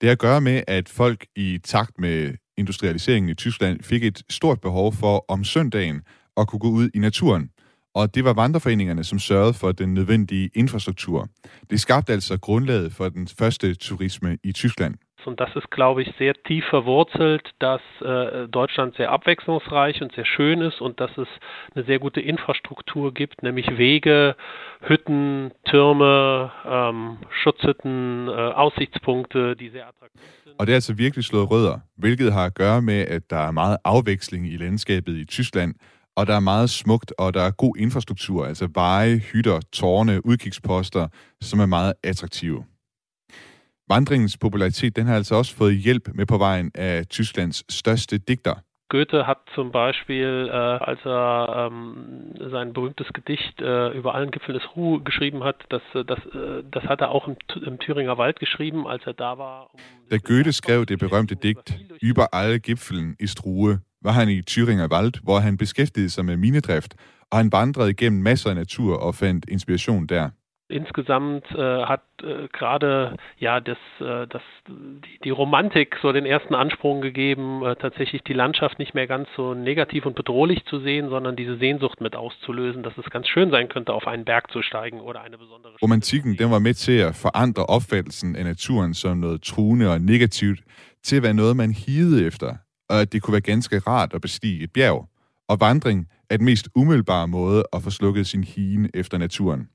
Det 0.00 0.08
har 0.08 0.12
at 0.12 0.18
gøre 0.18 0.40
med, 0.40 0.62
at 0.66 0.88
folk 0.88 1.26
i 1.36 1.58
takt 1.58 1.98
med 1.98 2.34
industrialiseringen 2.56 3.28
i 3.28 3.34
Tyskland 3.34 3.82
fik 3.82 4.04
et 4.04 4.22
stort 4.30 4.60
behov 4.60 4.92
for 4.92 5.24
om 5.28 5.44
søndagen 5.44 6.02
at 6.40 6.48
kunne 6.48 6.60
gå 6.60 6.68
ud 6.68 6.90
i 6.94 6.98
naturen. 6.98 7.50
Og 7.94 8.14
det 8.14 8.24
var 8.24 8.32
vandreforeningerne, 8.32 9.04
som 9.04 9.18
sørgede 9.18 9.54
for 9.54 9.72
den 9.72 9.94
nødvendige 9.94 10.50
infrastruktur. 10.54 11.28
Det 11.70 11.80
skabte 11.80 12.12
altså 12.12 12.38
grundlaget 12.38 12.92
for 12.92 13.08
den 13.08 13.28
første 13.38 13.74
turisme 13.74 14.38
i 14.44 14.52
Tyskland. 14.52 14.94
Und 15.26 15.38
das 15.38 15.50
ist, 15.56 15.70
glaube 15.70 16.02
ich, 16.02 16.08
sehr 16.18 16.34
tief 16.48 16.64
verwurzelt, 16.70 17.50
dass 17.58 17.82
äh, 18.00 18.48
Deutschland 18.48 18.96
sehr 18.96 19.10
abwechslungsreich 19.10 20.00
und 20.02 20.12
sehr 20.14 20.24
schön 20.24 20.60
ist 20.62 20.80
und 20.80 20.98
dass 21.00 21.10
es 21.18 21.28
eine 21.74 21.84
sehr 21.84 21.98
gute 21.98 22.20
Infrastruktur 22.20 23.12
gibt, 23.12 23.42
nämlich 23.42 23.66
Wege, 23.76 24.34
Hütten, 24.80 25.50
Türme, 25.66 26.50
ähm, 26.64 27.18
Schutzhütten, 27.42 28.28
äh, 28.28 28.30
Aussichtspunkte, 28.32 29.56
die 29.56 29.68
sehr 29.68 29.88
attraktiv 29.88 30.22
sind. 30.44 30.54
Og 30.58 30.66
det 30.66 30.72
er 30.72 30.76
altså 30.76 30.94
virkelig 30.94 31.24
slået 31.24 31.50
rødder, 31.50 31.78
hvilket 31.96 32.32
har 32.32 32.44
at 32.44 32.54
gøre 32.54 32.82
med, 32.82 33.00
at 33.16 33.30
der 33.30 33.36
er 33.48 33.50
meget 33.50 33.76
afveksling 33.84 34.52
i 34.52 34.56
landskabet 34.56 35.16
i 35.16 35.24
Tyskland, 35.24 35.74
og 36.20 36.26
der 36.26 36.34
er 36.34 36.40
meget 36.40 36.70
smukt, 36.70 37.12
og 37.18 37.34
der 37.34 37.42
er 37.42 37.50
god 37.50 37.76
infrastruktur, 37.76 38.46
altså 38.46 38.68
veje, 38.74 39.16
hytter, 39.16 39.60
tårne, 39.72 40.26
udkigsposter, 40.26 41.08
som 41.40 41.60
er 41.60 41.66
meget 41.66 41.92
attraktive. 42.02 42.64
Vandringens 43.88 44.36
popularitet, 44.36 44.96
den 44.96 45.06
har 45.06 45.16
altså 45.16 45.34
også 45.34 45.54
fået 45.54 45.76
hjælp 45.76 46.08
med 46.14 46.26
på 46.26 46.38
vejen 46.38 46.70
af 46.74 47.06
Tysklands 47.06 47.74
største 47.74 48.18
digter. 48.18 48.54
Goethe 48.90 49.26
hat 49.26 49.38
zum 49.54 49.70
Beispiel, 49.70 50.50
äh, 50.50 50.52
als 50.52 51.00
er 51.04 51.70
ähm, 51.72 52.34
sein 52.50 52.72
berühmtes 52.72 53.06
Gedicht 53.12 53.60
äh, 53.60 53.88
über 53.96 54.14
allen 54.14 54.30
Gipfeln 54.32 54.58
des 54.58 54.76
Ruhe 54.76 55.00
geschrieben 55.00 55.44
hat, 55.44 55.56
das, 55.68 55.80
das, 55.94 56.18
äh, 56.34 56.64
das 56.70 56.84
hat 56.84 57.00
er 57.00 57.10
auch 57.10 57.26
im, 57.28 57.36
im 57.64 57.78
Thüringer 57.78 58.18
Wald 58.18 58.40
geschrieben, 58.40 58.86
als 58.86 59.06
er 59.06 59.14
da 59.14 59.38
war. 59.38 59.70
Um 59.72 59.80
da 60.10 60.18
Goethe 60.18 60.52
skrev 60.52 60.84
det 60.86 60.98
berømte 60.98 61.36
digt 61.36 61.78
Über 62.02 62.34
alle 62.34 62.58
Gipfeln 62.58 63.14
ist 63.18 63.44
Ruhe, 63.44 63.80
var 64.00 64.12
han 64.12 64.28
i 64.28 64.42
Thüringer 64.42 64.90
Wald, 64.90 65.22
hvor 65.22 65.38
han 65.38 65.56
beskæftigede 65.56 66.10
sig 66.10 66.24
med 66.24 66.36
minedrift, 66.36 66.94
og 67.30 67.38
han 67.38 67.52
vandrede 67.52 67.90
igennem 67.90 68.22
masser 68.22 68.50
af 68.50 68.56
natur 68.56 68.96
og 68.96 69.14
fandt 69.14 69.48
inspiration 69.48 70.06
der. 70.06 70.30
Insgesamt 70.70 71.44
äh, 71.52 71.84
hat 71.84 72.02
äh, 72.22 72.48
gerade 72.52 73.16
ja 73.38 73.60
das, 73.60 73.78
äh, 74.00 74.26
das 74.28 74.42
die, 74.68 75.18
die, 75.24 75.30
Romantik 75.30 75.96
so 76.00 76.12
den 76.12 76.26
ersten 76.26 76.54
Ansprung 76.54 77.00
gegeben, 77.00 77.64
äh, 77.64 77.74
tatsächlich 77.76 78.22
die 78.22 78.32
Landschaft 78.32 78.78
nicht 78.78 78.94
mehr 78.94 79.06
ganz 79.06 79.28
so 79.36 79.54
negativ 79.54 80.06
und 80.06 80.14
bedrohlich 80.14 80.64
zu 80.66 80.78
sehen, 80.78 81.08
sondern 81.08 81.34
diese 81.34 81.56
Sehnsucht 81.56 82.00
mit 82.00 82.14
auszulösen, 82.14 82.82
dass 82.82 82.96
es 82.98 83.10
ganz 83.10 83.26
schön 83.26 83.50
sein 83.50 83.68
könnte, 83.68 83.92
auf 83.92 84.06
einen 84.06 84.24
Berg 84.24 84.52
zu 84.52 84.62
steigen 84.62 85.00
oder 85.00 85.22
eine 85.22 85.38
besondere. 85.38 85.72
Romantikken 85.82 86.36
den 86.36 86.50
var 86.50 86.60
med 86.60 86.74
til 86.74 86.98
at 86.98 87.14
forandre 87.16 87.66
opfattelsen 87.66 88.36
af 88.36 88.44
naturen 88.44 88.94
som 88.94 89.18
noget 89.18 89.42
truende 89.42 89.92
og 89.92 90.00
negativt 90.00 90.60
til 91.02 91.16
at 91.16 91.22
være 91.22 91.34
noget 91.34 91.56
man 91.56 91.72
higede 91.72 92.26
efter, 92.26 92.56
og 92.88 93.00
at 93.00 93.12
det 93.12 93.22
kunne 93.22 93.32
være 93.32 93.52
ganske 93.52 93.78
rart 93.78 94.14
at 94.14 94.20
bestige 94.20 94.62
et 94.62 94.72
bjerg. 94.72 95.08
Og 95.48 95.60
vandring 95.60 96.06
er 96.30 96.36
den 96.36 96.44
mest 96.44 96.68
umiddelbare 96.74 97.28
måde 97.28 97.64
at 97.72 97.82
få 97.82 97.90
slukket 97.90 98.26
sin 98.26 98.44
hine 98.44 98.88
efter 98.94 99.18
naturen. 99.18 99.68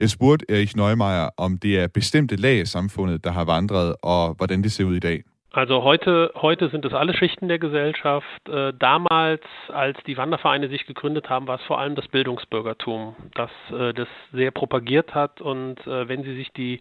Jeg 0.00 0.10
spurgte 0.10 0.46
Erich 0.48 0.76
Neumeier, 0.76 1.28
om 1.36 1.58
det 1.58 1.78
er 1.78 1.86
bestemte 1.86 2.36
lag 2.36 2.60
af 2.60 2.66
samfundet, 2.66 3.24
der 3.24 3.30
har 3.30 3.44
vandret, 3.44 3.96
og 4.02 4.34
hvordan 4.34 4.62
det 4.62 4.72
ser 4.72 4.84
ud 4.84 4.96
i 4.96 4.98
dag. 4.98 5.22
Also 5.52 5.80
heute, 5.80 6.30
heute 6.36 6.70
sind 6.70 6.84
es 6.84 6.92
alle 6.92 7.12
Schichten 7.12 7.48
der 7.48 7.58
Gesellschaft. 7.58 8.48
Äh, 8.48 8.72
damals, 8.80 9.42
als 9.68 9.98
die 10.06 10.16
Wandervereine 10.16 10.68
sich 10.68 10.86
gegründet 10.86 11.28
haben, 11.28 11.48
war 11.48 11.56
es 11.56 11.66
vor 11.66 11.80
allem 11.80 11.96
das 11.96 12.06
Bildungsbürgertum, 12.08 13.16
das 13.34 13.50
äh, 13.72 13.92
das 13.92 14.06
sehr 14.32 14.52
propagiert 14.52 15.12
hat. 15.14 15.40
Und 15.40 15.80
äh, 15.88 16.08
wenn 16.08 16.22
Sie 16.22 16.36
sich 16.36 16.52
die 16.52 16.80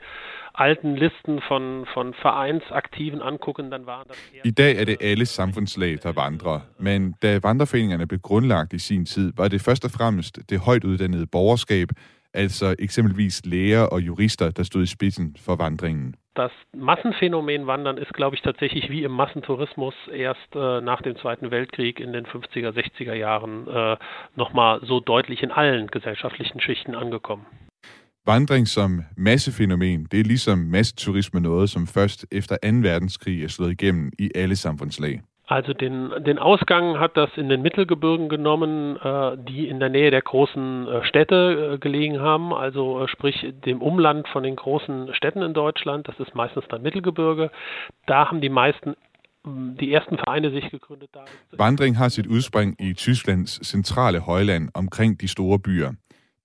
alten 0.53 0.95
Listen 0.95 1.41
von, 1.47 1.88
von 1.93 2.13
Vereinsaktiven 2.13 3.21
angucken, 3.21 3.71
dann 3.71 3.88
waren 3.88 4.08
das. 4.08 4.17
I 4.45 4.51
dag 4.51 4.77
er 4.77 4.86
det 4.86 4.97
alle 5.01 5.25
samfundslag, 5.25 5.99
der 6.03 6.15
vandrer. 6.15 6.62
Men 6.77 7.15
da 7.23 7.39
vandreforeningerne 7.43 8.08
blev 8.08 8.19
grundlagt 8.19 8.73
i 8.73 8.79
sin 8.79 9.05
tid, 9.05 9.34
var 9.36 9.47
det 9.47 9.62
først 9.62 9.86
og 9.86 9.91
fremmest 9.91 10.39
det 10.49 10.60
højt 10.60 10.84
uddannede 10.84 11.25
borgerskab, 11.25 11.89
altså 12.34 12.76
eksempelvis 12.80 13.46
læger 13.46 13.82
og 13.82 14.02
jurister, 14.02 14.52
der 14.52 14.63
stod 14.63 14.84
i 14.84 14.86
spidsen 14.86 15.36
for 15.39 15.56
vandringen. 15.56 16.15
Das 16.36 16.52
Massenphänomen 16.74 17.65
Wandern 17.68 17.98
ist, 17.98 18.13
glaube 18.13 18.36
ich, 18.36 18.42
tatsächlich 18.42 18.89
wie 18.89 19.04
im 19.04 19.12
Massentourismus 19.12 19.96
erst 20.13 20.56
äh, 20.56 20.82
nach 20.82 21.02
dem 21.02 21.15
Zweiten 21.18 21.52
Weltkrieg 21.52 22.00
in 22.00 22.13
den 22.13 22.26
50er, 22.26 22.72
60er 22.72 23.13
Jahren 23.13 23.68
äh, 23.68 23.98
nochmal 24.36 24.80
so 24.86 25.00
deutlich 25.00 25.44
in 25.44 25.52
allen 25.52 25.88
gesellschaftlichen 25.88 26.62
Schichten 26.62 26.96
angekommen. 26.96 27.46
Vandring 28.26 28.68
som 28.68 29.04
massefænomen, 29.18 30.08
det 30.12 30.20
er 30.20 30.24
ligesom 30.24 30.58
masseturisme 30.60 31.39
noget, 31.39 31.70
som 31.70 31.88
først 31.88 32.26
efter 32.32 32.58
2. 32.63 32.68
verdenskrig 32.68 33.44
er 33.44 33.48
slået 33.48 33.72
igennem 33.72 34.12
i 34.20 34.32
alle 34.36 34.56
samfundslag. 34.56 35.22
Also 35.49 35.73
den, 35.73 36.12
den 36.19 36.38
Ausgang 36.38 36.99
hat 36.99 37.17
das 37.17 37.31
in 37.35 37.49
den 37.49 37.63
Mittelgebirgen 37.63 38.29
genommen, 38.29 38.97
äh, 38.97 39.35
die 39.35 39.67
in 39.67 39.79
der 39.79 39.89
Nähe 39.89 40.12
der 40.12 40.21
großen 40.21 40.88
äh, 40.88 41.03
Städte 41.05 41.73
äh, 41.73 41.77
gelegen 41.79 42.19
haben, 42.19 42.53
also 42.53 43.01
äh, 43.01 43.07
sprich 43.07 43.51
dem 43.65 43.81
Umland 43.81 44.27
von 44.27 44.43
den 44.43 44.55
großen 44.55 45.12
Städten 45.15 45.41
in 45.41 45.55
Deutschland, 45.55 46.07
das 46.07 46.19
ist 46.19 46.35
meistens 46.35 46.65
dann 46.69 46.83
Mittelgebirge. 46.83 47.49
Da 48.05 48.27
haben 48.27 48.41
die 48.41 48.49
meisten 48.49 48.95
die 49.81 49.91
ersten 49.91 50.17
Vereine 50.17 50.51
sich 50.51 50.69
gegründet. 50.69 51.09
Da 51.13 51.21
Vandring 51.57 51.97
har 51.97 52.09
sit 52.09 52.27
udspring 52.27 52.75
i 52.79 52.93
Tysklands 52.93 53.59
centrale 53.63 54.19
højland 54.19 54.69
omkring 54.73 55.21
de 55.21 55.27
store 55.27 55.59
byer. 55.59 55.91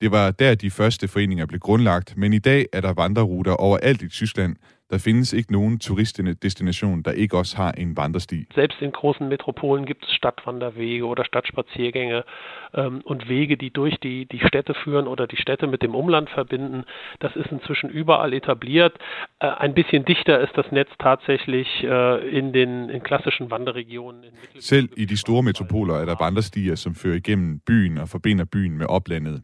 Det 0.01 0.11
var 0.13 0.31
der, 0.31 0.55
de 0.55 0.71
første 0.71 1.09
foreninger 1.09 1.47
blev 1.47 1.61
grundlagt, 1.61 2.17
men 2.17 2.33
i 2.33 2.39
dag 2.39 2.67
er 2.73 2.81
der 2.81 2.93
vandreruter 2.95 3.53
overalt 3.53 4.03
i 4.03 4.09
Tyskland. 4.09 4.57
Der 4.91 4.99
findes 4.99 5.33
ikke 5.33 5.53
nogen 5.53 5.79
turistdestination, 5.79 7.03
der 7.03 7.13
ikke 7.13 7.39
også 7.39 7.57
har 7.57 7.73
en 7.73 7.97
Wandersti. 7.97 8.47
Selbst 8.55 8.83
in 8.83 8.93
großen 8.93 9.29
Metropolen 9.29 9.87
gibt 9.87 10.05
es 10.05 10.13
Stadtwanderwege 10.13 11.07
oder 11.07 11.25
Stadtspaziergänge 11.25 12.25
ähm, 12.75 13.01
und 13.05 13.29
Wege, 13.29 13.57
die 13.57 13.71
durch 13.71 13.97
die, 14.03 14.27
die 14.27 14.41
Städte 14.47 14.75
führen 14.75 15.07
oder 15.07 15.27
die 15.27 15.39
Städte 15.39 15.67
mit 15.67 15.83
dem 15.83 15.95
Umland 15.95 16.29
verbinden. 16.29 16.85
Das 17.21 17.35
ist 17.35 17.51
inzwischen 17.51 17.89
überall 17.89 18.35
etabliert. 18.35 18.93
Äh, 19.39 19.47
ein 19.47 19.73
bisschen 19.73 20.05
dichter 20.05 20.41
ist 20.41 20.53
das 20.55 20.71
Netz 20.71 20.91
tatsächlich 20.99 21.67
äh, 21.83 22.39
in 22.39 22.53
den 22.53 22.91
in 22.91 23.03
klassischen 23.03 23.51
Wanderregionen. 23.51 24.25
In 24.25 24.61
Selv 24.61 24.91
i 24.97 25.07
de 25.07 25.17
store 25.17 25.43
metropoler 25.43 25.95
er 25.95 26.07
der 26.07 26.21
vandrestier, 26.21 26.77
som 26.77 26.95
fører 26.95 27.17
igennem 27.17 27.61
byen 27.61 27.99
og 27.99 28.09
forbinder 28.09 28.45
byen 28.45 28.77
med 28.77 28.87
oplandet. 28.87 29.43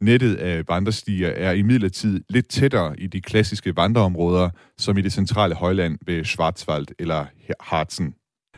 Nettet 0.00 0.34
af 0.34 0.68
vandrestier 0.68 1.28
er 1.28 1.52
imidlertid 1.52 2.20
lidt 2.28 2.48
tættere 2.48 3.00
i 3.00 3.06
de 3.06 3.20
klassiske 3.20 3.76
vandreområder, 3.76 4.50
som 4.78 4.98
i 4.98 5.02
det 5.02 5.12
centrale 5.12 5.54
højland 5.54 5.98
ved 6.06 6.24
Schwarzwald 6.24 6.86
eller 6.98 7.26
Harzen. 7.60 8.14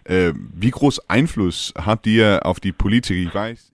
Äh, 0.08 0.32
wie 0.62 0.70
groß 0.70 1.00
Einfluss 1.08 1.72
habt 1.76 2.06
ihr 2.06 2.46
auf 2.46 2.60
die 2.60 2.72
Politiker? 2.72 3.20
Ich 3.20 3.34
weiß, 3.34 3.72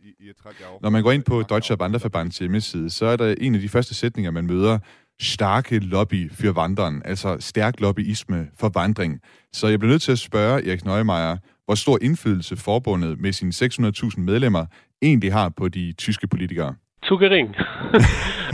Når 0.83 0.91
man 0.91 1.03
går 1.03 1.13
ind 1.13 1.23
på 1.23 1.43
Deutscher 1.43 1.77
Wanderverbands 1.81 2.39
hjemmeside, 2.39 2.91
så 2.91 3.07
er 3.07 3.17
der 3.17 3.35
en 3.41 3.55
af 3.55 3.61
de 3.61 3.69
første 3.69 3.95
sætninger, 3.95 4.31
man 4.31 4.47
møder, 4.47 4.79
starke 5.21 5.79
lobby 5.79 6.33
for 6.33 6.53
vandren, 6.53 7.03
altså 7.05 7.37
stærk 7.41 7.81
lobbyisme 7.81 8.49
for 8.59 8.69
vandring. 8.69 9.21
Så 9.53 9.69
jeg 9.69 9.79
bliver 9.79 9.93
nødt 9.93 10.03
til 10.03 10.13
at 10.13 10.19
spørge 10.19 10.69
Erik 10.69 10.85
Neumeier, 10.85 11.37
hvor 11.65 11.75
stor 11.75 11.99
indflydelse 12.03 12.57
forbundet 12.57 13.21
med 13.21 13.33
sine 13.33 13.53
600.000 13.53 14.21
medlemmer 14.21 14.67
egentlig 15.03 15.33
har 15.33 15.49
på 15.49 15.69
de 15.69 15.93
tyske 15.93 16.29
politikere. 16.29 16.75
Zu 17.07 17.19
gering. 17.19 17.55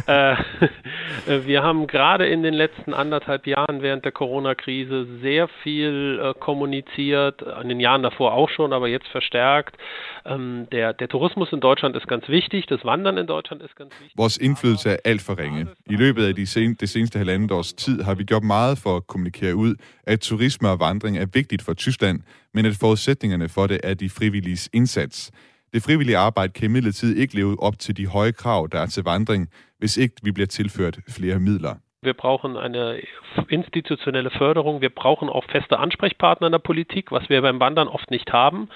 Äh, 0.07 0.33
äh, 0.33 0.37
wir 1.47 1.63
haben 1.63 1.87
gerade 1.87 2.27
in 2.27 2.43
den 2.43 2.55
letzten 2.55 2.93
anderthalb 2.93 3.47
Jahren 3.47 3.83
während 3.83 4.05
der 4.05 4.11
Corona-Krise 4.11 5.07
sehr 5.21 5.47
viel 5.63 6.21
äh, 6.21 6.35
kommuniziert, 6.41 7.43
in 7.63 7.69
den 7.69 7.79
Jahren 7.79 8.03
davor 8.03 8.33
auch 8.33 8.49
schon, 8.49 8.73
aber 8.73 8.89
jetzt 8.89 9.07
verstärkt. 9.09 9.77
Ähm, 10.25 10.67
der, 10.73 10.93
der 10.93 11.09
Tourismus 11.09 11.53
in 11.53 11.61
Deutschland 11.61 11.95
ist 11.95 12.09
ganz 12.09 12.29
wichtig, 12.29 12.67
das 12.67 12.85
Wandern 12.85 13.17
in 13.17 13.27
Deutschland 13.27 13.63
ist 13.63 13.77
ganz 13.77 13.93
wichtig. 14.01 14.17
Vores 14.17 14.37
indflydelse 14.37 14.91
er 14.91 14.99
alt 15.05 15.23
for 15.23 15.39
ringe. 15.39 15.69
I 15.87 15.97
løbet 15.97 16.27
af 16.27 16.35
de 16.35 16.47
sen, 16.47 16.75
det 16.75 16.89
seneste 16.89 17.19
halvandet 17.19 17.53
års 17.53 17.73
tid 17.73 18.03
har 18.03 18.15
vi 18.15 18.25
gjort 18.25 18.45
meget 18.45 18.79
for 18.79 18.97
at 18.97 19.07
kommunikere 19.07 19.55
ud, 19.55 19.75
at 20.07 20.21
turisme 20.21 20.69
og 20.69 20.81
vandring 20.81 21.19
er 21.19 21.27
vigtigt 21.33 21.63
for 21.63 21.75
Tyskland, 21.75 22.21
men 22.55 22.67
at 22.67 22.77
forudsætningerne 22.81 23.49
for 23.49 23.67
det 23.67 23.81
er 23.85 23.95
de 23.95 24.11
frivilliges 24.11 24.71
indsats. 24.73 25.33
Det 25.73 25.83
frivillige 25.83 26.19
arbejde 26.19 26.53
kan 26.53 26.65
imidlertid 26.65 27.17
ikke 27.17 27.35
leve 27.35 27.63
op 27.63 27.79
til 27.79 27.97
de 27.97 28.07
høje 28.07 28.33
krav, 28.33 28.69
der 28.73 28.81
er 28.81 28.87
til 28.87 29.05
vandring, 29.05 29.49
hvis 29.79 29.97
ikke 29.97 30.15
vi 30.23 30.33
bliver 30.33 30.47
tilført 30.47 30.99
flere 31.09 31.41
midler. 31.41 31.75
Wir 32.05 32.13
brauchen 32.13 32.57
eine 32.57 33.01
institutionelle 33.49 34.31
Förderung. 34.31 34.81
Wir 34.81 34.89
brauchen 34.89 35.29
auch 35.29 35.45
feste 35.53 35.79
Ansprechpartner 35.79 36.49
in 36.49 36.53
der 36.53 36.59
Politik, 36.59 37.13
was 37.13 37.31
wir 37.31 37.41
beim 37.43 37.61
Wandern 37.61 37.87
oft 37.87 38.11
nicht 38.11 38.33
haben, 38.33 38.69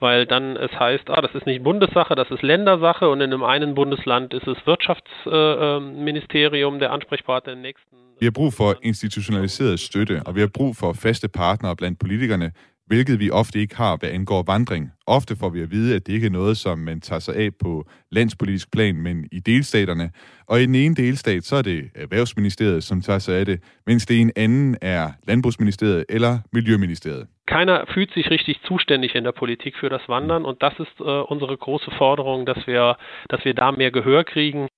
weil 0.00 0.26
dann 0.26 0.56
es 0.56 0.72
heißt, 0.72 1.08
ah, 1.08 1.20
das 1.20 1.36
ist 1.36 1.46
nicht 1.46 1.62
Bundessache, 1.62 2.16
das 2.16 2.32
ist 2.32 2.42
Ländersache 2.42 3.08
und 3.08 3.20
in 3.20 3.32
einem 3.32 3.44
einen 3.44 3.76
Bundesland 3.76 4.34
ist 4.34 4.48
es 4.48 4.56
Wirtschaftsministerium 4.66 6.80
der 6.80 6.90
Ansprechpartner, 6.90 7.52
im 7.52 7.60
nächsten 7.60 7.94
Vi 8.20 8.26
har 8.26 8.32
brug 8.32 8.52
for 8.52 8.76
institutionaliseret 8.82 9.80
støtte, 9.80 10.22
og 10.26 10.34
vi 10.34 10.40
har 10.40 10.46
brug 10.46 10.76
for 10.76 10.92
faste 10.92 11.28
partnere 11.28 11.76
blandt 11.76 11.98
politikerne, 11.98 12.52
hvilket 12.86 13.20
vi 13.20 13.30
ofte 13.30 13.58
ikke 13.58 13.76
har, 13.76 13.96
hvad 13.96 14.08
angår 14.08 14.44
vandring. 14.46 14.90
Ofte 15.06 15.36
får 15.36 15.48
vi 15.48 15.60
at 15.60 15.70
vide, 15.70 15.94
at 15.96 16.06
det 16.06 16.12
ikke 16.12 16.26
er 16.26 16.30
noget, 16.30 16.56
som 16.56 16.78
man 16.78 17.00
tager 17.00 17.20
sig 17.20 17.36
af 17.36 17.50
på 17.62 17.84
landspolitisk 18.10 18.72
plan, 18.72 18.96
men 18.96 19.28
i 19.32 19.40
delstaterne. 19.40 20.10
Og 20.46 20.60
i 20.62 20.66
den 20.66 20.74
ene 20.74 20.94
delstat, 20.94 21.44
så 21.44 21.56
er 21.56 21.62
det 21.62 21.90
Erhvervsministeriet, 21.94 22.84
som 22.84 23.00
tager 23.00 23.18
sig 23.18 23.38
af 23.38 23.46
det, 23.46 23.60
mens 23.86 24.06
det 24.06 24.14
i 24.14 24.20
en 24.20 24.32
anden 24.36 24.76
er 24.82 25.10
Landbrugsministeriet 25.28 26.04
eller 26.08 26.38
Miljøministeriet. 26.52 27.26
Keiner 27.46 27.84
fühlt 27.94 28.12
sich 28.14 28.30
richtig 28.30 28.56
zuständig 28.68 29.14
in 29.14 29.24
der 29.24 29.32
Politik 29.32 29.74
für 29.80 29.90
das 29.90 30.08
Wandern 30.08 30.44
und 30.44 30.62
das 30.62 30.72
ist 30.84 30.96
äh, 31.00 31.24
unsere 31.32 31.56
große 31.56 31.90
Forderung, 31.98 32.46
dass 32.46 32.66
wir, 32.66 32.96
dass 33.30 33.44
wir 33.44 33.54
da 33.54 33.70
mehr 33.70 33.90
Gehör 33.90 34.24
kriegen. 34.24 34.68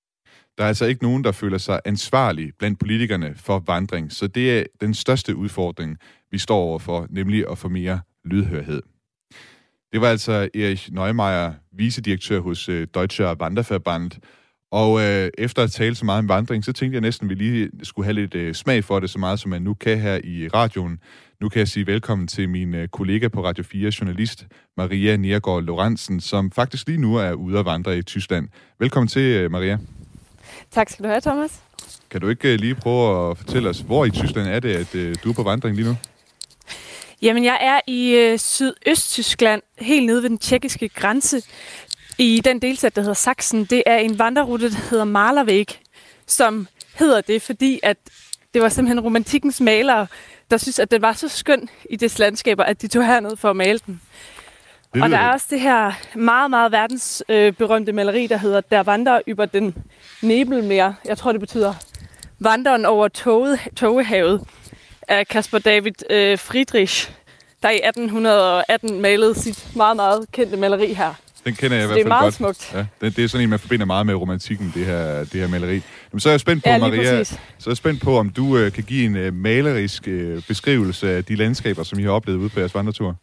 Der 0.58 0.64
er 0.64 0.68
altså 0.68 0.84
ikke 0.84 1.02
nogen, 1.02 1.24
der 1.24 1.32
føler 1.32 1.58
sig 1.58 1.80
ansvarlig 1.84 2.52
blandt 2.58 2.78
politikerne 2.78 3.34
for 3.36 3.58
vandring, 3.66 4.12
så 4.12 4.26
det 4.26 4.58
er 4.58 4.64
den 4.80 4.94
største 4.94 5.36
udfordring, 5.36 5.98
vi 6.30 6.38
står 6.38 6.58
overfor, 6.58 7.06
nemlig 7.10 7.50
at 7.50 7.58
få 7.58 7.68
mere 7.68 8.00
lydhørhed. 8.24 8.82
Det 9.92 10.00
var 10.00 10.08
altså 10.08 10.48
Erich 10.54 10.92
Neumeier, 10.92 11.52
vicedirektør 11.72 12.40
hos 12.40 12.68
øh, 12.68 12.86
Deutscher 12.94 13.34
Wanderverband. 13.34 14.10
Og 14.70 15.00
øh, 15.00 15.30
efter 15.38 15.62
at 15.62 15.70
tale 15.70 15.94
så 15.94 16.04
meget 16.04 16.18
om 16.18 16.28
vandring, 16.28 16.64
så 16.64 16.72
tænkte 16.72 16.94
jeg 16.94 17.00
næsten, 17.00 17.26
at 17.26 17.30
vi 17.30 17.34
lige 17.44 17.70
skulle 17.82 18.04
have 18.04 18.14
lidt 18.14 18.34
øh, 18.34 18.54
smag 18.54 18.84
for 18.84 19.00
det, 19.00 19.10
så 19.10 19.18
meget 19.18 19.40
som 19.40 19.50
man 19.50 19.62
nu 19.62 19.74
kan 19.74 19.98
her 19.98 20.20
i 20.24 20.48
radioen. 20.48 20.98
Nu 21.40 21.48
kan 21.48 21.58
jeg 21.58 21.68
sige 21.68 21.86
velkommen 21.86 22.28
til 22.28 22.48
min 22.48 22.74
øh, 22.74 22.88
kollega 22.88 23.28
på 23.28 23.44
Radio 23.44 23.64
4, 23.64 23.92
journalist 24.00 24.46
Maria 24.76 25.16
Nergård 25.16 25.62
Lorentzen, 25.62 26.20
som 26.20 26.50
faktisk 26.50 26.88
lige 26.88 27.00
nu 27.00 27.16
er 27.16 27.32
ude 27.32 27.58
at 27.58 27.64
vandre 27.64 27.98
i 27.98 28.02
Tyskland. 28.02 28.48
Velkommen 28.78 29.08
til, 29.08 29.22
øh, 29.22 29.50
Maria. 29.50 29.78
Tak 30.70 30.90
skal 30.90 31.04
du 31.04 31.08
have, 31.08 31.20
Thomas. 31.20 31.60
Kan 32.10 32.20
du 32.20 32.28
ikke 32.28 32.52
øh, 32.52 32.58
lige 32.60 32.74
prøve 32.74 33.30
at 33.30 33.38
fortælle 33.38 33.68
os, 33.68 33.78
hvor 33.78 34.04
i 34.04 34.10
Tyskland 34.10 34.48
er 34.48 34.60
det, 34.60 34.76
at 34.76 34.94
øh, 34.94 35.16
du 35.24 35.30
er 35.30 35.34
på 35.34 35.42
vandring 35.42 35.76
lige 35.76 35.88
nu? 35.88 35.96
Jamen, 37.22 37.44
jeg 37.44 37.58
er 37.60 37.80
i 37.86 38.14
øh, 38.14 38.38
Sydøsttyskland, 38.38 39.62
helt 39.78 40.06
nede 40.06 40.22
ved 40.22 40.28
den 40.30 40.38
tjekkiske 40.38 40.88
grænse, 40.88 41.42
i 42.18 42.40
den 42.44 42.62
delstat, 42.62 42.96
der 42.96 43.02
hedder 43.02 43.14
Sachsen. 43.14 43.64
Det 43.64 43.82
er 43.86 43.96
en 43.96 44.18
vandrerute, 44.18 44.70
der 44.70 44.88
hedder 44.90 45.04
Malerweg, 45.04 45.66
som 46.26 46.68
hedder 46.94 47.20
det, 47.20 47.42
fordi 47.42 47.80
at 47.82 47.96
det 48.54 48.62
var 48.62 48.68
simpelthen 48.68 49.00
romantikkens 49.00 49.60
malere, 49.60 50.06
der 50.50 50.56
synes, 50.56 50.78
at 50.78 50.90
det 50.90 51.02
var 51.02 51.12
så 51.12 51.28
skøn 51.28 51.68
i 51.90 51.96
det 51.96 52.18
landskaber, 52.18 52.64
at 52.64 52.82
de 52.82 52.88
tog 52.88 53.06
herned 53.06 53.36
for 53.36 53.50
at 53.50 53.56
male 53.56 53.80
den. 53.86 54.00
Det 54.96 55.04
og 55.04 55.10
der 55.10 55.18
er 55.18 55.32
også 55.32 55.46
det 55.50 55.60
her 55.60 55.92
meget, 56.14 56.50
meget 56.50 56.72
verdensberømte 56.72 57.90
øh, 57.90 57.96
maleri, 57.96 58.26
der 58.26 58.36
hedder 58.36 58.60
Der 58.60 58.82
vandrer 58.82 59.20
über 59.26 59.46
den 59.46 59.74
Nebelmeer. 60.22 60.92
Jeg 61.04 61.18
tror, 61.18 61.32
det 61.32 61.40
betyder 61.40 61.74
Vanderen 62.38 62.84
over 62.84 63.08
toget, 63.08 63.58
togehavet 63.76 64.40
af 65.08 65.24
Caspar 65.26 65.58
David 65.58 66.10
øh, 66.10 66.38
Friedrich, 66.38 67.10
der 67.62 67.70
i 67.70 67.74
1818 67.74 69.00
malede 69.00 69.34
sit 69.34 69.76
meget, 69.76 69.96
meget 69.96 70.26
kendte 70.32 70.56
maleri 70.56 70.92
her. 70.92 71.14
Den 71.44 71.54
kender 71.54 71.76
jeg 71.76 71.84
i 71.84 71.86
hvert 71.86 71.96
det 71.96 72.00
er 72.00 72.04
fald 72.04 72.08
meget 72.08 72.38
godt. 72.38 72.56
smukt. 72.56 72.74
Ja, 72.74 73.06
det, 73.06 73.16
det 73.16 73.24
er 73.24 73.28
sådan 73.28 73.44
en, 73.44 73.50
man 73.50 73.58
forbinder 73.58 73.86
meget 73.86 74.06
med 74.06 74.14
romantikken, 74.14 74.72
det 74.74 74.86
her, 74.86 75.18
det 75.18 75.40
her 75.40 75.48
maleri. 75.48 75.82
Jamen, 76.12 76.20
så 76.20 76.28
er 76.28 76.32
jeg 76.32 76.40
spændt 76.40 76.64
på, 76.64 76.70
Ja, 76.70 76.78
Maria, 76.78 77.18
præcis. 77.18 77.38
så 77.58 77.70
er 77.70 77.72
jeg 77.72 77.76
spændt 77.76 78.02
på, 78.02 78.18
om 78.18 78.30
du 78.30 78.58
øh, 78.58 78.72
kan 78.72 78.84
give 78.84 79.04
en 79.04 79.16
øh, 79.16 79.34
malerisk 79.34 80.08
øh, 80.08 80.42
beskrivelse 80.48 81.10
af 81.10 81.24
de 81.24 81.34
landskaber, 81.36 81.82
som 81.82 81.98
I 81.98 82.02
har 82.02 82.10
oplevet 82.10 82.38
ude 82.38 82.48
på 82.48 82.60
jeres 82.60 82.74
vandretur. 82.74 83.16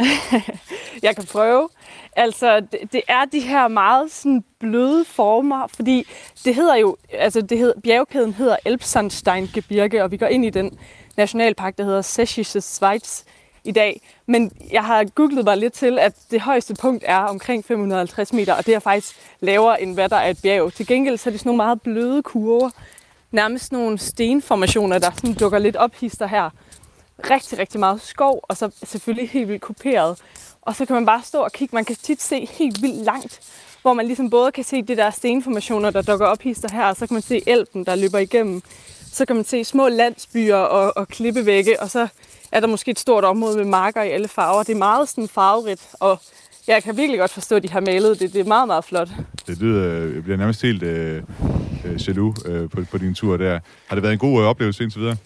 Jeg 1.02 1.16
kan 1.16 1.24
prøve. 1.32 1.68
Altså, 2.16 2.60
det, 2.60 2.92
det 2.92 3.02
er 3.08 3.24
de 3.24 3.40
her 3.40 3.68
meget 3.68 4.12
sådan 4.12 4.44
bløde 4.58 5.04
former, 5.04 5.66
fordi 5.66 6.06
det 6.44 6.54
hedder 6.54 6.76
jo, 6.76 6.96
altså 7.12 7.40
det 7.40 7.58
hedder, 7.58 7.80
bjergkæden 7.80 8.32
hedder 8.32 8.56
Elbsandsteingebirge, 8.64 10.02
og 10.04 10.10
vi 10.10 10.16
går 10.16 10.26
ind 10.26 10.44
i 10.44 10.50
den 10.50 10.78
nationalpark, 11.16 11.78
der 11.78 11.84
hedder 11.84 12.02
Sächsische 12.02 12.60
Schweiz 12.60 13.22
i 13.64 13.72
dag. 13.72 14.00
Men 14.26 14.52
jeg 14.72 14.84
har 14.84 15.04
googlet 15.04 15.44
mig 15.44 15.56
lidt 15.56 15.72
til, 15.72 15.98
at 15.98 16.12
det 16.30 16.40
højeste 16.40 16.74
punkt 16.74 17.04
er 17.06 17.18
omkring 17.18 17.64
550 17.64 18.32
meter, 18.32 18.54
og 18.54 18.66
det 18.66 18.74
er 18.74 18.78
faktisk 18.78 19.16
lavere 19.40 19.82
end 19.82 19.94
hvad 19.94 20.08
der 20.08 20.16
er 20.16 20.30
et 20.30 20.38
bjerg. 20.42 20.72
Til 20.72 20.86
gengæld 20.86 21.16
så 21.16 21.30
er 21.30 21.32
det 21.32 21.40
sådan 21.40 21.48
nogle 21.48 21.56
meget 21.56 21.82
bløde 21.82 22.22
kurver, 22.22 22.70
nærmest 23.30 23.72
nogle 23.72 23.98
stenformationer, 23.98 24.98
der 24.98 25.10
sådan 25.10 25.34
dukker 25.34 25.58
lidt 25.58 25.76
op 25.76 25.94
hister 25.94 26.26
her 26.26 26.50
rigtig, 27.30 27.58
rigtig 27.58 27.80
meget 27.80 28.00
skov, 28.02 28.44
og 28.48 28.56
så 28.56 28.70
selvfølgelig 28.84 29.30
helt 29.30 29.48
vildt 29.48 29.62
kuperet. 29.62 30.18
Og 30.62 30.76
så 30.76 30.86
kan 30.86 30.94
man 30.94 31.06
bare 31.06 31.22
stå 31.24 31.38
og 31.38 31.52
kigge. 31.52 31.74
Man 31.74 31.84
kan 31.84 31.96
tit 31.96 32.22
se 32.22 32.48
helt 32.50 32.82
vildt 32.82 33.04
langt, 33.04 33.40
hvor 33.82 33.94
man 33.94 34.06
ligesom 34.06 34.30
både 34.30 34.52
kan 34.52 34.64
se 34.64 34.82
det 34.82 34.96
der 34.96 35.10
stenformationer, 35.10 35.90
der 35.90 36.02
dukker 36.02 36.26
op 36.26 36.40
hister 36.42 36.68
her, 36.72 36.84
og 36.84 36.96
så 36.96 37.06
kan 37.06 37.14
man 37.14 37.22
se 37.22 37.42
elven, 37.46 37.84
der 37.86 37.94
løber 37.94 38.18
igennem. 38.18 38.62
Så 39.12 39.26
kan 39.26 39.36
man 39.36 39.44
se 39.44 39.64
små 39.64 39.88
landsbyer 39.88 40.56
og, 40.56 40.92
og 40.96 41.08
klippevægge, 41.08 41.80
og 41.82 41.90
så 41.90 42.08
er 42.52 42.60
der 42.60 42.66
måske 42.66 42.90
et 42.90 42.98
stort 42.98 43.24
område 43.24 43.56
med 43.56 43.64
marker 43.64 44.02
i 44.02 44.10
alle 44.10 44.28
farver. 44.28 44.62
Det 44.62 44.72
er 44.72 44.78
meget 44.78 45.08
sådan 45.08 45.28
farverigt, 45.28 45.88
og 46.00 46.20
jeg 46.66 46.82
kan 46.82 46.96
virkelig 46.96 47.18
godt 47.18 47.30
forstå, 47.30 47.56
at 47.56 47.62
de 47.62 47.68
har 47.68 47.80
malet 47.80 48.20
det. 48.20 48.32
Det 48.32 48.40
er 48.40 48.44
meget, 48.44 48.66
meget 48.66 48.84
flot. 48.84 49.08
Det 49.46 49.58
lyder, 49.58 50.14
jeg 50.14 50.22
bliver 50.22 50.36
nærmest 50.36 50.62
helt 50.62 50.82
øh, 50.82 51.22
øh, 51.84 52.08
jaloux 52.08 52.34
øh, 52.46 52.70
på, 52.70 52.84
på 52.90 52.98
din 52.98 53.14
tur 53.14 53.36
der. 53.36 53.60
Har 53.86 53.96
det 53.96 54.02
været 54.02 54.12
en 54.12 54.18
god 54.18 54.40
øh, 54.40 54.48
oplevelse 54.48 54.84
indtil 54.84 55.00
videre? 55.00 55.16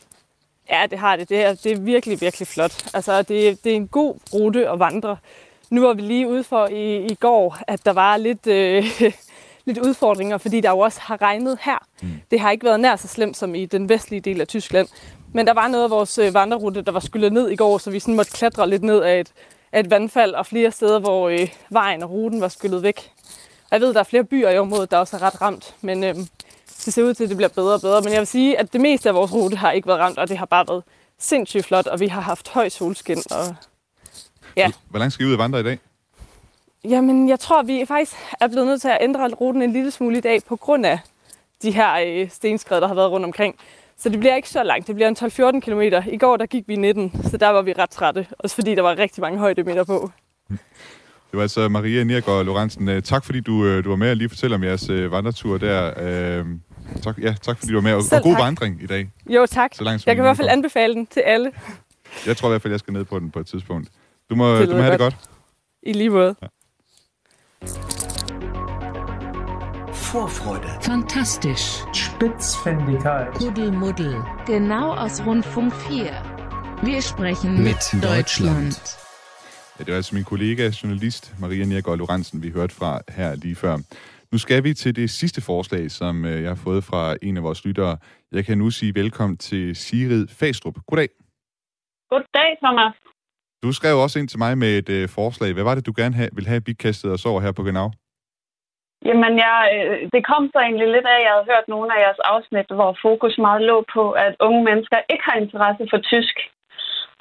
Ja, 0.70 0.86
det 0.90 0.98
har 0.98 1.16
det. 1.16 1.28
Det 1.28 1.44
er, 1.44 1.54
det 1.54 1.72
er 1.72 1.80
virkelig, 1.80 2.20
virkelig 2.20 2.48
flot. 2.48 2.86
Altså, 2.94 3.22
det, 3.22 3.64
det 3.64 3.72
er 3.72 3.76
en 3.76 3.88
god 3.88 4.14
rute 4.34 4.70
at 4.70 4.78
vandre. 4.78 5.16
Nu 5.70 5.86
var 5.86 5.92
vi 5.92 6.02
lige 6.02 6.28
ude 6.28 6.44
for 6.44 6.66
i, 6.66 7.06
i 7.06 7.14
går, 7.14 7.58
at 7.66 7.86
der 7.86 7.92
var 7.92 8.16
lidt, 8.16 8.46
øh, 8.46 8.84
lidt 9.66 9.78
udfordringer, 9.78 10.38
fordi 10.38 10.60
der 10.60 10.70
jo 10.70 10.78
også 10.78 11.00
har 11.02 11.22
regnet 11.22 11.58
her. 11.62 11.78
Mm. 12.02 12.08
Det 12.30 12.40
har 12.40 12.50
ikke 12.50 12.64
været 12.64 12.80
nær 12.80 12.96
så 12.96 13.08
slemt 13.08 13.36
som 13.36 13.54
i 13.54 13.66
den 13.66 13.88
vestlige 13.88 14.20
del 14.20 14.40
af 14.40 14.48
Tyskland. 14.48 14.88
Men 15.32 15.46
der 15.46 15.52
var 15.52 15.68
noget 15.68 15.84
af 15.84 15.90
vores 15.90 16.18
øh, 16.18 16.34
vandrerute, 16.34 16.82
der 16.82 16.92
var 16.92 17.00
skyllet 17.00 17.32
ned 17.32 17.50
i 17.50 17.56
går, 17.56 17.78
så 17.78 17.90
vi 17.90 18.00
sådan 18.00 18.14
måtte 18.14 18.32
klatre 18.32 18.68
lidt 18.70 18.82
ned 18.82 19.02
af 19.02 19.20
et, 19.20 19.32
af 19.72 19.80
et 19.80 19.90
vandfald, 19.90 20.34
og 20.34 20.46
flere 20.46 20.70
steder, 20.70 20.98
hvor 20.98 21.28
øh, 21.28 21.48
vejen 21.70 22.02
og 22.02 22.10
ruten 22.10 22.40
var 22.40 22.48
skyllet 22.48 22.82
væk. 22.82 23.10
Jeg 23.70 23.80
ved, 23.80 23.94
der 23.94 24.00
er 24.00 24.04
flere 24.04 24.24
byer 24.24 24.50
i 24.50 24.58
området, 24.58 24.90
der 24.90 24.98
også 24.98 25.16
er 25.16 25.22
ret 25.22 25.40
ramt, 25.42 25.74
men 25.80 26.04
øh, 26.04 26.14
det 26.84 26.94
ser 26.94 27.02
ud 27.02 27.14
til, 27.14 27.22
at 27.24 27.28
det 27.28 27.36
bliver 27.36 27.48
bedre 27.48 27.74
og 27.74 27.80
bedre. 27.80 28.00
Men 28.02 28.12
jeg 28.12 28.18
vil 28.18 28.26
sige, 28.26 28.58
at 28.58 28.72
det 28.72 28.80
meste 28.80 29.08
af 29.08 29.14
vores 29.14 29.32
rute 29.32 29.56
har 29.56 29.70
ikke 29.70 29.88
været 29.88 30.00
ramt, 30.00 30.18
og 30.18 30.28
det 30.28 30.38
har 30.38 30.46
bare 30.46 30.64
været 30.68 30.82
sindssygt 31.18 31.64
flot, 31.66 31.86
og 31.86 32.00
vi 32.00 32.06
har 32.06 32.20
haft 32.20 32.48
høj 32.48 32.68
solskin. 32.68 33.18
Og... 33.30 33.54
Ja, 34.56 34.72
Hvor 34.90 34.98
langt 34.98 35.14
skal 35.14 35.26
I 35.26 35.28
ud 35.28 35.32
og 35.32 35.38
vandre 35.38 35.60
i 35.60 35.62
dag? 35.62 35.78
jamen 36.88 37.28
jeg 37.28 37.40
tror, 37.40 37.62
vi 37.62 37.84
faktisk 37.88 38.16
er 38.40 38.48
blevet 38.48 38.66
nødt 38.66 38.80
til 38.80 38.88
at 38.88 38.98
ændre 39.00 39.28
ruten 39.28 39.62
en 39.62 39.72
lille 39.72 39.90
smule 39.90 40.18
i 40.18 40.20
dag, 40.20 40.40
på 40.48 40.56
grund 40.56 40.86
af 40.86 40.98
de 41.62 41.70
her 41.70 41.94
øh, 42.06 42.30
stenskred, 42.30 42.80
der 42.80 42.86
har 42.88 42.94
været 42.94 43.10
rundt 43.10 43.26
omkring. 43.26 43.56
Så 43.98 44.08
det 44.08 44.18
bliver 44.20 44.36
ikke 44.36 44.48
så 44.48 44.62
langt. 44.62 44.86
Det 44.86 44.94
bliver 44.94 45.08
en 45.08 45.16
12-14 45.56 45.60
km. 45.60 45.80
I 46.12 46.16
går 46.16 46.36
der 46.36 46.46
gik 46.46 46.64
vi 46.68 46.76
19, 46.76 47.12
så 47.30 47.36
der 47.36 47.48
var 47.48 47.62
vi 47.62 47.72
ret 47.72 47.90
trætte. 47.90 48.26
Også 48.38 48.54
fordi 48.56 48.74
der 48.74 48.82
var 48.82 48.98
rigtig 48.98 49.20
mange 49.20 49.38
højdemeter 49.38 49.84
på. 49.84 50.10
Det 50.48 51.38
var 51.38 51.42
altså 51.42 51.68
Maria 51.68 52.04
Niergaard 52.04 52.44
Lorentzen. 52.44 52.88
Øh, 52.88 53.02
Tak 53.02 53.24
fordi 53.24 53.40
du, 53.40 53.64
øh, 53.64 53.84
du 53.84 53.88
var 53.88 53.96
med 53.96 54.10
og 54.10 54.16
lige 54.16 54.28
fortælle 54.28 54.56
om 54.56 54.64
jeres 54.64 54.90
øh, 54.90 55.12
vandretur 55.12 55.58
der. 55.58 56.44
Tak, 57.02 57.18
ja, 57.18 57.34
tak 57.42 57.58
fordi 57.58 57.72
du 57.72 57.76
var 57.76 57.82
med, 57.82 57.94
og, 57.94 58.02
Selv 58.02 58.16
og 58.16 58.22
god 58.22 58.32
tak. 58.32 58.40
vandring 58.42 58.82
i 58.82 58.86
dag. 58.86 59.10
Jo, 59.26 59.46
tak. 59.46 59.70
Så 59.74 59.84
langt, 59.84 60.06
Jeg 60.06 60.16
kan 60.16 60.22
i 60.22 60.26
hvert 60.26 60.36
fald 60.36 60.48
anbefale 60.48 60.94
den 60.94 61.06
til 61.06 61.20
alle. 61.20 61.52
Jeg 62.26 62.36
tror 62.36 62.48
i 62.48 62.50
hvert 62.52 62.62
fald, 62.62 62.72
jeg 62.72 62.80
skal 62.80 62.92
ned 62.92 63.04
på 63.04 63.18
den 63.18 63.30
på 63.30 63.38
et 63.40 63.46
tidspunkt. 63.46 63.88
Du 64.30 64.34
må, 64.34 64.56
Det 64.56 64.68
du 64.68 64.74
må 64.74 64.80
have 64.80 64.92
det 64.92 65.00
godt. 65.00 65.14
godt. 65.14 65.30
I 65.82 65.92
lige 65.92 66.10
måde. 66.10 66.34
Vorfreude. 70.12 70.68
Fantastisch. 70.82 71.82
Spitzfindigkeit. 71.92 73.28
Kuddelmuddel. 73.34 74.14
Genau 74.46 74.94
aus 74.94 75.20
Rundfunk 75.26 75.72
4. 75.74 76.04
Wir 76.82 77.00
sprechen 77.00 77.52
mit, 77.52 77.62
Mit 77.62 78.02
Deutschland. 78.02 78.64
Deutschland. 78.64 78.74
Ja, 79.78 79.84
det 79.84 79.90
var 79.90 79.96
altså 79.96 80.14
min 80.14 80.24
kollega, 80.24 80.70
journalist 80.82 81.32
Maria 81.38 81.64
Niergaard 81.64 81.98
Lorentzen, 81.98 82.42
vi 82.42 82.50
hørte 82.50 82.74
fra 82.74 83.00
her 83.08 83.34
lige 83.34 83.54
før. 83.56 83.78
Nu 84.34 84.38
skal 84.38 84.64
vi 84.64 84.72
til 84.74 84.96
det 84.96 85.10
sidste 85.10 85.40
forslag, 85.50 85.84
som 85.90 86.14
øh, 86.24 86.42
jeg 86.42 86.50
har 86.54 86.60
fået 86.66 86.82
fra 86.90 87.02
en 87.22 87.36
af 87.36 87.42
vores 87.48 87.60
lyttere. 87.66 87.96
Jeg 88.36 88.44
kan 88.44 88.58
nu 88.58 88.70
sige 88.70 88.92
velkommen 89.02 89.36
til 89.48 89.64
Sigrid 89.76 90.26
Fastrup. 90.38 90.76
Goddag. 90.88 91.10
Goddag, 92.10 92.50
Thomas. 92.62 92.94
Du 93.64 93.70
skrev 93.78 93.94
også 94.04 94.16
ind 94.20 94.28
til 94.28 94.38
mig 94.44 94.52
med 94.62 94.72
et 94.80 94.90
øh, 94.98 95.08
forslag. 95.18 95.50
Hvad 95.54 95.64
var 95.68 95.74
det, 95.74 95.86
du 95.86 95.94
gerne 96.00 96.14
have, 96.20 96.30
ville 96.36 96.50
have, 96.52 96.74
kastede 96.84 97.12
os 97.16 97.26
over 97.30 97.40
her 97.44 97.52
på 97.58 97.62
Genau? 97.68 97.88
Jamen, 99.08 99.32
jeg, 99.44 99.58
øh, 99.76 99.96
det 100.14 100.22
kom 100.30 100.42
så 100.52 100.58
egentlig 100.66 100.88
lidt 100.94 101.06
af, 101.14 101.18
at 101.18 101.24
jeg 101.26 101.32
havde 101.34 101.50
hørt 101.52 101.66
nogle 101.74 101.88
af 101.94 101.98
jeres 102.04 102.22
afsnit, 102.32 102.68
hvor 102.78 102.92
fokus 103.06 103.34
meget 103.46 103.62
lå 103.70 103.76
på, 103.94 104.04
at 104.24 104.32
unge 104.46 104.62
mennesker 104.68 104.98
ikke 105.12 105.24
har 105.28 105.36
interesse 105.44 105.84
for 105.92 106.00
tysk. 106.12 106.36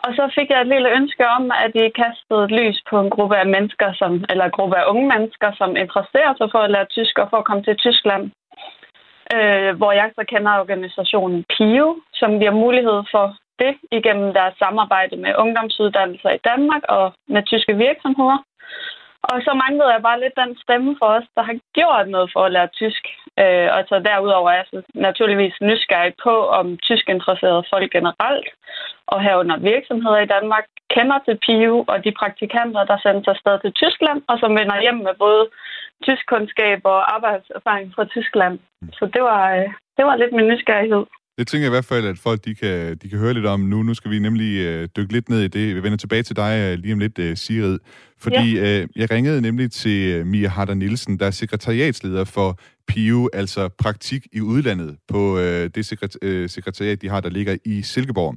Og 0.06 0.12
så 0.18 0.24
fik 0.36 0.50
jeg 0.50 0.62
et 0.62 0.74
lille 0.74 0.90
ønske 1.00 1.26
om, 1.38 1.52
at 1.66 1.72
I 1.76 1.90
kastede 2.02 2.44
et 2.46 2.52
lys 2.60 2.78
på 2.90 2.96
en 3.00 3.10
gruppe 3.10 3.38
af 3.38 3.48
mennesker, 3.56 3.94
som, 3.94 4.12
eller 4.30 4.46
en 4.46 4.58
gruppe 4.58 4.78
af 4.78 4.90
unge 4.92 5.08
mennesker, 5.14 5.50
som 5.60 5.76
interesserer 5.84 6.34
sig 6.38 6.48
for 6.52 6.60
at 6.64 6.72
lære 6.72 6.94
tysk 6.96 7.20
og 7.20 7.28
for 7.30 7.38
at 7.38 7.46
komme 7.46 7.64
til 7.64 7.78
Tyskland. 7.78 8.24
øh, 9.36 9.72
hvor 9.80 9.92
jeg 9.92 10.12
så 10.18 10.24
kender 10.32 10.60
organisationen 10.64 11.46
PIO, 11.54 11.88
som 12.14 12.40
giver 12.40 12.56
mulighed 12.66 13.00
for 13.14 13.26
det 13.60 13.74
igennem 13.92 14.34
deres 14.34 14.56
samarbejde 14.64 15.16
med 15.16 15.32
ungdomsuddannelser 15.44 16.30
i 16.30 16.44
Danmark 16.50 16.84
og 16.90 17.14
med 17.28 17.44
tyske 17.44 17.76
virksomheder. 17.78 18.40
Og 19.32 19.38
så 19.46 19.52
manglede 19.64 19.94
jeg 19.94 20.02
bare 20.02 20.20
lidt 20.20 20.36
den 20.42 20.58
stemme 20.64 20.96
for 21.00 21.10
os, 21.18 21.28
der 21.36 21.44
har 21.50 21.58
gjort 21.78 22.08
noget 22.16 22.30
for 22.34 22.42
at 22.46 22.52
lære 22.52 22.76
tysk. 22.82 23.04
Øh, 23.42 23.70
og 23.76 23.82
så 23.90 23.96
derudover 24.10 24.50
er 24.52 24.56
jeg 24.56 24.66
så 24.72 24.82
naturligvis 24.94 25.56
nysgerrig 25.62 26.14
på, 26.24 26.36
om 26.60 26.78
tysk 26.78 27.06
interesserede 27.10 27.64
folk 27.74 27.92
generelt, 27.92 28.50
og 29.14 29.20
herunder 29.28 29.58
virksomheder 29.74 30.20
i 30.24 30.32
Danmark, 30.36 30.66
kender 30.96 31.18
til 31.26 31.36
PIU 31.44 31.78
og 31.92 31.98
de 32.06 32.12
praktikanter, 32.22 32.82
der 32.90 32.98
sendes 33.04 33.28
afsted 33.34 33.56
til 33.64 33.72
Tyskland, 33.82 34.20
og 34.30 34.36
som 34.42 34.52
vender 34.60 34.84
hjem 34.86 35.00
med 35.08 35.16
både 35.26 35.44
tysk 36.06 36.24
kundskab 36.34 36.80
og 36.94 37.00
arbejdserfaring 37.16 37.88
fra 37.96 38.06
Tyskland. 38.16 38.56
Så 38.98 39.04
det 39.14 39.22
var, 39.30 39.44
øh, 39.58 39.68
det 39.98 40.04
var 40.08 40.16
lidt 40.16 40.34
min 40.38 40.48
nysgerrighed. 40.52 41.06
Det 41.38 41.48
tænker 41.48 41.66
jeg 41.66 41.72
i 41.72 41.78
hvert 41.78 41.92
fald, 41.94 42.06
at 42.08 42.18
folk 42.28 42.40
de 42.46 42.56
kan, 42.56 42.98
de 43.02 43.10
kan 43.10 43.20
høre 43.20 43.34
lidt 43.34 43.46
om 43.46 43.60
nu. 43.60 43.84
Nu 43.84 43.94
skal 43.94 44.12
vi 44.12 44.20
nemlig 44.20 44.52
øh, 44.68 44.88
dykke 44.98 45.14
lidt 45.14 45.30
ned 45.30 45.42
i 45.42 45.48
det. 45.48 45.76
Vi 45.76 45.84
vender 45.84 45.98
tilbage 45.98 46.24
til 46.24 46.36
dig 46.36 46.54
øh, 46.64 46.80
lige 46.80 46.94
om 46.94 47.00
lidt, 47.00 47.20
øh, 47.20 47.38
Sigrid. 47.38 47.80
Fordi 48.24 48.56
ja. 48.56 48.82
øh, 48.82 48.88
jeg 48.96 49.12
ringede 49.12 49.42
nemlig 49.42 49.72
til 49.72 50.12
øh, 50.14 50.26
Mia 50.26 50.48
Harder 50.48 50.74
Nielsen, 50.74 51.20
der 51.20 51.26
er 51.26 51.32
sekretariatsleder 51.32 52.26
for 52.26 52.60
PIU, 52.88 53.30
altså 53.34 53.70
praktik 53.70 54.28
i 54.34 54.42
udlandet, 54.42 54.98
på 55.08 55.40
øh, 55.40 55.70
det 55.76 55.86
sekret, 55.86 56.16
øh, 56.22 56.50
sekretariat, 56.50 57.02
de 57.02 57.10
har, 57.10 57.22
der 57.22 57.30
ligger 57.30 57.58
i 57.66 57.82
Silkeborg. 57.82 58.36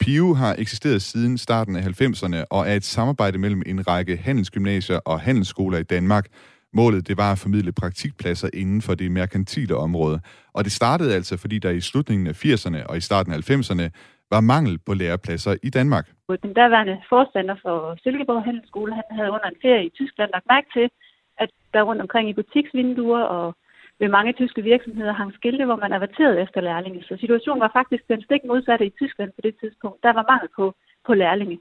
PIU 0.00 0.34
har 0.34 0.54
eksisteret 0.58 1.02
siden 1.02 1.38
starten 1.38 1.76
af 1.76 1.82
90'erne 1.82 2.44
og 2.50 2.68
er 2.68 2.74
et 2.74 2.84
samarbejde 2.84 3.38
mellem 3.38 3.62
en 3.66 3.88
række 3.88 4.16
handelsgymnasier 4.16 4.98
og 5.04 5.20
handelsskoler 5.20 5.78
i 5.78 5.82
Danmark, 5.82 6.26
Målet 6.72 7.08
det 7.08 7.16
var 7.16 7.32
at 7.32 7.38
formidle 7.38 7.72
praktikpladser 7.72 8.48
inden 8.54 8.82
for 8.82 8.94
det 8.94 9.10
merkantile 9.10 9.74
område. 9.76 10.20
Og 10.56 10.64
det 10.64 10.72
startede 10.72 11.14
altså, 11.14 11.36
fordi 11.36 11.58
der 11.58 11.70
i 11.70 11.80
slutningen 11.80 12.26
af 12.26 12.44
80'erne 12.44 12.86
og 12.90 12.96
i 12.96 13.00
starten 13.00 13.32
af 13.32 13.50
90'erne 13.50 13.86
var 14.30 14.40
mangel 14.40 14.78
på 14.86 14.94
lærepladser 14.94 15.54
i 15.62 15.70
Danmark. 15.70 16.06
Den 16.42 16.52
daværende 16.60 16.96
forstander 17.08 17.56
for 17.64 17.96
Silkeborg 18.02 18.44
Handelsskole, 18.44 18.94
han 18.94 19.08
havde 19.10 19.30
under 19.30 19.48
en 19.48 19.60
ferie 19.62 19.86
i 19.86 19.90
Tyskland 19.98 20.30
lagt 20.34 20.46
mærke 20.54 20.68
til, 20.76 20.86
at 21.38 21.50
der 21.74 21.82
rundt 21.82 22.02
omkring 22.02 22.28
i 22.28 22.38
butiksvinduer 22.40 23.22
og 23.22 23.54
ved 24.00 24.08
mange 24.08 24.32
tyske 24.32 24.62
virksomheder 24.62 25.12
hang 25.12 25.34
skilte, 25.34 25.64
hvor 25.64 25.76
man 25.76 25.92
averterede 25.92 26.40
efter 26.40 26.60
lærlinge. 26.60 27.02
Så 27.02 27.16
situationen 27.16 27.60
var 27.60 27.70
faktisk 27.72 28.08
den 28.08 28.22
stik 28.22 28.44
modsatte 28.44 28.86
i 28.86 28.96
Tyskland 29.00 29.30
på 29.32 29.40
det 29.40 29.54
tidspunkt. 29.60 30.02
Der 30.02 30.12
var 30.12 30.24
mangel 30.30 30.48
på, 30.56 30.74
på 31.06 31.14
lærlinge. 31.14 31.58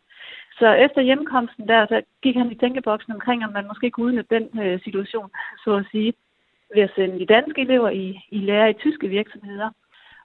Så 0.60 0.68
efter 0.74 1.02
hjemkomsten 1.02 1.68
der, 1.68 1.86
så 1.88 2.02
gik 2.24 2.36
han 2.36 2.52
i 2.52 2.56
tænkeboksen 2.56 3.14
omkring, 3.14 3.46
om 3.46 3.54
man 3.54 3.68
måske 3.68 3.92
kunne 3.92 4.06
udnytte 4.06 4.36
den 4.36 4.60
øh, 4.64 4.82
situation, 4.84 5.30
så 5.64 5.76
at 5.76 5.86
sige, 5.92 6.14
ved 6.76 6.84
at 6.84 6.92
sende 6.96 7.20
de 7.20 7.26
danske 7.26 7.62
elever 7.62 7.90
i, 7.90 8.20
i 8.32 8.38
lære 8.38 8.70
i 8.70 8.74
tyske 8.74 9.08
virksomheder. 9.08 9.70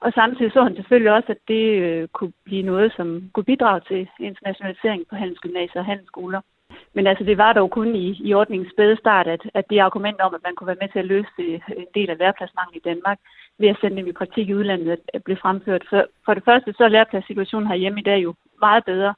Og 0.00 0.12
samtidig 0.12 0.52
så 0.52 0.62
han 0.62 0.76
selvfølgelig 0.76 1.12
også, 1.12 1.32
at 1.32 1.42
det 1.48 1.64
øh, 1.82 2.08
kunne 2.08 2.32
blive 2.44 2.62
noget, 2.62 2.92
som 2.96 3.30
kunne 3.34 3.44
bidrage 3.44 3.80
til 3.80 4.08
internationalisering 4.20 5.02
på 5.10 5.16
handelsgymnasier 5.16 5.80
og 5.80 5.86
handelsskoler. 5.86 6.40
Men 6.94 7.06
altså, 7.06 7.24
det 7.24 7.38
var 7.38 7.52
dog 7.52 7.70
kun 7.70 7.96
i, 7.96 8.20
i 8.28 8.34
ordningens 8.34 8.72
spæde 8.72 8.96
start, 8.96 9.26
at, 9.26 9.40
at 9.54 9.64
det 9.70 9.78
argument 9.78 10.20
om, 10.20 10.34
at 10.34 10.40
man 10.44 10.54
kunne 10.54 10.66
være 10.66 10.82
med 10.82 10.88
til 10.88 10.98
at 10.98 11.10
løse 11.14 11.28
øh, 11.38 11.60
en 11.76 11.86
del 11.94 12.10
af 12.10 12.18
lærepladsmangel 12.18 12.76
i 12.76 12.86
Danmark 12.88 13.18
ved 13.58 13.68
at 13.68 13.76
sende 13.80 13.96
dem 13.96 14.06
i 14.06 14.12
praktik 14.12 14.48
i 14.48 14.54
udlandet, 14.54 14.98
øh, 15.14 15.20
blev 15.20 15.36
fremført. 15.36 15.84
For, 15.90 16.06
for 16.24 16.34
det 16.34 16.44
første, 16.44 16.72
så 16.72 16.84
er 16.84 16.88
lærepladssituationen 16.88 17.68
herhjemme 17.68 18.00
i 18.00 18.08
dag 18.10 18.18
jo 18.22 18.34
meget 18.60 18.84
bedre, 18.84 19.14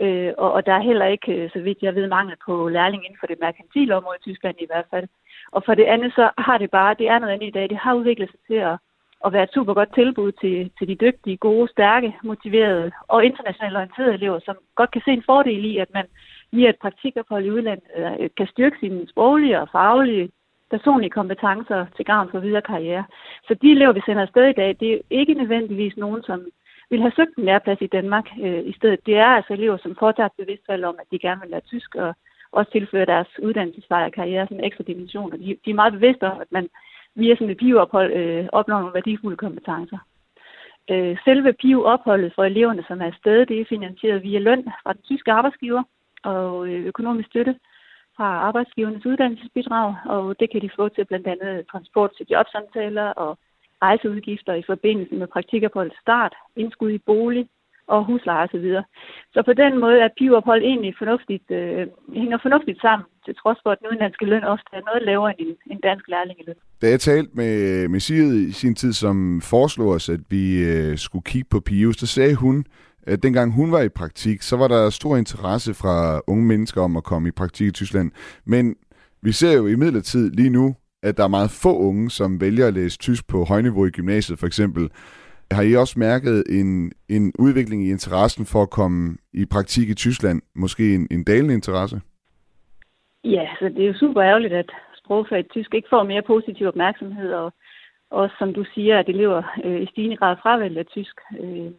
Øh, 0.00 0.32
og, 0.38 0.52
og 0.52 0.66
der 0.66 0.72
er 0.72 0.88
heller 0.88 1.06
ikke, 1.06 1.32
øh, 1.32 1.50
så 1.50 1.60
vidt 1.60 1.78
jeg 1.82 1.94
ved, 1.94 2.08
mangel 2.08 2.36
på 2.46 2.68
lærling 2.68 3.04
inden 3.04 3.18
for 3.20 3.26
det 3.26 3.40
merkantile 3.40 3.96
område 3.96 4.16
i 4.20 4.22
Tyskland 4.22 4.56
i 4.60 4.66
hvert 4.66 4.86
fald. 4.90 5.08
Og 5.52 5.62
for 5.66 5.74
det 5.74 5.84
andet, 5.84 6.12
så 6.14 6.30
har 6.38 6.58
det 6.58 6.70
bare, 6.70 6.96
det 6.98 7.08
er 7.08 7.18
noget 7.18 7.32
andet 7.32 7.46
i 7.46 7.56
dag, 7.58 7.68
det 7.68 7.76
har 7.76 7.94
udviklet 7.94 8.30
sig 8.30 8.40
til 8.46 8.54
at, 8.70 8.76
at 9.24 9.32
være 9.32 9.42
et 9.42 9.54
super 9.54 9.74
godt 9.74 9.94
tilbud 9.94 10.32
til, 10.32 10.70
til 10.78 10.88
de 10.88 10.94
dygtige, 10.94 11.36
gode, 11.36 11.68
stærke, 11.68 12.16
motiverede 12.22 12.90
og 13.08 13.24
internationalt 13.24 13.76
orienterede 13.76 14.14
elever, 14.14 14.40
som 14.44 14.56
godt 14.74 14.90
kan 14.90 15.02
se 15.04 15.10
en 15.10 15.22
fordel 15.26 15.64
i, 15.64 15.76
at 15.78 15.90
man 15.94 16.06
via 16.52 16.68
et 16.68 16.78
praktikophold 16.82 17.44
i 17.44 17.50
udlandet 17.50 17.84
øh, 17.96 18.30
kan 18.36 18.46
styrke 18.46 18.76
sine 18.80 19.08
sproglige 19.08 19.60
og 19.60 19.68
faglige 19.72 20.30
personlige 20.70 21.10
kompetencer 21.10 21.86
til 21.96 22.04
gavn 22.04 22.28
for 22.30 22.40
videre 22.40 22.62
karriere. 22.62 23.04
Så 23.48 23.54
de 23.54 23.70
elever, 23.70 23.92
vi 23.92 24.02
sender 24.06 24.22
afsted 24.22 24.44
i 24.48 24.52
dag, 24.52 24.76
det 24.80 24.94
er 24.94 25.00
ikke 25.10 25.34
nødvendigvis 25.34 25.96
nogen, 25.96 26.22
som 26.22 26.46
vil 26.90 27.00
have 27.00 27.12
søgt 27.16 27.36
en 27.36 27.44
læreplads 27.44 27.80
i 27.80 27.86
Danmark 27.86 28.26
øh, 28.42 28.62
i 28.66 28.72
stedet. 28.72 29.06
Det 29.06 29.16
er 29.16 29.26
altså 29.26 29.52
elever, 29.52 29.76
som 29.76 29.96
foretager 29.98 30.26
et 30.26 30.32
bevidst 30.38 30.68
valg 30.68 30.84
om, 30.84 30.96
at 31.00 31.06
de 31.10 31.18
gerne 31.18 31.40
vil 31.40 31.50
lære 31.50 31.60
tysk 31.60 31.94
og 31.94 32.14
også 32.52 32.72
tilføre 32.72 33.06
deres 33.06 33.28
uddannelsesvej 33.42 34.04
og 34.04 34.12
karriere 34.12 34.46
sådan 34.46 34.58
en 34.58 34.64
ekstra 34.64 34.84
dimension. 34.86 35.32
Og 35.32 35.38
de, 35.38 35.56
de 35.64 35.70
er 35.70 35.74
meget 35.74 35.92
bevidste 35.92 36.24
om, 36.32 36.40
at 36.40 36.52
man 36.52 36.68
via 37.14 37.34
sådan 37.34 37.50
et 37.50 37.58
PIU-ophold 37.58 38.12
øh, 38.12 38.46
opnår 38.52 38.78
nogle 38.78 38.94
værdifulde 38.94 39.36
kompetencer. 39.36 39.98
Øh, 40.90 41.16
selve 41.24 41.52
PIU-opholdet 41.52 42.32
for 42.34 42.44
eleverne, 42.44 42.84
som 42.88 43.00
er 43.00 43.06
afsted, 43.06 43.46
det 43.46 43.60
er 43.60 43.64
finansieret 43.68 44.22
via 44.22 44.38
løn 44.38 44.64
fra 44.82 44.92
den 44.92 45.02
tyske 45.02 45.32
arbejdsgiver 45.32 45.82
og 46.22 46.68
øh, 46.68 46.86
økonomisk 46.86 47.28
støtte 47.28 47.54
fra 48.16 48.28
arbejdsgivernes 48.48 49.06
uddannelsesbidrag, 49.06 49.94
og 50.04 50.40
det 50.40 50.50
kan 50.50 50.62
de 50.62 50.70
få 50.76 50.88
til 50.88 51.04
blandt 51.04 51.26
andet 51.26 51.66
transport 51.70 52.10
til 52.16 52.26
jobsamtaler 52.30 53.08
og 53.24 53.38
rejseudgifter 53.82 54.54
i 54.54 54.62
forbindelse 54.66 55.14
med 55.14 55.26
praktikophold 55.26 55.90
start, 56.02 56.34
indskud 56.56 56.90
i 56.90 56.98
bolig 56.98 57.48
og 57.86 58.04
husleje 58.04 58.44
osv. 58.44 58.68
Så, 58.76 58.82
så 59.34 59.42
på 59.42 59.52
den 59.52 59.80
måde 59.80 59.98
er 60.00 60.08
pivophold 60.18 60.62
egentlig 60.62 60.94
fornuftigt, 60.98 61.50
øh, 61.50 61.86
hænger 62.14 62.38
fornuftigt 62.42 62.80
sammen, 62.80 63.06
til 63.24 63.34
trods 63.34 63.58
for, 63.62 63.70
at 63.70 63.78
den 63.80 63.88
udenlandske 63.88 64.24
løn 64.24 64.44
ofte 64.44 64.70
er 64.72 64.80
noget 64.88 65.02
lavere 65.02 65.40
end 65.40 65.48
en, 65.48 65.56
en 65.72 65.80
dansk 65.80 66.08
lærlingeløn. 66.08 66.54
Da 66.82 66.86
jeg 66.90 67.00
talte 67.00 67.30
med, 67.34 67.88
med 67.88 68.00
Sigrid 68.00 68.40
i 68.48 68.52
sin 68.52 68.74
tid, 68.74 68.92
som 68.92 69.40
foreslog 69.52 69.88
os, 69.88 70.08
at 70.08 70.20
vi 70.30 70.44
øh, 70.70 70.98
skulle 70.98 71.22
kigge 71.32 71.48
på 71.50 71.60
Pius, 71.60 71.96
så 71.96 72.06
sagde 72.06 72.34
hun, 72.34 72.64
at 73.06 73.22
dengang 73.22 73.52
hun 73.52 73.72
var 73.72 73.80
i 73.80 73.88
praktik, 73.88 74.42
så 74.42 74.56
var 74.56 74.68
der 74.68 74.90
stor 74.90 75.16
interesse 75.16 75.74
fra 75.74 76.20
unge 76.26 76.44
mennesker 76.44 76.80
om 76.82 76.96
at 76.96 77.04
komme 77.04 77.28
i 77.28 77.30
praktik 77.30 77.68
i 77.68 77.70
Tyskland. 77.70 78.10
Men 78.44 78.76
vi 79.22 79.32
ser 79.32 79.52
jo 79.52 79.66
i 79.66 79.74
lige 80.34 80.50
nu, 80.50 80.74
at 81.02 81.16
der 81.16 81.24
er 81.24 81.28
meget 81.28 81.50
få 81.50 81.78
unge, 81.78 82.10
som 82.10 82.40
vælger 82.40 82.66
at 82.66 82.74
læse 82.74 82.98
tysk 82.98 83.28
på 83.28 83.44
højniveau 83.44 83.86
i 83.86 83.90
gymnasiet 83.90 84.38
for 84.38 84.46
eksempel. 84.46 84.90
Har 85.50 85.62
I 85.62 85.74
også 85.74 85.98
mærket 85.98 86.44
en, 86.48 86.92
en 87.08 87.32
udvikling 87.38 87.86
i 87.86 87.90
interessen 87.90 88.46
for 88.46 88.62
at 88.62 88.70
komme 88.70 89.16
i 89.32 89.44
praktik 89.44 89.88
i 89.88 89.94
Tyskland? 89.94 90.42
Måske 90.54 90.94
en, 90.94 91.08
en 91.10 91.24
dalende 91.24 91.54
interesse? 91.54 92.00
Ja, 93.24 93.46
så 93.58 93.64
det 93.68 93.82
er 93.82 93.86
jo 93.86 93.98
super 93.98 94.22
ærgerligt, 94.22 94.52
at 94.52 94.70
sprogfag 94.96 95.44
tysk 95.50 95.74
ikke 95.74 95.88
får 95.90 96.04
mere 96.04 96.22
positiv 96.26 96.66
opmærksomhed, 96.66 97.32
og 97.32 97.52
også 98.10 98.34
som 98.38 98.54
du 98.54 98.64
siger, 98.74 98.98
at 98.98 99.08
elever 99.08 99.42
øh, 99.64 99.82
i 99.82 99.86
stigende 99.86 100.16
grad 100.16 100.36
fravælger 100.42 100.82
tysk. 100.82 101.16
Øh, 101.40 101.70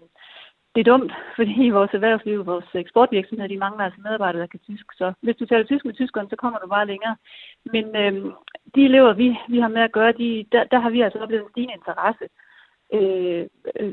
det 0.78 0.88
er 0.88 0.92
dumt, 0.94 1.14
fordi 1.36 1.70
vores 1.70 1.94
erhvervsliv, 1.94 2.46
vores 2.46 2.66
eksportvirksomheder, 2.74 3.48
de 3.48 3.58
mangler 3.58 3.84
altså 3.84 4.00
medarbejdere, 4.02 4.42
der 4.42 4.48
kan 4.48 4.60
tysk. 4.60 4.86
Så 4.94 5.14
hvis 5.22 5.36
du 5.36 5.46
taler 5.46 5.66
tysk 5.66 5.86
med 5.86 5.94
tyskerne, 5.94 6.30
så 6.30 6.36
kommer 6.36 6.60
du 6.60 6.68
bare 6.68 6.88
længere. 6.88 7.16
Men 7.74 7.86
øh, 7.96 8.14
de 8.76 8.86
elever, 8.86 9.14
vi, 9.14 9.38
vi 9.50 9.60
har 9.60 9.68
med 9.68 9.82
at 9.82 9.92
gøre, 9.92 10.12
de, 10.12 10.46
der, 10.52 10.64
der 10.64 10.80
har 10.80 10.90
vi 10.90 11.02
altså 11.02 11.20
oplevet 11.20 11.44
en 11.44 11.50
stigende 11.50 11.74
interesse. 11.74 12.26
Øh, 12.94 13.46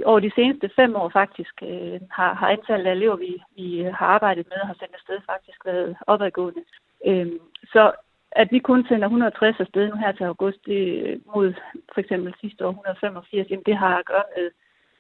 over 0.05 0.21
de 0.21 0.33
seneste 0.35 0.71
fem 0.77 0.97
år 0.97 1.09
faktisk 1.09 1.55
øh, 1.63 2.01
har, 2.11 2.35
har 2.35 2.49
antallet 2.49 2.87
af 2.87 2.93
elever, 2.93 3.17
vi, 3.17 3.43
vi 3.57 3.69
har 3.99 4.07
arbejdet 4.07 4.47
med 4.51 4.59
og 4.63 4.67
har 4.67 4.77
sendt 4.79 4.95
afsted, 4.95 5.19
faktisk 5.27 5.59
været 5.65 5.97
opadgående. 6.07 6.63
Øh, 7.07 7.33
så 7.73 7.93
at 8.33 8.49
vi 8.51 8.59
kun 8.59 8.87
sender 8.89 9.07
160 9.07 9.61
afsted 9.61 9.89
nu 9.89 9.97
her 9.97 10.13
til 10.13 10.25
august 10.25 10.61
det, 10.67 10.83
øh, 11.03 11.21
mod 11.35 11.55
for 11.95 12.01
eksempel 12.01 12.35
sidste 12.41 12.67
år 12.67 12.71
185, 12.71 13.51
jamen 13.51 13.65
det 13.67 13.77
har 13.77 13.97
at 13.99 14.07
gøre 14.07 14.25
med 14.37 14.51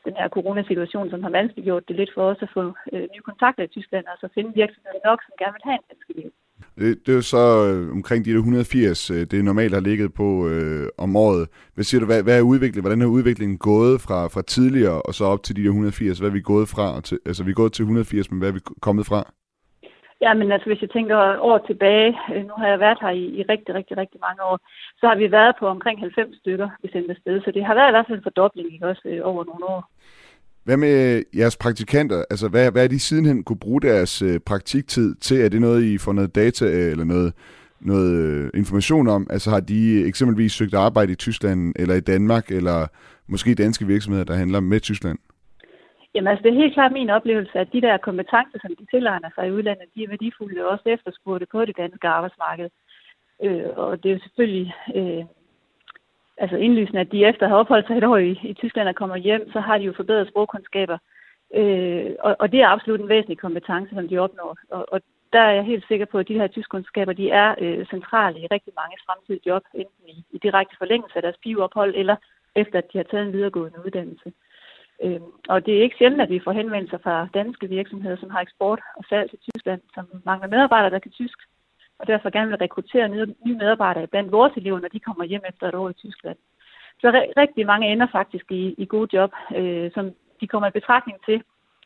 den 0.06 0.14
her 0.20 0.28
coronasituation, 0.36 1.10
som 1.10 1.22
har 1.22 1.30
vanskeliggjort 1.38 1.88
det 1.88 1.96
lidt 1.96 2.10
for 2.14 2.24
os 2.30 2.42
at 2.46 2.50
få 2.56 2.64
øh, 2.92 3.04
nye 3.12 3.24
kontakter 3.30 3.62
i 3.64 3.72
Tyskland, 3.76 4.04
altså 4.12 4.26
finde 4.34 4.50
virksomheder 4.62 5.00
nok, 5.08 5.18
som 5.22 5.32
gerne 5.40 5.54
vil 5.56 5.68
have 5.68 5.78
en 5.80 5.86
dansk 5.90 6.06
elev. 6.14 6.30
Det, 6.78 7.06
det 7.06 7.12
er 7.12 7.16
jo 7.16 7.22
så 7.22 7.44
øh, 7.68 7.92
omkring 7.92 8.24
de 8.24 8.30
180, 8.30 9.10
øh, 9.10 9.26
det 9.30 9.44
normalt 9.44 9.74
har 9.74 9.80
ligget 9.80 10.14
på 10.14 10.48
øh, 10.48 10.88
om 10.98 11.16
året. 11.16 11.48
Hvad 11.74 11.84
siger 11.84 12.00
du, 12.00 12.06
hvad, 12.06 12.22
hvad 12.22 12.38
er 12.38 12.42
udviklingen? 12.42 12.82
Hvordan 12.82 13.02
er 13.02 13.06
udviklingen 13.06 13.58
gået 13.58 14.00
fra, 14.00 14.26
fra 14.26 14.42
tidligere 14.42 15.02
og 15.02 15.14
så 15.14 15.24
op 15.24 15.42
til 15.42 15.56
de 15.56 15.62
180? 15.64 16.18
Hvad 16.18 16.28
er 16.28 16.32
vi 16.32 16.40
gået 16.40 16.68
fra? 16.68 17.00
Til, 17.00 17.18
altså 17.26 17.44
vi 17.44 17.50
er 17.50 17.54
gået 17.54 17.72
til 17.72 17.82
180, 17.82 18.30
men 18.30 18.38
hvad 18.38 18.48
er 18.48 18.52
vi 18.52 18.60
kommet 18.80 19.06
fra? 19.06 19.32
Ja, 20.24 20.34
men 20.34 20.52
altså 20.52 20.66
hvis 20.68 20.82
jeg 20.82 20.90
tænker 20.90 21.16
år 21.50 21.58
tilbage, 21.58 22.10
øh, 22.34 22.42
nu 22.48 22.54
har 22.60 22.68
jeg 22.68 22.80
været 22.80 22.98
her 23.00 23.12
i, 23.22 23.24
i 23.38 23.42
rigtig, 23.52 23.74
rigtig, 23.74 23.96
rigtig 23.96 24.20
mange 24.26 24.42
år, 24.50 24.56
så 25.00 25.04
har 25.10 25.16
vi 25.22 25.32
været 25.38 25.54
på 25.60 25.66
omkring 25.66 26.00
90 26.00 26.36
stykker, 26.42 26.68
vi 26.82 26.88
sendte 26.92 27.10
afsted. 27.10 27.40
Så 27.40 27.50
det 27.50 27.64
har 27.64 27.74
været 27.74 27.90
i 27.90 27.94
hvert 27.94 28.06
fald 28.08 28.18
en 28.18 28.26
fordobling 28.28 28.74
ikke? 28.74 28.86
også 28.86 29.02
øh, 29.04 29.20
over 29.30 29.44
nogle 29.44 29.64
år. 29.74 29.90
Hvad 30.64 30.76
med 30.76 31.16
øh, 31.16 31.22
jeres 31.40 31.56
praktikanter? 31.56 32.24
Altså, 32.30 32.48
hvad, 32.48 32.72
hvad 32.72 32.84
er 32.84 32.88
de 32.88 33.00
sidenhen 33.00 33.44
kunne 33.44 33.64
bruge 33.66 33.80
deres 33.80 34.22
øh, 34.22 34.40
praktiktid 34.40 35.14
til? 35.14 35.40
Er 35.40 35.48
det 35.48 35.60
noget, 35.60 35.84
I 35.84 35.98
får 35.98 36.12
noget 36.12 36.34
data 36.34 36.64
øh, 36.64 36.90
eller 36.90 37.04
noget, 37.04 37.32
noget 37.80 38.12
øh, 38.24 38.50
information 38.54 39.08
om? 39.08 39.26
Altså, 39.30 39.50
har 39.50 39.60
de 39.60 40.06
eksempelvis 40.06 40.52
søgt 40.52 40.74
arbejde 40.74 41.12
i 41.12 41.22
Tyskland 41.26 41.72
eller 41.76 41.94
i 41.94 42.00
Danmark, 42.00 42.50
eller 42.50 42.86
måske 43.26 43.54
danske 43.54 43.86
virksomheder, 43.86 44.24
der 44.24 44.34
handler 44.34 44.60
med 44.60 44.80
Tyskland? 44.80 45.18
Jamen 46.14 46.28
altså, 46.28 46.42
det 46.42 46.50
er 46.50 46.62
helt 46.62 46.74
klart 46.74 46.92
min 46.92 47.10
oplevelse, 47.10 47.58
at 47.58 47.72
de 47.72 47.80
der 47.80 47.96
kompetencer, 47.96 48.58
som 48.62 48.76
de 48.76 48.86
tilegner 48.90 49.30
sig 49.34 49.46
i 49.46 49.50
udlandet, 49.50 49.94
de 49.94 50.04
er 50.04 50.08
værdifulde 50.08 50.64
og 50.64 50.70
også 50.70 50.88
efterspurgte 50.88 51.46
på 51.46 51.64
det 51.64 51.76
danske 51.76 52.08
arbejdsmarked. 52.08 52.70
Øh, 53.42 53.68
og 53.76 54.02
det 54.02 54.08
er 54.08 54.14
jo 54.14 54.20
selvfølgelig 54.20 54.74
øh, 54.94 55.24
altså 56.38 56.56
indlysende, 56.56 57.00
at 57.00 57.12
de 57.12 57.26
efter 57.26 57.42
at 57.42 57.48
have 57.48 57.60
opholdt 57.60 57.86
sig 57.86 57.98
et 57.98 58.04
år 58.04 58.16
i, 58.16 58.40
i 58.42 58.54
Tyskland 58.54 58.88
og 58.88 58.94
kommer 58.94 59.16
hjem, 59.16 59.52
så 59.52 59.60
har 59.60 59.78
de 59.78 59.84
jo 59.84 59.92
forbedret 59.96 60.28
sprogkundskaber. 60.28 60.98
Øh, 61.54 62.10
og, 62.20 62.36
og 62.38 62.52
det 62.52 62.60
er 62.60 62.68
absolut 62.68 63.00
en 63.00 63.08
væsentlig 63.08 63.38
kompetence, 63.38 63.94
som 63.94 64.08
de 64.08 64.18
opnår. 64.18 64.56
Og, 64.70 64.86
og 64.92 65.00
der 65.32 65.40
er 65.40 65.52
jeg 65.52 65.64
helt 65.64 65.86
sikker 65.88 66.06
på, 66.06 66.18
at 66.18 66.28
de 66.28 66.40
her 66.40 66.46
tyskkundskaber, 66.46 67.12
de 67.12 67.30
er 67.30 67.54
øh, 67.58 67.86
centrale 67.86 68.40
i 68.40 68.46
rigtig 68.46 68.72
mange 68.76 68.96
fremtidige 69.06 69.46
job, 69.46 69.62
enten 69.74 70.04
i, 70.08 70.24
i 70.30 70.38
direkte 70.38 70.76
forlængelse 70.78 71.16
af 71.16 71.22
deres 71.22 71.36
bioophold, 71.42 71.94
eller 71.96 72.16
efter 72.56 72.78
at 72.78 72.92
de 72.92 72.98
har 72.98 73.04
taget 73.04 73.26
en 73.26 73.32
videregående 73.32 73.78
uddannelse. 73.86 74.32
Øh, 75.02 75.20
og 75.48 75.66
det 75.66 75.76
er 75.78 75.82
ikke 75.82 75.96
sjældent, 75.98 76.22
at 76.22 76.30
vi 76.30 76.40
får 76.44 76.52
henvendelser 76.52 76.98
fra 76.98 77.28
danske 77.34 77.68
virksomheder, 77.68 78.16
som 78.16 78.30
har 78.30 78.40
eksport 78.40 78.80
og 78.96 79.04
salg 79.08 79.30
til 79.30 79.38
Tyskland, 79.38 79.80
som 79.94 80.06
mangler 80.24 80.48
medarbejdere, 80.48 80.90
der 80.90 80.98
kan 80.98 81.10
tysk, 81.10 81.38
og 81.98 82.06
derfor 82.06 82.30
gerne 82.30 82.50
vil 82.50 82.58
rekruttere 82.58 83.08
nye 83.08 83.56
medarbejdere 83.62 84.06
blandt 84.06 84.32
vores 84.32 84.52
elever, 84.56 84.80
når 84.80 84.88
de 84.88 85.00
kommer 85.00 85.24
hjem 85.24 85.42
efter 85.48 85.68
et 85.68 85.74
år 85.74 85.90
i 85.90 85.92
Tyskland. 85.92 86.36
Så 87.00 87.06
rigtig 87.36 87.66
mange 87.66 87.92
ender 87.92 88.06
faktisk 88.12 88.52
i, 88.52 88.74
i 88.78 88.86
gode 88.86 89.16
job, 89.16 89.32
øh, 89.56 89.90
som 89.94 90.12
de 90.40 90.46
kommer 90.46 90.68
i 90.68 90.78
betragtning 90.78 91.18
til, 91.24 91.42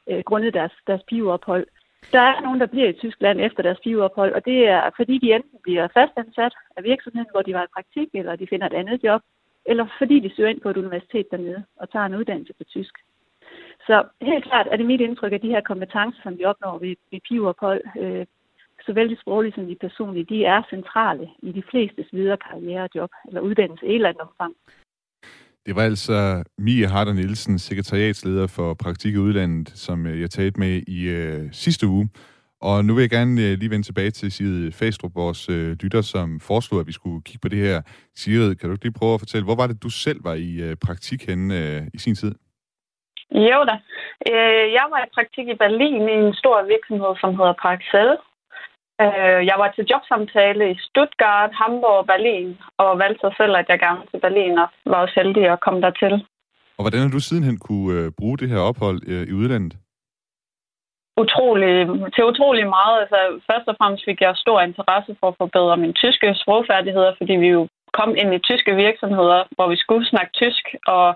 øh, 0.07 0.23
grundet 0.25 0.55
deres, 0.55 0.73
deres 0.87 1.03
piveophold. 1.09 1.67
Der 2.13 2.21
er 2.21 2.41
nogen, 2.41 2.61
der 2.61 2.67
bliver 2.67 2.89
i 2.89 2.93
Tyskland 2.93 3.41
efter 3.41 3.63
deres 3.63 3.79
piveophold, 3.85 4.33
og 4.33 4.45
det 4.45 4.69
er 4.69 4.91
fordi 4.97 5.19
de 5.19 5.35
enten 5.35 5.59
bliver 5.63 5.89
fastansat 5.95 6.55
af 6.77 6.85
virksomheden, 6.85 7.31
hvor 7.31 7.43
de 7.43 7.55
var 7.55 7.65
i 7.65 7.75
praktik, 7.75 8.09
eller 8.15 8.37
de 8.37 8.47
finder 8.47 8.67
et 8.67 8.73
andet 8.73 9.05
job, 9.05 9.23
eller 9.71 9.87
fordi 9.99 10.21
de 10.21 10.35
søger 10.37 10.51
ind 10.51 10.61
på 10.61 10.71
et 10.71 10.77
universitet 10.77 11.27
dernede 11.31 11.65
og 11.81 11.91
tager 11.93 12.07
en 12.07 12.15
uddannelse 12.15 12.53
på 12.59 12.65
tysk. 12.65 12.95
Så 13.87 13.97
helt 14.21 14.45
klart 14.45 14.67
er 14.71 14.77
det 14.77 14.87
mit 14.87 15.01
indtryk, 15.01 15.33
at 15.33 15.43
de 15.43 15.55
her 15.55 15.61
kompetencer, 15.61 16.21
som 16.23 16.39
vi 16.39 16.45
opnår 16.45 16.79
ved, 16.79 16.95
ved 17.11 17.21
piveophold, 17.29 17.83
øh, 18.03 18.27
såvel 18.87 19.11
de 19.11 19.21
sproglige 19.21 19.55
som 19.55 19.67
de 19.67 19.77
personlige, 19.81 20.31
de 20.35 20.45
er 20.45 20.63
centrale 20.71 21.29
i 21.43 21.53
de 21.53 21.63
flestes 21.71 22.09
videre 22.13 22.37
karrierejob 22.37 23.11
eller 23.29 23.41
uddannelse 23.41 23.87
i 23.87 23.89
et 23.89 23.95
eller 23.95 24.09
andet 24.09 24.27
omfang. 24.29 24.55
Det 25.67 25.77
var 25.77 25.83
altså 25.83 26.45
Mie 26.59 26.87
Harder 26.87 27.13
Nielsen, 27.13 27.59
sekretariatsleder 27.59 28.47
for 28.47 28.75
Praktik 28.75 29.15
i 29.15 29.19
udlandet, 29.19 29.69
som 29.69 30.07
øh, 30.07 30.21
jeg 30.21 30.31
talte 30.31 30.61
med 30.61 30.83
i 30.87 31.09
øh, 31.09 31.53
sidste 31.53 31.87
uge. 31.87 32.09
Og 32.61 32.85
nu 32.85 32.95
vil 32.95 33.03
jeg 33.03 33.11
gerne 33.19 33.35
øh, 33.45 33.53
lige 33.61 33.71
vende 33.71 33.87
tilbage 33.87 34.11
til 34.11 34.33
Sigrid 34.33 34.73
Fastrup, 34.73 35.15
vores 35.15 35.49
øh, 35.49 35.71
lytter, 35.83 36.03
som 36.03 36.41
foreslog, 36.41 36.81
at 36.81 36.87
vi 36.87 36.93
skulle 36.93 37.23
kigge 37.23 37.43
på 37.43 37.49
det 37.49 37.59
her. 37.59 37.83
Sigrid, 38.15 38.55
kan 38.55 38.71
du 38.71 38.77
lige 38.83 38.99
prøve 39.01 39.15
at 39.15 39.21
fortælle, 39.21 39.45
hvor 39.45 39.61
var 39.61 39.67
det, 39.67 39.83
du 39.83 39.91
selv 39.91 40.25
var 40.25 40.35
i 40.35 40.51
øh, 40.67 40.77
praktik 40.87 41.21
henne 41.29 41.49
øh, 41.61 41.83
i 41.95 41.99
sin 41.99 42.15
tid? 42.15 42.35
Jo 43.33 43.59
da. 43.71 43.77
Øh, 44.31 44.65
jeg 44.79 44.87
var 44.93 45.01
i 45.03 45.15
praktik 45.15 45.47
i 45.49 45.61
Berlin 45.63 46.03
i 46.15 46.17
en 46.25 46.35
stor 46.35 46.57
virksomhed, 46.75 47.13
som 47.21 47.31
hedder 47.39 47.55
Parexel, 47.63 48.11
Øh, 49.05 49.41
jeg 49.51 49.57
var 49.63 49.69
til 49.71 49.85
jobsamtale 49.91 50.65
i 50.73 50.77
Stuttgart, 50.87 51.51
Hamburg 51.61 51.99
og 52.03 52.07
Berlin, 52.13 52.49
og 52.83 52.91
valgte 53.03 53.21
så 53.25 53.31
selv, 53.41 53.55
at 53.61 53.67
jeg 53.69 53.79
gerne 53.87 54.03
til 54.11 54.21
Berlin, 54.25 54.55
og 54.63 54.69
var 54.91 54.99
også 55.05 55.17
heldig 55.21 55.45
at 55.55 55.63
komme 55.65 55.81
dertil. 55.87 56.15
Og 56.77 56.83
hvordan 56.85 57.01
har 57.05 57.11
du 57.17 57.21
sidenhen 57.21 57.59
kunne 57.67 57.93
øh, 57.99 58.13
bruge 58.19 58.39
det 58.39 58.49
her 58.53 58.61
ophold 58.71 58.99
øh, 59.13 59.25
i 59.31 59.33
udlandet? 59.41 59.75
Utrolig, 61.23 61.75
til 62.15 62.25
utrolig 62.25 62.67
meget. 62.77 62.97
Altså, 63.03 63.19
først 63.51 63.69
og 63.71 63.77
fremmest 63.79 64.05
fik 64.05 64.21
jeg 64.21 64.43
stor 64.45 64.61
interesse 64.61 65.17
for 65.21 65.29
at 65.29 65.39
forbedre 65.43 65.77
mine 65.77 65.93
tyske 66.03 66.35
sprogfærdigheder, 66.43 67.13
fordi 67.19 67.35
vi 67.45 67.49
jo 67.57 67.69
kom 67.99 68.11
ind 68.21 68.35
i 68.35 68.47
tyske 68.49 68.73
virksomheder, 68.85 69.41
hvor 69.57 69.69
vi 69.73 69.77
skulle 69.77 70.07
snakke 70.09 70.33
tysk, 70.41 70.65
og 70.87 71.07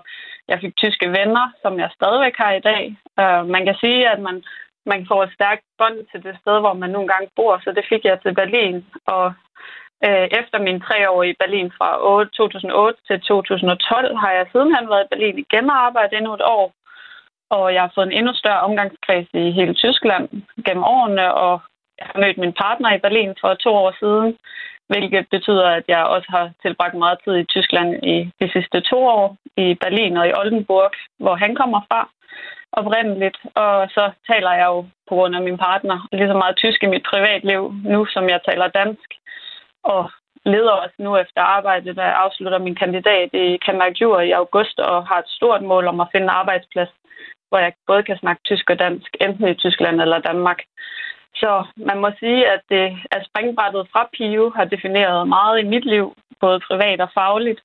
jeg 0.47 0.57
fik 0.59 0.73
tyske 0.75 1.07
venner, 1.17 1.45
som 1.61 1.79
jeg 1.79 1.89
stadigvæk 1.97 2.35
har 2.37 2.53
i 2.53 2.65
dag. 2.71 2.83
Uh, 3.21 3.41
man 3.55 3.65
kan 3.65 3.75
sige, 3.83 4.09
at 4.13 4.19
man 4.27 4.43
man 4.85 5.05
får 5.09 5.23
et 5.23 5.35
stærkt 5.37 5.63
bånd 5.77 5.97
til 6.11 6.23
det 6.23 6.35
sted, 6.41 6.59
hvor 6.59 6.73
man 6.73 6.89
nogle 6.89 7.07
gange 7.07 7.29
bor, 7.35 7.53
så 7.63 7.71
det 7.77 7.85
fik 7.91 8.03
jeg 8.05 8.17
til 8.21 8.33
Berlin. 8.41 8.85
Og 9.15 9.25
uh, 10.07 10.25
efter 10.39 10.57
mine 10.59 10.79
tre 10.87 11.09
år 11.09 11.23
i 11.23 11.33
Berlin 11.43 11.71
fra 11.77 11.89
2008 12.37 12.99
til 13.07 13.21
2012, 13.21 14.17
har 14.17 14.31
jeg 14.31 14.45
sidenhen 14.51 14.89
været 14.89 15.05
i 15.05 15.11
Berlin 15.13 15.37
igen 15.37 15.69
og 15.69 15.77
arbejdet 15.85 16.17
endnu 16.17 16.33
et 16.33 16.45
år. 16.57 16.65
Og 17.55 17.73
jeg 17.73 17.81
har 17.81 17.91
fået 17.95 18.07
en 18.07 18.17
endnu 18.19 18.33
større 18.33 18.65
omgangskreds 18.67 19.27
i 19.33 19.51
hele 19.51 19.73
Tyskland 19.73 20.25
gennem 20.65 20.83
årene, 20.83 21.33
og 21.33 21.61
jeg 21.99 22.07
har 22.09 22.19
mødt 22.19 22.37
min 22.37 22.53
partner 22.63 22.89
i 22.93 23.03
Berlin 23.05 23.33
for 23.41 23.53
to 23.53 23.71
år 23.83 23.93
siden, 24.01 24.37
hvilket 24.89 25.25
betyder, 25.35 25.67
at 25.69 25.85
jeg 25.87 26.03
også 26.15 26.27
har 26.29 26.51
tilbragt 26.61 26.95
meget 26.97 27.17
tid 27.23 27.35
i 27.37 27.49
Tyskland 27.55 27.89
i 28.13 28.15
de 28.41 28.51
sidste 28.55 28.81
to 28.81 28.99
år, 29.17 29.37
i 29.57 29.67
Berlin 29.83 30.17
og 30.17 30.27
i 30.27 30.35
Oldenburg, 30.39 30.91
hvor 31.19 31.35
han 31.35 31.55
kommer 31.55 31.81
fra 31.89 32.09
oprindeligt, 32.71 33.37
og 33.55 33.89
så 33.95 34.11
taler 34.29 34.53
jeg 34.53 34.65
jo 34.65 34.81
på 35.09 35.13
grund 35.15 35.35
af 35.35 35.41
min 35.41 35.57
partner 35.57 36.07
lige 36.11 36.31
så 36.31 36.37
meget 36.37 36.55
tysk 36.57 36.83
i 36.83 36.93
mit 36.93 37.05
privatliv 37.11 37.73
nu, 37.83 38.05
som 38.05 38.29
jeg 38.29 38.39
taler 38.49 38.67
dansk. 38.67 39.09
Og 39.83 40.11
leder 40.45 40.71
også 40.71 40.95
nu 40.97 41.17
efter 41.17 41.41
arbejde, 41.41 41.93
da 41.93 42.01
jeg 42.01 42.21
afslutter 42.25 42.57
min 42.57 42.75
kandidat 42.75 43.29
i 43.33 43.57
Kandidatur 43.65 44.19
i 44.19 44.31
august, 44.31 44.79
og 44.79 45.07
har 45.07 45.19
et 45.19 45.29
stort 45.37 45.61
mål 45.61 45.87
om 45.87 45.99
at 45.99 46.07
finde 46.11 46.25
en 46.25 46.37
arbejdsplads, 46.41 46.89
hvor 47.53 47.61
jeg 47.61 47.73
både 47.87 48.03
kan 48.03 48.17
snakke 48.17 48.41
tysk 48.45 48.69
og 48.69 48.79
dansk, 48.79 49.11
enten 49.21 49.47
i 49.47 49.53
Tyskland 49.63 50.01
eller 50.01 50.19
Danmark. 50.29 50.59
Så 51.35 51.51
man 51.75 51.97
må 52.03 52.09
sige, 52.19 52.41
at 52.55 52.65
øh, 52.71 52.77
det 52.77 52.97
er 53.11 53.27
springbrættet 53.29 53.83
fra 53.91 54.09
PIO 54.13 54.45
har 54.57 54.65
defineret 54.65 55.27
meget 55.27 55.59
i 55.59 55.69
mit 55.73 55.85
liv, 55.85 56.05
både 56.39 56.59
privat 56.67 57.01
og 57.01 57.09
fagligt. 57.13 57.61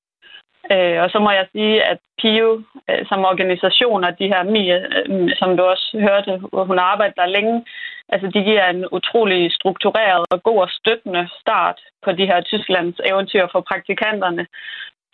Øh, 0.72 0.98
og 1.04 1.10
så 1.10 1.18
må 1.18 1.30
jeg 1.30 1.46
sige, 1.52 1.76
at 1.92 1.98
PIO 2.20 2.62
øh, 2.90 3.02
som 3.08 3.28
organisation, 3.32 4.04
og 4.04 4.18
de 4.18 4.30
her 4.32 4.42
MIA, 4.42 4.78
øh, 4.98 5.30
som 5.40 5.56
du 5.56 5.62
også 5.62 5.88
hørte, 6.06 6.32
hvor 6.52 6.64
hun 6.64 6.78
har 6.78 6.84
arbejdet 6.84 7.16
der 7.16 7.34
længe, 7.36 7.64
altså 8.08 8.26
de 8.34 8.44
giver 8.48 8.66
en 8.66 8.84
utrolig 8.92 9.52
struktureret 9.58 10.24
og 10.30 10.42
god 10.42 10.58
og 10.66 10.70
støttende 10.70 11.28
start 11.40 11.78
på 12.04 12.12
de 12.12 12.26
her 12.26 12.40
Tysklands 12.40 13.00
eventyr 13.10 13.46
for 13.52 13.60
praktikanterne, 13.60 14.46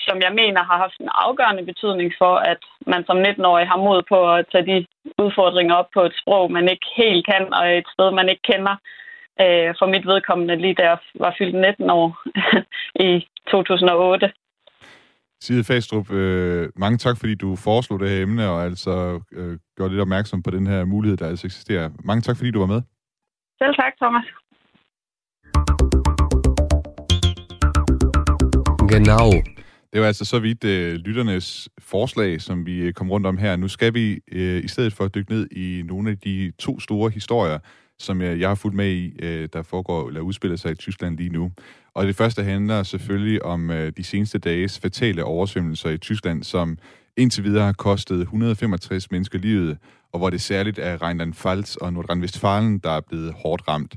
som 0.01 0.17
jeg 0.27 0.33
mener 0.41 0.63
har 0.71 0.79
haft 0.85 0.99
en 1.01 1.09
afgørende 1.25 1.65
betydning 1.71 2.13
for, 2.19 2.35
at 2.37 2.63
man 2.87 3.05
som 3.07 3.19
19-årig 3.23 3.67
har 3.69 3.77
mod 3.77 4.03
på 4.13 4.19
at 4.35 4.47
tage 4.53 4.67
de 4.71 4.87
udfordringer 5.25 5.75
op 5.75 5.91
på 5.95 6.03
et 6.09 6.15
sprog, 6.21 6.53
man 6.53 6.69
ikke 6.69 6.87
helt 6.97 7.27
kan, 7.27 7.55
og 7.55 7.65
et 7.79 7.89
sted, 7.95 8.11
man 8.11 8.29
ikke 8.29 8.43
kender. 8.53 8.77
Øh, 9.41 9.75
for 9.79 9.87
mit 9.87 10.07
vedkommende 10.07 10.57
lige 10.57 10.75
der 10.75 10.97
var 11.15 11.35
fyldt 11.39 11.55
19 11.55 11.91
år 11.91 12.09
i 13.09 13.29
2008. 13.51 14.33
Side 15.41 15.65
Fastrup, 15.65 16.11
øh, 16.11 16.69
mange 16.77 16.99
tak, 16.99 17.17
fordi 17.21 17.35
du 17.35 17.57
foreslog 17.57 18.01
det 18.01 18.11
her 18.11 18.23
emne, 18.23 18.49
og 18.49 18.65
altså 18.65 19.21
øh, 19.33 19.59
gjorde 19.77 19.91
lidt 19.93 20.01
opmærksom 20.01 20.43
på 20.43 20.51
den 20.51 20.67
her 20.67 20.85
mulighed, 20.85 21.17
der 21.17 21.27
altså 21.29 21.47
eksisterer. 21.47 21.91
Mange 22.05 22.23
tak, 22.23 22.37
fordi 22.37 22.51
du 22.51 22.59
var 22.59 22.67
med. 22.67 22.83
Selv 23.59 23.75
tak, 23.75 23.93
Thomas. 24.03 24.27
Genau. 28.95 29.54
Det 29.95 30.01
var 30.01 30.07
altså 30.07 30.25
så 30.25 30.39
vidt 30.39 30.65
øh, 30.65 30.95
lytternes 30.95 31.69
forslag, 31.79 32.41
som 32.41 32.67
vi 32.67 32.79
øh, 32.79 32.93
kom 32.93 33.11
rundt 33.11 33.27
om 33.27 33.39
her. 33.39 33.57
Nu 33.57 33.69
skal 33.69 33.95
vi 33.95 34.21
øh, 34.33 34.65
i 34.65 34.69
stedet 34.69 34.93
for 34.93 35.09
dykke 35.09 35.33
ned 35.33 35.51
i 35.51 35.83
nogle 35.87 36.11
af 36.11 36.19
de 36.19 36.53
to 36.59 36.81
store 36.81 37.11
historier, 37.11 37.59
som 37.99 38.21
jeg, 38.21 38.41
jeg 38.41 38.49
har 38.49 38.55
fulgt 38.55 38.77
med 38.77 38.91
i, 38.91 39.17
øh, 39.19 39.49
der 39.53 39.63
foregår 39.63 40.09
eller 40.09 40.21
udspiller 40.21 40.57
sig 40.57 40.73
i 40.73 40.75
Tyskland 40.75 41.17
lige 41.17 41.31
nu. 41.31 41.53
Og 41.95 42.07
det 42.07 42.17
første 42.17 42.43
handler 42.43 42.83
selvfølgelig 42.83 43.45
om 43.45 43.71
øh, 43.71 43.93
de 43.97 44.05
seneste 44.05 44.39
dages 44.39 44.79
fatale 44.79 45.25
oversvømmelser 45.25 45.91
i 45.91 45.99
Tyskland, 45.99 46.43
som 46.43 46.79
indtil 47.17 47.45
videre 47.45 47.65
har 47.65 47.73
kostet 47.73 48.21
165 48.21 49.11
mennesker 49.11 49.39
livet, 49.39 49.79
og 50.13 50.19
hvor 50.19 50.31
det 50.31 50.41
særligt 50.41 50.79
er 50.79 51.03
Rheinland-Pfalz 51.03 51.77
og 51.81 51.93
Nordrhein-Westfalen, 51.93 52.81
der 52.85 52.91
er 52.91 53.01
blevet 53.09 53.33
hårdt 53.33 53.69
ramt. 53.69 53.95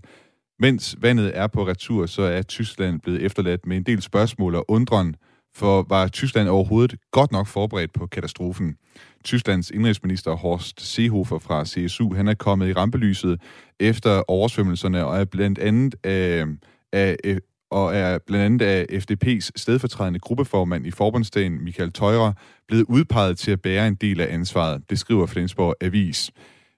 Mens 0.59 0.95
vandet 1.01 1.37
er 1.37 1.47
på 1.47 1.67
retur, 1.67 2.05
så 2.05 2.21
er 2.21 2.41
Tyskland 2.41 2.99
blevet 3.01 3.21
efterladt 3.21 3.65
med 3.65 3.77
en 3.77 3.83
del 3.83 4.01
spørgsmål 4.01 4.55
og 4.55 4.71
undren, 4.71 5.15
for 5.57 5.85
var 5.89 6.07
Tyskland 6.07 6.49
overhovedet 6.49 6.95
godt 7.11 7.31
nok 7.31 7.47
forberedt 7.47 7.93
på 7.93 8.07
katastrofen? 8.07 8.75
Tysklands 9.23 9.69
indrigsminister 9.69 10.31
Horst 10.31 10.81
Seehofer 10.81 11.39
fra 11.39 11.65
CSU, 11.65 12.13
han 12.13 12.27
er 12.27 12.33
kommet 12.33 12.69
i 12.69 12.73
rampelyset 12.73 13.41
efter 13.79 14.23
oversvømmelserne 14.27 15.05
og 15.05 15.19
er 15.19 15.25
blandt 15.25 15.59
andet 15.59 15.95
øh, 16.05 16.47
af, 16.93 17.15
af 17.23 17.37
og 17.71 17.95
er 17.95 18.17
blandt 18.27 18.45
andet 18.45 18.65
af 18.65 18.85
FDP's 18.91 19.49
stedfortrædende 19.55 20.19
gruppeformand 20.19 20.87
i 20.87 20.91
forbundsdagen, 20.91 21.63
Michael 21.63 21.93
Teurer, 21.93 22.33
blevet 22.67 22.85
udpeget 22.89 23.37
til 23.37 23.51
at 23.51 23.61
bære 23.61 23.87
en 23.87 23.95
del 23.95 24.21
af 24.21 24.33
ansvaret, 24.33 24.81
det 24.89 24.99
skriver 24.99 25.25
Flensborg 25.25 25.75
Avis. 25.81 26.31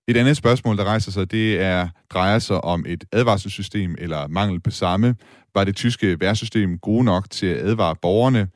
Et 0.08 0.18
andet 0.18 0.38
spørgsmål, 0.38 0.78
der 0.78 0.84
rejser 0.84 1.12
sig, 1.12 1.32
det 1.32 1.62
er, 1.62 1.88
drejer 2.10 2.40
sig 2.40 2.64
om 2.64 2.86
et 2.88 3.04
advarselssystem 3.12 3.96
eller 3.98 4.28
mangel 4.28 4.60
på 4.60 4.72
samme. 4.72 5.16
Var 5.56 5.64
det 5.64 5.76
tyske 5.76 6.20
værsystem 6.20 6.78
gode 6.78 7.04
nok 7.04 7.30
til 7.30 7.48
at 7.48 7.58
advare 7.58 7.96
borgerne? 7.96 8.48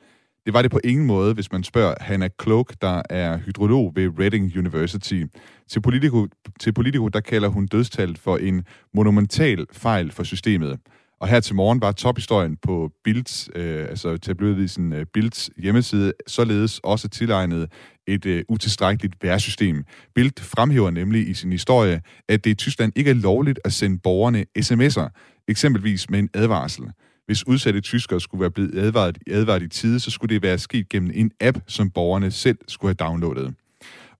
Det 0.46 0.54
var 0.54 0.62
det 0.62 0.70
på 0.70 0.80
ingen 0.84 1.06
måde, 1.06 1.34
hvis 1.34 1.52
man 1.52 1.64
spørger 1.64 1.94
Hannah 2.00 2.30
Cloak, 2.42 2.72
der 2.80 3.02
er 3.10 3.38
hydrolog 3.38 3.92
ved 3.94 4.10
Reading 4.18 4.58
University. 4.58 5.22
Til 5.68 5.80
Politico, 5.80 6.26
til 6.60 6.72
Politico 6.72 7.08
der 7.08 7.20
kalder 7.20 7.48
hun 7.48 7.66
dødstallet 7.66 8.18
for 8.18 8.36
en 8.36 8.64
monumental 8.94 9.66
fejl 9.72 10.10
for 10.12 10.22
systemet. 10.22 10.78
Og 11.20 11.28
her 11.28 11.40
til 11.40 11.54
morgen 11.54 11.80
var 11.80 11.92
tophistorien 11.92 12.56
på 12.56 12.90
Bilds, 13.04 13.50
øh, 13.54 13.86
altså 13.88 14.16
tabloidvisen 14.16 14.92
øh, 14.92 15.06
Bilds 15.14 15.50
hjemmeside, 15.56 16.12
således 16.26 16.78
også 16.78 17.08
tilegnet 17.08 17.72
et 18.06 18.26
øh, 18.26 18.44
utilstrækkeligt 18.48 19.14
værsystem. 19.22 19.84
Bild 20.14 20.40
fremhæver 20.40 20.90
nemlig 20.90 21.28
i 21.28 21.34
sin 21.34 21.52
historie, 21.52 22.00
at 22.28 22.44
det 22.44 22.50
i 22.50 22.54
Tyskland 22.54 22.92
ikke 22.96 23.10
er 23.10 23.14
lovligt 23.14 23.60
at 23.64 23.72
sende 23.72 23.98
borgerne 23.98 24.44
sms'er, 24.58 25.08
eksempelvis 25.48 26.10
med 26.10 26.18
en 26.18 26.28
advarsel. 26.34 26.84
Hvis 27.26 27.46
udsatte 27.46 27.80
tyskere 27.80 28.20
skulle 28.20 28.40
være 28.40 28.50
blevet 28.50 28.78
advaret, 28.78 29.18
advaret 29.30 29.62
i 29.62 29.68
tide, 29.68 30.00
så 30.00 30.10
skulle 30.10 30.34
det 30.34 30.42
være 30.42 30.58
sket 30.58 30.88
gennem 30.88 31.10
en 31.14 31.30
app, 31.40 31.58
som 31.66 31.90
borgerne 31.90 32.30
selv 32.30 32.58
skulle 32.68 32.88
have 32.88 33.08
downloadet. 33.08 33.54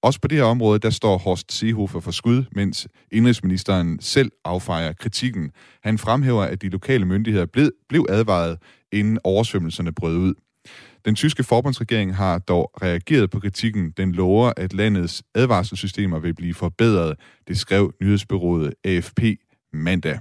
Også 0.02 0.20
på 0.20 0.28
det 0.28 0.38
her 0.38 0.44
område, 0.44 0.78
der 0.78 0.90
står 0.90 1.18
Horst 1.18 1.52
Seehofer 1.52 2.00
for 2.00 2.10
skud, 2.10 2.44
mens 2.52 2.88
indrigsministeren 3.12 3.98
selv 4.00 4.30
affejer 4.44 4.92
kritikken. 4.92 5.50
Han 5.82 5.98
fremhæver, 5.98 6.42
at 6.42 6.62
de 6.62 6.68
lokale 6.68 7.04
myndigheder 7.04 7.46
blev, 7.46 7.70
blev 7.88 8.06
advaret, 8.08 8.58
inden 8.92 9.18
oversvømmelserne 9.24 9.92
brød 9.92 10.16
ud. 10.16 10.34
Den 11.04 11.14
tyske 11.14 11.44
forbundsregering 11.44 12.16
har 12.16 12.38
dog 12.38 12.70
reageret 12.82 13.30
på 13.30 13.40
kritikken. 13.40 13.90
Den 13.90 14.12
lover, 14.12 14.52
at 14.56 14.72
landets 14.72 15.22
advarselssystemer 15.34 16.18
vil 16.18 16.34
blive 16.34 16.54
forbedret, 16.54 17.16
det 17.48 17.58
skrev 17.58 17.92
nyhedsbyrået 18.00 18.74
AFP 18.84 19.20
mandag. 19.72 20.18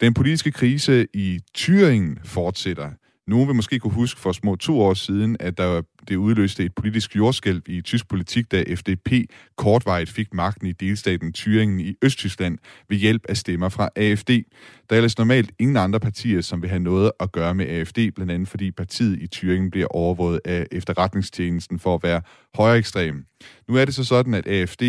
Den 0.00 0.14
politiske 0.14 0.52
krise 0.52 1.06
i 1.14 1.40
Thüringen 1.58 2.20
fortsætter. 2.24 2.90
Nogen 3.26 3.48
vil 3.48 3.56
måske 3.56 3.78
kunne 3.78 3.92
huske 3.92 4.20
for 4.20 4.32
små 4.32 4.56
to 4.56 4.80
år 4.80 4.94
siden, 4.94 5.36
at 5.40 5.58
der 5.58 5.82
det 6.08 6.16
udløste 6.16 6.64
et 6.64 6.74
politisk 6.74 7.16
jordskælv 7.16 7.62
i 7.66 7.80
tysk 7.80 8.08
politik, 8.08 8.52
da 8.52 8.64
FDP 8.74 9.12
kortvarigt 9.56 10.10
fik 10.10 10.34
magten 10.34 10.66
i 10.66 10.72
delstaten 10.72 11.34
Thüringen 11.38 11.80
i 11.80 11.94
Østtyskland 12.02 12.58
ved 12.88 12.96
hjælp 12.96 13.22
af 13.28 13.36
stemmer 13.36 13.68
fra 13.68 13.88
AFD. 13.96 14.30
Der 14.30 14.42
er 14.90 14.96
ellers 14.96 15.18
normalt 15.18 15.50
ingen 15.58 15.76
andre 15.76 16.00
partier, 16.00 16.40
som 16.40 16.62
vil 16.62 16.70
have 16.70 16.82
noget 16.82 17.12
at 17.20 17.32
gøre 17.32 17.54
med 17.54 17.66
AFD, 17.66 17.98
blandt 18.14 18.32
andet 18.32 18.48
fordi 18.48 18.70
partiet 18.70 19.18
i 19.18 19.28
Thüringen 19.34 19.70
bliver 19.70 19.86
overvåget 19.86 20.40
af 20.44 20.66
efterretningstjenesten 20.72 21.78
for 21.78 21.94
at 21.94 22.02
være 22.02 22.22
højere 22.54 22.78
ekstrem. 22.78 23.24
Nu 23.68 23.76
er 23.76 23.84
det 23.84 23.94
så 23.94 24.04
sådan, 24.04 24.34
at 24.34 24.46
AFD 24.46 24.82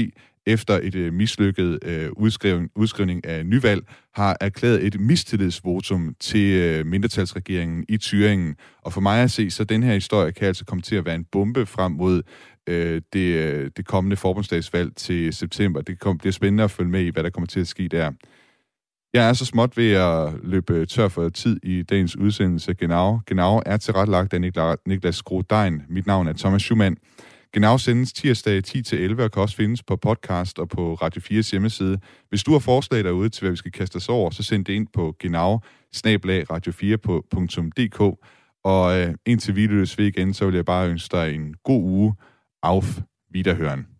efter 0.47 0.79
et 0.83 0.95
øh, 0.95 1.13
mislykket 1.13 1.79
øh, 1.85 2.09
udskrivning, 2.11 2.69
udskrivning 2.75 3.25
af 3.25 3.45
nyvalg, 3.45 3.83
har 4.15 4.37
erklæret 4.41 4.85
et 4.85 4.99
mistillidsvotum 4.99 6.15
til 6.19 6.61
øh, 6.61 6.85
mindretalsregeringen 6.85 7.85
i 7.89 7.97
Thüringen. 8.03 8.79
Og 8.81 8.93
for 8.93 9.01
mig 9.01 9.23
at 9.23 9.31
se, 9.31 9.49
så 9.51 9.63
den 9.63 9.83
her 9.83 9.93
historie 9.93 10.31
kan 10.31 10.47
altså 10.47 10.65
komme 10.65 10.81
til 10.81 10.95
at 10.95 11.05
være 11.05 11.15
en 11.15 11.25
bombe 11.31 11.65
frem 11.65 11.91
mod 11.91 12.21
øh, 12.69 13.01
det, 13.13 13.35
øh, 13.35 13.71
det 13.77 13.85
kommende 13.85 14.15
forbundsdagsvalg 14.15 14.95
til 14.95 15.33
september. 15.33 15.81
Det 15.81 15.99
kom, 15.99 16.17
bliver 16.17 16.33
spændende 16.33 16.63
at 16.63 16.71
følge 16.71 16.91
med 16.91 17.01
i, 17.01 17.09
hvad 17.09 17.23
der 17.23 17.29
kommer 17.29 17.47
til 17.47 17.59
at 17.59 17.67
ske 17.67 17.87
der. 17.87 18.11
Jeg 19.13 19.29
er 19.29 19.33
så 19.33 19.45
småt 19.45 19.77
ved 19.77 19.91
at 19.91 20.33
løbe 20.43 20.73
øh, 20.73 20.87
tør 20.87 21.07
for 21.07 21.29
tid 21.29 21.59
i 21.63 21.83
dagens 21.83 22.17
udsendelse. 22.17 22.73
Genau, 22.73 23.19
genau 23.27 23.61
er 23.65 23.77
tilrettelagt 23.77 24.33
af 24.33 24.41
Niklas 24.85 25.15
Skrodein. 25.15 25.81
Mit 25.89 26.07
navn 26.07 26.27
er 26.27 26.33
Thomas 26.33 26.61
Schumann. 26.61 26.97
Genau 27.57 27.77
sendes 27.77 28.13
tirsdag 28.13 28.63
10-11 28.67 29.21
og 29.21 29.31
kan 29.31 29.41
også 29.41 29.55
findes 29.55 29.83
på 29.83 29.95
podcast 29.95 30.59
og 30.59 30.69
på 30.69 30.93
Radio 30.93 31.21
4's 31.21 31.51
hjemmeside. 31.51 31.99
Hvis 32.29 32.43
du 32.43 32.51
har 32.51 32.59
forslag 32.59 33.03
derude 33.03 33.29
til, 33.29 33.41
hvad 33.41 33.51
vi 33.51 33.57
skal 33.57 33.71
kaste 33.71 33.95
os 33.95 34.09
over, 34.09 34.29
så 34.29 34.43
send 34.43 34.65
det 34.65 34.73
ind 34.73 34.87
på 34.93 35.15
genau 35.19 35.59
radio4.dk. 36.51 38.19
Og 38.63 38.99
øh, 38.99 39.13
indtil 39.25 39.55
vi 39.55 39.67
lyttes 39.67 39.97
ved 39.97 40.05
igen, 40.05 40.33
så 40.33 40.45
vil 40.45 40.55
jeg 40.55 40.65
bare 40.65 40.89
ønske 40.89 41.17
dig 41.17 41.35
en 41.35 41.53
god 41.63 41.83
uge. 41.83 42.13
Auf 42.63 42.99
Wiederhören. 43.35 43.96